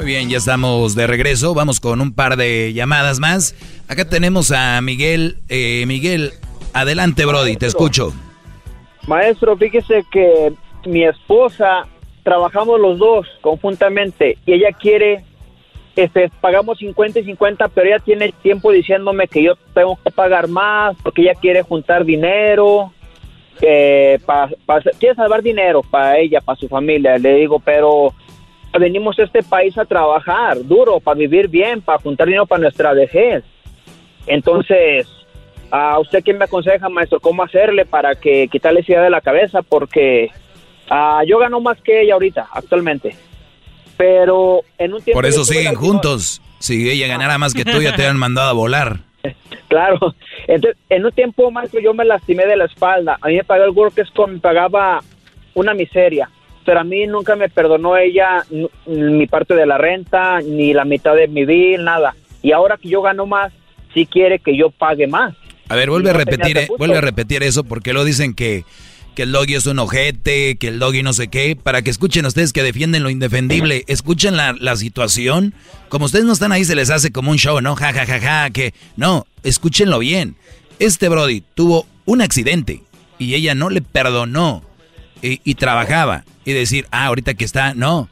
[0.00, 1.52] Muy bien, ya estamos de regreso.
[1.52, 3.54] Vamos con un par de llamadas más.
[3.86, 5.36] Acá tenemos a Miguel.
[5.50, 6.32] Eh, Miguel,
[6.72, 8.14] adelante, Brody, te escucho.
[9.06, 10.54] Maestro, fíjese que
[10.86, 11.86] mi esposa
[12.22, 15.22] trabajamos los dos conjuntamente y ella quiere,
[15.96, 20.48] este, pagamos 50 y 50, pero ella tiene tiempo diciéndome que yo tengo que pagar
[20.48, 22.90] más porque ella quiere juntar dinero,
[23.60, 24.18] eh,
[24.98, 27.18] quiere salvar dinero para ella, para su familia.
[27.18, 28.14] Le digo, pero
[28.78, 32.92] venimos a este país a trabajar duro, para vivir bien, para juntar dinero para nuestra
[32.92, 33.44] vejez.
[34.26, 35.06] Entonces,
[35.70, 37.20] ¿a usted qué me aconseja, maestro?
[37.20, 39.62] ¿Cómo hacerle para que quitarle esa idea de la cabeza?
[39.62, 40.30] Porque
[40.90, 43.16] Ah, yo gano más que ella ahorita, actualmente.
[43.96, 45.18] Pero en un tiempo...
[45.18, 46.42] Por eso siguen juntos.
[46.58, 48.98] Si ella ganara más que tú, ya te han mandado a volar.
[49.68, 50.16] Claro.
[50.48, 53.18] Entonces, en un tiempo, maestro, yo me lastimé de la espalda.
[53.20, 55.00] A mí me pagó el Workers me pagaba
[55.54, 56.28] una miseria.
[56.70, 58.46] Pero a mí nunca me perdonó ella
[58.86, 62.14] mi parte de la renta, ni la mitad de mi bill, nada.
[62.42, 63.52] Y ahora que yo gano más,
[63.92, 65.34] sí quiere que yo pague más.
[65.68, 68.62] A ver, vuelve a repetir, eh, vuelve a repetir eso porque lo dicen que
[69.16, 72.24] que el doggy es un ojete, que el doggy no sé qué, para que escuchen
[72.24, 75.52] ustedes que defienden lo indefendible, escuchen la, la, situación,
[75.88, 77.74] como ustedes no están ahí se les hace como un show, ¿no?
[77.74, 80.36] Ja, ja, ja, ja, que no, escúchenlo bien.
[80.78, 82.84] Este Brody tuvo un accidente
[83.18, 84.69] y ella no le perdonó
[85.22, 88.08] y, y trabajaba y decir, ah, ahorita que está, no,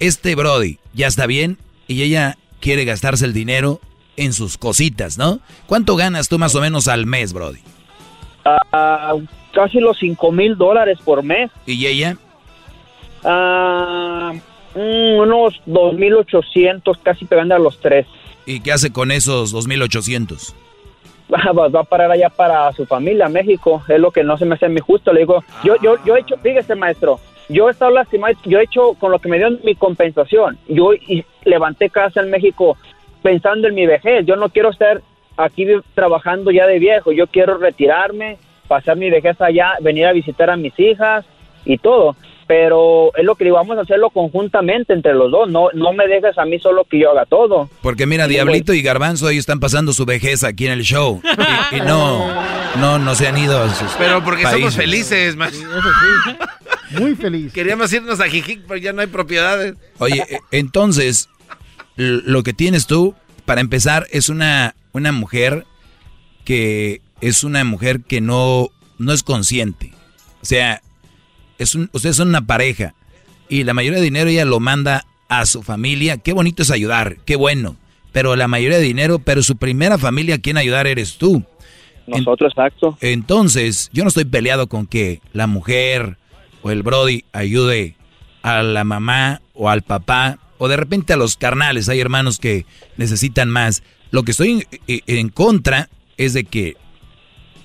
[0.00, 1.58] este Brody ya está bien
[1.88, 3.80] y ella quiere gastarse el dinero
[4.16, 5.40] en sus cositas, ¿no?
[5.66, 7.60] ¿Cuánto ganas tú más o menos al mes, Brody?
[8.44, 9.14] Ah
[9.52, 11.50] casi los 5 mil dólares por mes.
[11.66, 12.16] ¿Y ella?
[13.24, 14.40] Mm,
[14.74, 18.06] unos 2.800, casi pegando a los tres.
[18.46, 20.54] ¿Y qué hace con esos 2.800?
[21.32, 23.82] Va, a parar allá para su familia, México.
[23.88, 25.12] Es lo que no se me hace muy justo.
[25.12, 28.64] Le digo, yo, yo, yo he hecho, fíjese, maestro, yo he estado lastimado, yo he
[28.64, 30.58] hecho con lo que me dio mi compensación.
[30.68, 32.76] Yo y levanté casa en México
[33.22, 34.26] pensando en mi vejez.
[34.26, 35.02] Yo no quiero estar
[35.36, 37.12] aquí trabajando ya de viejo.
[37.12, 38.38] Yo quiero retirarme,
[38.68, 41.24] pasar mi vejez allá, venir a visitar a mis hijas
[41.64, 42.16] y todo.
[42.52, 45.50] Pero es lo que digo, vamos a hacerlo conjuntamente entre los dos.
[45.50, 47.70] No, no me dejes a mí solo que yo haga todo.
[47.80, 51.22] Porque mira, Diablito y Garbanzo, ellos están pasando su vejez aquí en el show.
[51.72, 52.30] Y, y no,
[52.76, 55.50] no, no se han ido a sus Pero porque somos felices, man.
[56.90, 57.54] Muy feliz.
[57.54, 59.74] Queríamos irnos a Jijic, pero ya no hay propiedades.
[59.98, 61.30] Oye, eh, entonces,
[61.96, 63.14] lo que tienes tú,
[63.46, 65.64] para empezar, es una, una mujer
[66.44, 68.68] que es una mujer que no,
[68.98, 69.94] no es consciente.
[70.42, 70.82] O sea,
[71.58, 72.94] es un, ustedes son una pareja
[73.48, 76.18] y la mayoría de dinero ella lo manda a su familia.
[76.18, 77.76] Qué bonito es ayudar, qué bueno.
[78.12, 81.44] Pero la mayoría de dinero, pero su primera familia a quien ayudar eres tú.
[82.06, 82.98] Nosotros, exacto.
[83.00, 86.18] Entonces, yo no estoy peleado con que la mujer
[86.62, 87.96] o el Brody ayude
[88.42, 91.88] a la mamá o al papá o de repente a los carnales.
[91.88, 92.66] Hay hermanos que
[92.96, 93.82] necesitan más.
[94.10, 95.88] Lo que estoy en, en contra
[96.18, 96.76] es de que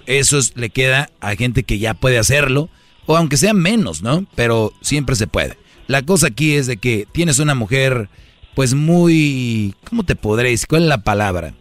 [0.05, 2.69] eso es- le queda a gente que ya puede hacerlo
[3.07, 4.25] o aunque sea menos, ¿no?
[4.35, 5.57] Pero siempre se puede.
[5.87, 8.09] La cosa aquí es de que tienes una mujer
[8.53, 9.73] pues muy...
[9.89, 10.67] ¿Cómo te podré decir?
[10.67, 11.53] ¿Cuál es la palabra?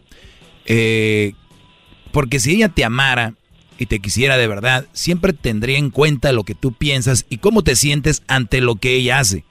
[0.66, 1.32] Eh,
[2.10, 3.34] porque si ella te amara
[3.78, 7.62] y te quisiera de verdad, siempre tendría en cuenta lo que tú piensas y cómo
[7.62, 9.44] te sientes ante lo que ella hace.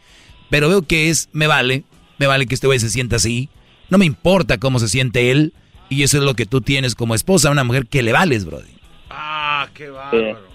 [0.50, 1.84] Pero veo que es, me vale,
[2.18, 3.50] me vale que este güey se sienta así,
[3.90, 5.54] no me importa cómo se siente él,
[5.90, 8.72] y eso es lo que tú tienes como esposa, una mujer que le vales, brody.
[9.10, 10.55] Ah, qué bárbaro.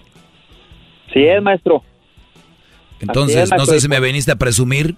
[1.13, 1.83] Sí es, maestro.
[2.99, 4.95] Entonces, no sé si me viniste a presumir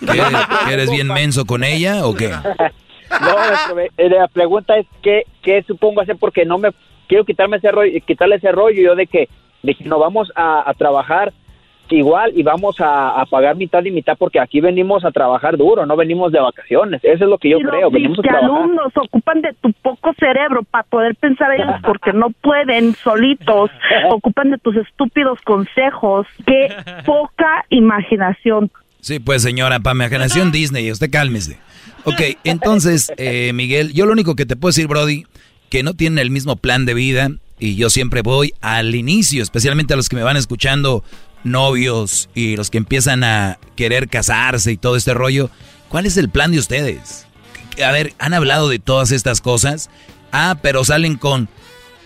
[0.00, 2.32] que eres, que eres bien menso con ella o qué.
[3.10, 6.70] No, maestro, eh, la pregunta es qué, qué supongo hacer porque no me
[7.08, 9.28] quiero quitarme ese rollo, quitarle ese rollo yo de que
[9.64, 11.32] de que no vamos a, a trabajar
[11.96, 15.86] igual y vamos a, a pagar mitad y mitad porque aquí venimos a trabajar duro,
[15.86, 17.00] no venimos de vacaciones.
[17.02, 20.12] Eso es lo que yo Y los creo, venimos a alumnos ocupan de tu poco
[20.18, 23.70] cerebro para poder pensar ellos porque no pueden solitos,
[24.10, 26.26] ocupan de tus estúpidos consejos.
[26.46, 28.70] Qué poca imaginación.
[29.00, 31.58] Sí, pues señora, para mi generación Disney, usted cálmese.
[32.04, 35.24] Ok, entonces, eh, Miguel, yo lo único que te puedo decir, Brody,
[35.68, 39.92] que no tienen el mismo plan de vida y yo siempre voy al inicio, especialmente
[39.92, 41.04] a los que me van escuchando
[41.44, 45.50] novios y los que empiezan a querer casarse y todo este rollo.
[45.88, 47.26] ¿Cuál es el plan de ustedes?
[47.84, 49.90] A ver, ¿han hablado de todas estas cosas?
[50.32, 51.48] Ah, pero salen con,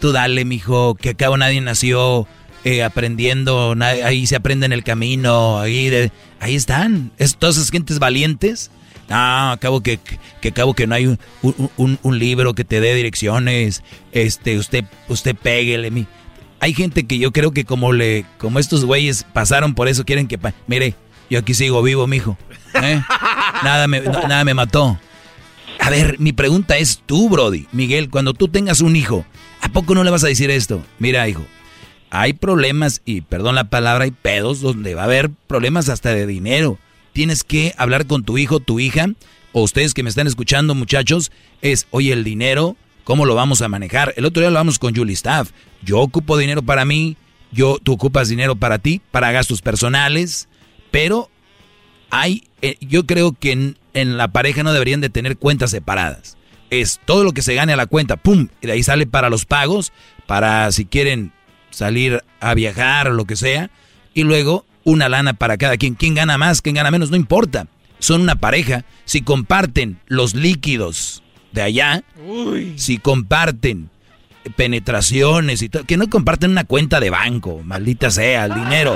[0.01, 2.27] tú dale, mijo, que acabo nadie nació
[2.65, 7.71] eh, aprendiendo, ahí se aprende en el camino, ahí, de- ahí están, es, todas esas
[7.71, 8.71] gentes valientes.
[9.11, 9.99] No, acabo que,
[10.41, 13.83] que acabo que no hay un, un- un- un libro que te dé direcciones,
[14.13, 16.07] este, usted, usted péguele, mi.
[16.61, 20.29] Hay gente que yo creo que como le, como estos güeyes pasaron por eso, quieren
[20.29, 20.95] que, mire,
[21.31, 22.39] yo aquí sigo vivo, mijo.
[22.83, 23.03] ¿eh?
[23.63, 24.99] Nada me, nada me mató.
[25.81, 27.67] A ver, mi pregunta es tú, Brody.
[27.73, 29.25] Miguel, cuando tú tengas un hijo,
[29.61, 30.83] ¿a poco no le vas a decir esto?
[30.99, 31.45] Mira, hijo,
[32.11, 36.27] hay problemas, y perdón la palabra, hay pedos donde va a haber problemas hasta de
[36.27, 36.79] dinero.
[37.13, 39.09] Tienes que hablar con tu hijo, tu hija,
[39.53, 43.69] o ustedes que me están escuchando, muchachos, es, oye, el dinero, ¿cómo lo vamos a
[43.69, 44.13] manejar?
[44.17, 45.51] El otro día lo hablamos con Julie Staff.
[45.83, 47.17] Yo ocupo dinero para mí,
[47.53, 50.49] yo, tú ocupas dinero para ti, para gastos personales,
[50.91, 51.31] pero
[52.11, 56.37] hay, eh, yo creo que en, en la pareja no deberían de tener cuentas separadas.
[56.71, 58.49] Es todo lo que se gane a la cuenta, ¡pum!
[58.61, 59.93] Y de ahí sale para los pagos,
[60.27, 61.33] para si quieren
[61.71, 63.71] salir a viajar o lo que sea.
[64.15, 65.95] Y luego una lana para cada quien.
[65.95, 66.63] ¿Quién gana más?
[66.63, 67.11] ¿Quién gana menos?
[67.11, 67.67] No importa.
[67.99, 68.85] Son una pareja.
[69.05, 71.23] Si comparten los líquidos
[71.55, 72.03] de allá,
[72.77, 73.89] si comparten
[74.57, 78.95] penetraciones y todo, que no comparten una cuenta de banco, maldita sea, el dinero.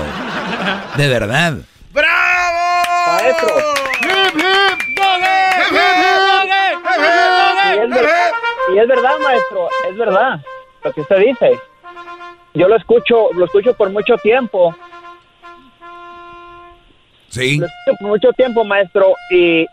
[0.97, 1.55] De verdad.
[1.95, 3.57] Maestro.
[7.75, 8.09] Y es, ver-
[8.75, 10.41] y es verdad, maestro, es verdad
[10.85, 11.59] lo que usted dice.
[12.55, 14.75] Yo lo escucho, lo escucho por mucho tiempo.
[17.29, 17.59] Sí.
[17.59, 19.67] Lo escucho por mucho tiempo, maestro, y,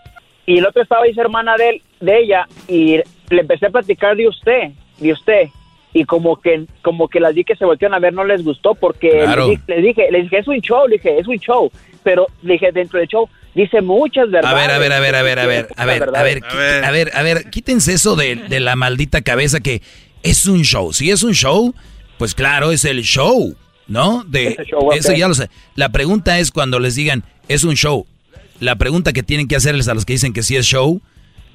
[0.46, 2.98] y el otro estaba ahí, hermana de, él, de ella, y
[3.30, 4.70] le empecé a platicar de usted,
[5.00, 5.48] de usted,
[5.94, 8.76] y como que, como que las vi que se voltearon a ver, no les gustó,
[8.76, 9.48] porque Claro.
[9.48, 11.72] les, di- les dije, les dije, es un show, le dije, es un show,
[12.04, 14.68] pero dije, dentro del show, dice muchas A verdades.
[14.68, 16.84] ver, a ver, a ver, a ver, a ver, a ver, a ver, Muchas qui-
[16.86, 19.82] a ver, a ver, quítense eso de, de la maldita cabeza que
[20.22, 20.92] es un show.
[20.94, 21.74] Si es un show,
[22.18, 23.56] pues claro, es el show,
[23.88, 24.24] ¿no?
[24.26, 25.18] De show, eso ok.
[25.18, 25.50] ya lo sé.
[25.76, 28.06] La pregunta es cuando les digan es un show.
[28.60, 31.02] La pregunta que tienen que hacerles a los que dicen que sí es show,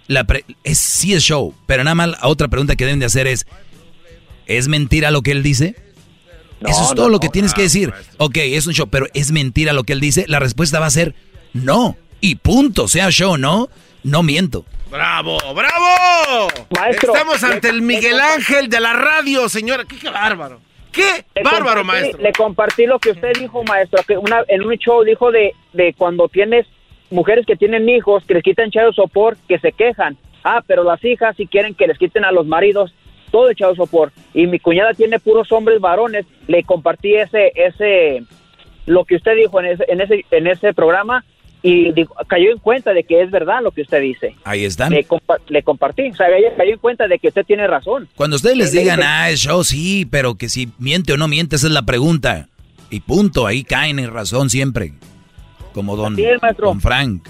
[0.07, 3.07] la pre- es sí es show, pero nada más la otra pregunta que deben de
[3.07, 3.47] hacer es
[4.47, 5.77] ¿es mentira lo que él dice?
[6.67, 7.91] Eso es todo lo que tienes que decir.
[8.19, 10.27] Ok, es un show, pero es mentira lo que él dice.
[10.29, 11.15] La respuesta va a ser
[11.55, 11.97] no.
[12.21, 13.71] Y punto, sea show o no,
[14.03, 14.67] no miento.
[14.91, 16.49] ¡Bravo, bravo!
[16.77, 19.85] Maestro, Estamos ante el Miguel Ángel de la radio, señora.
[19.87, 20.61] ¡Qué, qué bárbaro!
[20.93, 22.23] ¡Qué Le bárbaro, compartí- maestro!
[22.23, 25.95] Le compartí lo que usted dijo, maestro, que una, en un show dijo de, de
[25.97, 26.67] cuando tienes
[27.11, 30.17] mujeres que tienen hijos, que les quitan child support, que se quejan.
[30.45, 32.95] Ah, pero las hijas si quieren que les quiten a los maridos
[33.31, 34.13] todo el support.
[34.35, 36.27] Y mi cuñada tiene puros hombres varones.
[36.49, 38.23] Le compartí ese, ese,
[38.87, 41.25] lo que usted dijo en ese, en ese, en ese programa
[41.63, 44.35] y digo, cayó en cuenta de que es verdad lo que usted dice.
[44.45, 44.91] Ahí están.
[44.93, 48.09] Le, compa- le compartí, o sea, ella cayó en cuenta de que usted tiene razón.
[48.17, 51.29] Cuando ustedes les digan, le- ah, es show, sí, pero que si miente o no
[51.29, 52.49] miente, esa es la pregunta.
[52.89, 54.95] Y punto, ahí caen en razón siempre.
[55.75, 56.67] Como don, Así es, maestro.
[56.69, 57.27] don Frank.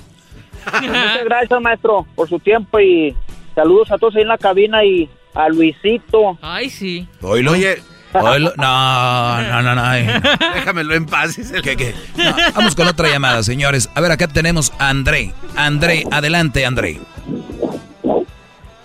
[0.83, 3.15] Muchas gracias, maestro, por su tiempo y
[3.55, 6.39] saludos a todos ahí en la cabina y a Luisito.
[6.43, 7.07] Ay, sí.
[7.23, 7.79] Oye.
[8.13, 9.83] No, no, no, no.
[9.85, 10.05] ay.
[10.55, 11.37] Déjamelo en paz.
[11.37, 11.63] dice.
[11.63, 11.95] ¿Qué, qué?
[12.17, 13.89] No, vamos con otra llamada, señores.
[13.95, 15.33] A ver, acá tenemos a André.
[15.57, 16.99] André, adelante, André.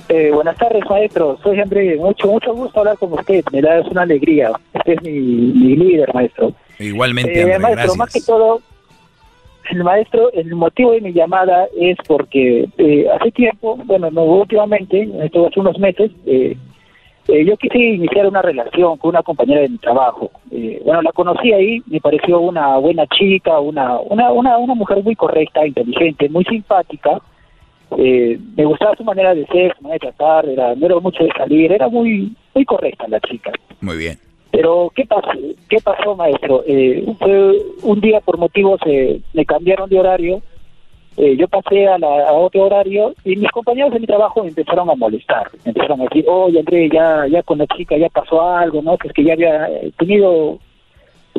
[0.08, 1.40] Eh, buenas tardes, maestro.
[1.42, 1.96] Soy André.
[1.98, 3.44] Mucho, mucho gusto hablar con usted.
[3.52, 4.52] Me da es una alegría.
[4.74, 6.54] Usted es mi, mi líder, maestro.
[6.78, 7.98] Igualmente, Eh, André, maestro, gracias.
[7.98, 8.62] más que todo,
[9.72, 15.10] el maestro, el motivo de mi llamada es porque eh, hace tiempo, bueno, no últimamente,
[15.24, 16.56] esto hace unos meses, eh,
[17.28, 20.30] eh, yo quise iniciar una relación con una compañera de mi trabajo.
[20.52, 25.04] Eh, bueno, la conocí ahí, me pareció una buena chica, una, una, una, una mujer
[25.04, 27.20] muy correcta, inteligente, muy simpática.
[27.98, 31.24] Eh, me gustaba su manera de ser, su manera de tratar, era, no era mucho
[31.24, 33.52] de salir, era muy, muy correcta la chica.
[33.82, 34.18] Muy bien.
[34.56, 35.30] Pero, ¿qué pasó,
[35.70, 36.64] qué pasó maestro?
[36.66, 37.52] Eh, fue
[37.84, 40.42] un día por motivos, eh, me cambiaron de horario,
[41.18, 44.50] eh, yo pasé a, la- a otro horario y mis compañeros de mi trabajo me
[44.50, 48.10] empezaron a molestar, me empezaron a decir, oye André, ya, ya con la chica ya
[48.10, 48.98] pasó algo, ¿no?
[48.98, 50.60] Que es que ya había eh, tenido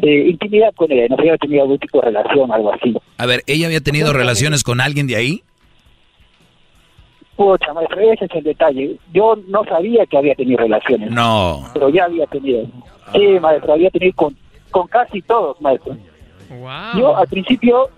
[0.03, 2.95] eh, intimidad con ella, no sé, había tenido algún tipo de relación, algo así.
[3.19, 5.43] A ver, ¿ella había tenido relaciones con alguien de ahí?
[7.37, 8.97] Pucha, maestro, ese es el detalle.
[9.13, 11.11] Yo no sabía que había tenido relaciones.
[11.11, 11.65] No.
[11.75, 12.65] Pero ya había tenido.
[13.13, 14.37] Sí, maestro, había tenido con,
[14.71, 15.97] con casi todos, maestro.
[16.97, 17.89] Yo al principio,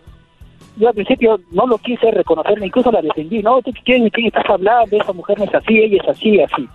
[0.77, 3.43] yo al principio no lo quise reconocer, incluso la defendí.
[3.43, 4.97] No, ¿tú quién, quién estás hablando?
[4.97, 6.69] Esa mujer no es así, ella es así, así.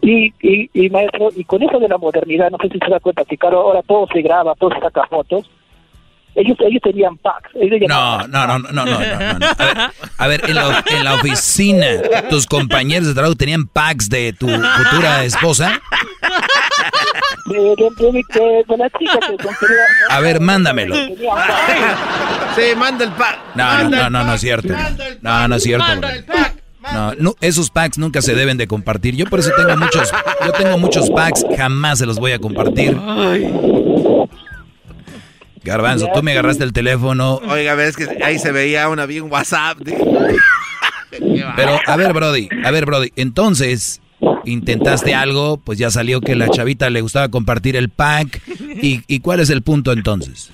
[0.00, 2.98] Y, y, y maestro, y con eso de la modernidad, no sé si se da
[2.98, 5.48] cuenta que claro, ahora todo se graba, todo se saca fotos.
[6.34, 7.50] Ellos, ellos tenían packs.
[7.54, 9.46] Ellos No, no, no, no, no, no, no, no.
[9.58, 11.86] A ver, a ver, en, la, en la oficina,
[12.30, 15.80] ¿tus compañeros de trabajo tenían packs de tu futura esposa?
[17.46, 20.94] de, de, de, de- de la chica que con que era- A ver, mándamelo.
[20.96, 23.38] Sí, manda el pack.
[23.54, 24.74] No, no, no, no, no es cierto.
[25.20, 25.86] No, no es cierto.
[26.92, 29.14] No, no, esos packs nunca se deben de compartir.
[29.16, 30.10] Yo por eso tengo muchos,
[30.44, 32.96] yo tengo muchos packs, jamás se los voy a compartir.
[35.64, 37.40] Garbanzo, tú me agarraste el teléfono.
[37.48, 39.78] Oiga, ves que ahí se veía una bien WhatsApp.
[41.56, 44.00] Pero, a ver, Brody, a ver, Brody, entonces,
[44.44, 48.40] intentaste algo, pues ya salió que la chavita le gustaba compartir el pack.
[48.80, 50.50] ¿Y, y cuál es el punto entonces?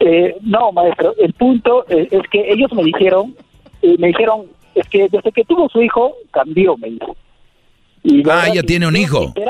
[0.00, 3.34] Eh, no, maestro, el punto eh, es que ellos me dijeron,
[3.80, 7.16] eh, me dijeron, es que desde que tuvo su hijo, cambió, me dijo.
[8.06, 9.32] Y Ah, ella tiene un hijo.
[9.34, 9.42] ya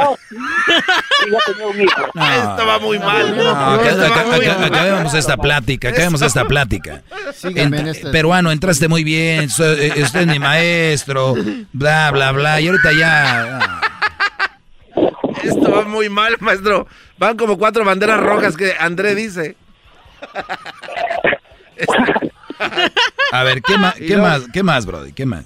[1.52, 2.02] tenía un hijo.
[2.06, 3.36] Esto va muy mal.
[3.36, 7.02] No, acabemos esta plática, acabemos esta plática.
[7.42, 11.34] En esta- Peruano, entraste muy bien, so- eh, usted es mi maestro,
[11.72, 13.58] bla, bla, bla, y ahorita ya...
[13.60, 13.80] ah.
[15.42, 16.86] Esto va muy mal, maestro.
[17.18, 19.56] Van como cuatro banderas rojas que André dice.
[23.32, 25.12] A ver, ¿qué más, qué más, qué más, Brody?
[25.12, 25.44] ¿Qué más?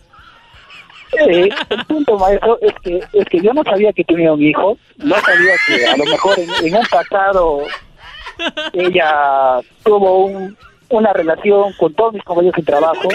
[1.13, 5.15] El punto, maestro, es que, es que yo no sabía que tenía un hijo, no
[5.21, 7.63] sabía que a lo mejor en, en un pasado
[8.73, 10.57] ella tuvo un,
[10.91, 13.09] una relación con todos mis compañeros de trabajo.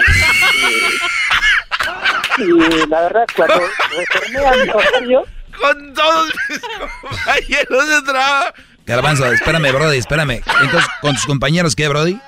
[2.38, 3.60] y la verdad, cuando
[3.96, 5.24] retorné a mi horario,
[5.60, 8.52] Con todos mis compañeros de trabajo.
[8.86, 10.42] Garbanzo, espérame, Brody, espérame.
[10.62, 12.20] Entonces, ¿con tus compañeros qué, Brody?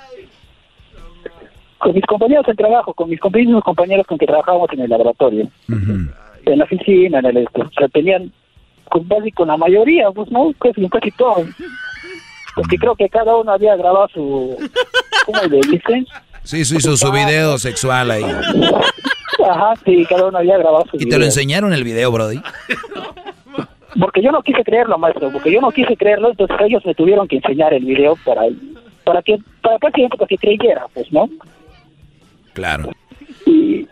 [1.78, 5.48] Con mis compañeros de trabajo, con mis mismos compañeros con que trabajábamos en el laboratorio,
[5.68, 8.32] en la oficina, en el esto, o sea, tenían
[8.88, 11.46] con casi con la mayoría, pues no, casi, casi todos.
[12.54, 14.56] Porque creo que cada uno había grabado su,
[15.26, 16.06] ¿cómo le dicen?
[16.42, 18.24] Sí, sí, hizo su video sexual ahí.
[19.44, 21.18] Ajá, sí, cada uno había grabado su ¿Y te video.
[21.18, 22.40] lo enseñaron el video, Brody?
[24.00, 27.26] Porque yo no quise creerlo, maestro, porque yo no quise creerlo, entonces ellos me tuvieron
[27.28, 28.42] que enseñar el video para
[29.04, 31.28] para que para prácticamente para que creyera, pues, ¿no?
[32.56, 32.90] Claro.
[33.44, 33.86] Y,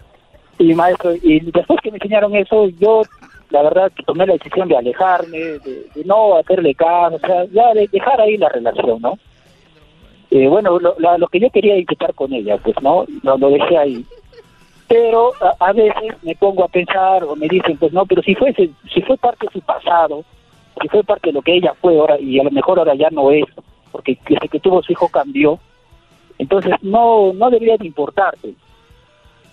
[0.59, 3.03] y maestro, y después que me enseñaron eso, yo
[3.51, 7.86] la verdad tomé la decisión de alejarme, de, no hacerle caso, o sea, ya de
[7.89, 9.19] dejar ahí la relación, ¿no?
[10.31, 13.05] Eh, bueno, lo, lo que yo quería intentar con ella, pues, ¿no?
[13.23, 14.07] Lo, dejé ahí.
[14.89, 18.70] Pero a, veces me pongo a pensar o me dicen, pues, no, pero si fuese,
[18.95, 20.24] si fue parte de su pasado,
[20.81, 23.11] si fue parte de lo que ella fue ahora y a lo mejor ahora ya
[23.11, 23.45] no es,
[23.93, 25.61] porque desde que tuvo su hijo cambió,
[26.45, 28.55] entonces no, no debería de importarte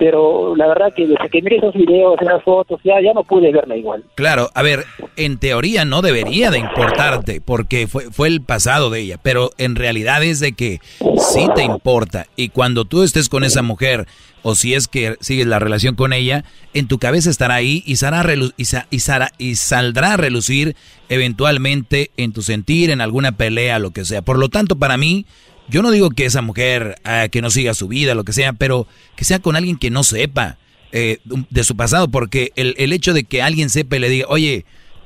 [0.02, 3.52] pero la verdad que desde que miré esos videos, esas fotos, ya, ya no pude
[3.52, 4.04] verla igual.
[4.16, 4.84] Claro, a ver,
[5.16, 9.76] en teoría no debería de importarte, porque fue, fue el pasado de ella, pero en
[9.76, 10.80] realidad es de que
[11.20, 14.08] sí te importa, y cuando tú estés con esa mujer,
[14.42, 17.94] o si es que sigues la relación con ella, en tu cabeza estará ahí y,
[17.94, 18.98] y,
[19.38, 20.76] y saldrá a relucir
[21.10, 24.24] eventualmente en tu sentir, en alguna pelea, lo que sea.
[24.24, 25.28] Por lo tanto, para mí,
[25.72, 28.52] yo no digo que esa mujer ah, que no siga su vida, lo que sea,
[28.54, 30.58] pero que sea con alguien que no sepa
[30.92, 31.20] eh,
[31.50, 34.66] de su pasado, porque el, el, hecho de que alguien sepa y le diga, oye,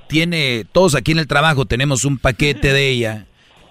[0.10, 3.28] tiene, todos aquí en el trabajo tenemos un paquete de ella,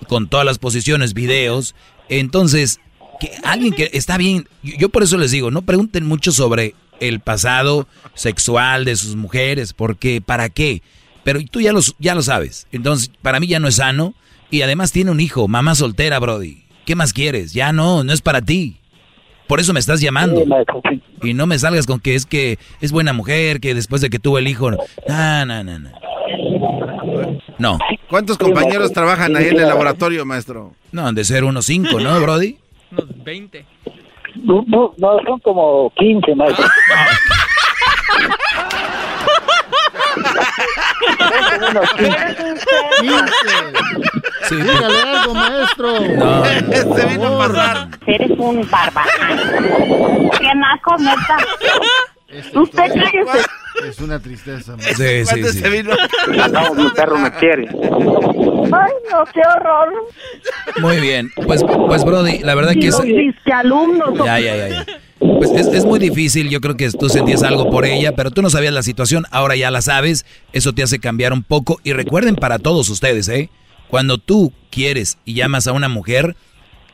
[0.06, 1.74] con todas las posiciones, videos,
[2.08, 2.78] entonces,
[3.18, 7.18] que alguien que está bien, yo por eso les digo, no pregunten mucho sobre el
[7.18, 10.80] pasado sexual de sus mujeres, porque ¿para qué?
[11.24, 14.14] Pero tú ya, los, ya lo sabes, entonces para mí ya no es sano,
[14.50, 16.63] y además tiene un hijo, mamá soltera, Brody.
[16.84, 17.52] ¿Qué más quieres?
[17.52, 18.76] Ya no, no es para ti.
[19.46, 20.42] Por eso me estás llamando.
[21.22, 24.18] Y no me salgas con que es que es buena mujer, que después de que
[24.18, 24.70] tuvo el hijo.
[24.70, 25.90] No, no, no, no.
[27.58, 27.78] No.
[28.08, 30.72] ¿Cuántos compañeros trabajan ahí en el laboratorio, maestro?
[30.92, 32.58] No, han de ser unos cinco, ¿no, Brody?
[32.90, 33.66] Unos 20.
[34.42, 34.94] No, no,
[35.26, 36.66] son como 15, maestro.
[44.48, 44.56] Sí.
[44.56, 46.00] Dígale algo, maestro.
[46.16, 46.44] No,
[46.96, 47.88] se vino a pasar.
[48.06, 49.38] Eres un barbaján.
[50.38, 51.36] Qué naco, neta.
[52.28, 54.76] Este ¿Usted cree que Es una tristeza.
[54.78, 55.58] Sí, sí, sí.
[55.60, 55.94] Se vino?
[56.50, 57.68] No, mi perro me quiere.
[57.68, 59.92] Ay, no, qué horror.
[60.80, 61.30] Muy bien.
[61.46, 63.00] Pues, pues Brody, la verdad que es...
[63.52, 64.18] alumnos.
[64.24, 64.86] Ya, ya, ya, ya.
[65.18, 68.42] Pues es, es, muy difícil, yo creo que tú sentías algo por ella, pero tú
[68.42, 71.80] no sabías la situación, ahora ya la sabes, eso te hace cambiar un poco.
[71.82, 73.48] Y recuerden para todos ustedes, ¿eh?
[73.94, 76.34] Cuando tú quieres y llamas a una mujer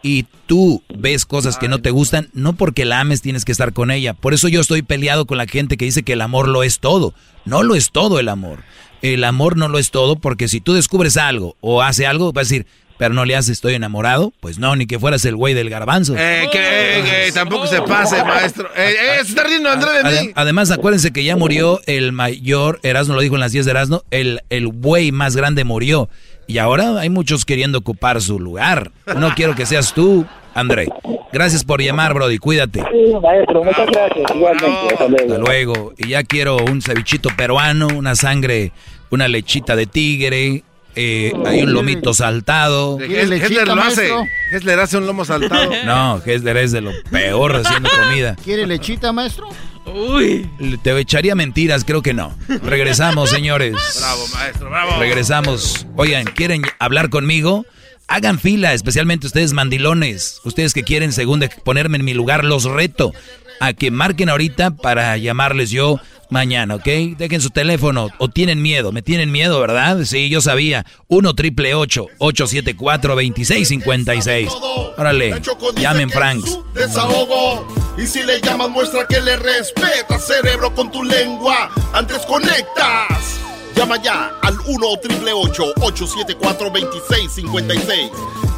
[0.03, 3.73] y tú ves cosas que no te gustan, no porque la ames tienes que estar
[3.73, 4.13] con ella.
[4.13, 6.79] Por eso yo estoy peleado con la gente que dice que el amor lo es
[6.79, 7.15] todo.
[7.47, 8.65] No lo es todo el amor.
[9.01, 12.49] El amor no lo es todo porque si tú descubres algo o hace algo, vas
[12.49, 12.67] a decir,
[13.01, 14.35] pero no le haces estoy enamorado.
[14.41, 16.15] Pues no, ni que fueras el güey del garbanzo.
[16.19, 18.69] Eh, que, tampoco se pase, maestro.
[18.77, 20.33] Eh, eh, se está riendo André de mí.
[20.35, 24.05] Además, acuérdense que ya murió el mayor, Erasmo lo dijo en las 10 de Erasmo,
[24.11, 26.11] el, el güey más grande murió.
[26.51, 28.91] Y ahora hay muchos queriendo ocupar su lugar.
[29.17, 30.89] No quiero que seas tú, André.
[31.33, 32.39] Gracias por llamar, Brody.
[32.39, 32.81] Cuídate.
[32.91, 34.35] Sí, maestro, muchas gracias.
[34.35, 34.95] Igualmente.
[34.99, 35.93] Hasta luego.
[35.97, 38.73] Y ya quiero un cevichito peruano, una sangre,
[39.11, 40.65] una lechita de tigre.
[40.97, 42.99] Eh, hay un lomito saltado.
[43.01, 44.11] Hesler lo hace.
[44.53, 45.71] Hesler hace un lomo saltado.
[45.85, 48.37] No, Hesler es de lo peor haciendo comida.
[48.43, 49.49] ¿Quiere lechita, maestro?
[49.87, 50.49] Uy.
[50.83, 52.37] Te echaría mentiras, creo que no.
[52.63, 53.75] Regresamos, señores.
[53.99, 54.99] Bravo, maestro, bravo.
[54.99, 55.87] Regresamos.
[55.97, 57.65] Oigan, ¿quieren hablar conmigo?
[58.07, 60.41] Hagan fila, especialmente ustedes mandilones.
[60.45, 63.13] Ustedes que quieren, según de ponerme en mi lugar, los reto
[63.61, 66.01] a que marquen ahorita para llamarles yo
[66.31, 66.87] mañana, ¿ok?
[67.17, 68.93] Dejen su teléfono o tienen miedo.
[68.93, 70.05] Me tienen miedo, ¿verdad?
[70.05, 70.87] Sí, yo sabía.
[71.09, 74.49] 1 triple 874 2656.
[74.97, 75.41] Órale,
[75.77, 76.59] llamen Franks.
[76.75, 77.67] Desahogo.
[77.99, 81.71] Y si le llamas, muestra que le respeta, cerebro, con tu lengua.
[81.93, 83.41] Antes conectas.
[83.75, 88.11] Llama ya al 1 triple 874 2656.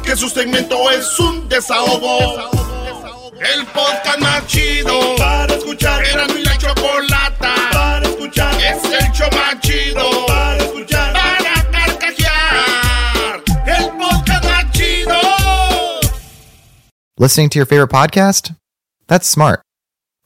[0.03, 2.72] Que su segmento es un desahogo.
[3.39, 6.03] El podcast más chido para escuchar.
[6.05, 8.53] Era mi la chocolata para escuchar.
[8.55, 11.13] Es el show más chido para escuchar.
[11.13, 13.43] Para carcajear.
[13.65, 15.19] El podcast más chido.
[17.17, 18.55] Listening to your favorite podcast?
[19.07, 19.61] That's smart.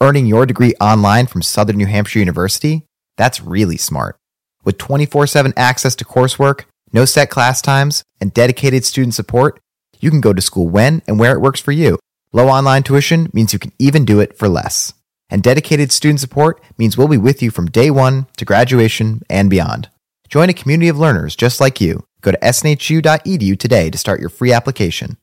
[0.02, 2.84] Earning your degree online from Southern New Hampshire University?
[3.16, 4.16] That's really smart.
[4.64, 9.60] With 24 7 access to coursework, no set class times, and dedicated student support,
[9.98, 11.98] you can go to school when and where it works for you.
[12.32, 14.92] Low online tuition means you can even do it for less.
[15.30, 19.48] And dedicated student support means we'll be with you from day one to graduation and
[19.48, 19.88] beyond.
[20.28, 22.04] Join a community of learners just like you.
[22.20, 25.16] Go to snhu.edu today to start your free application.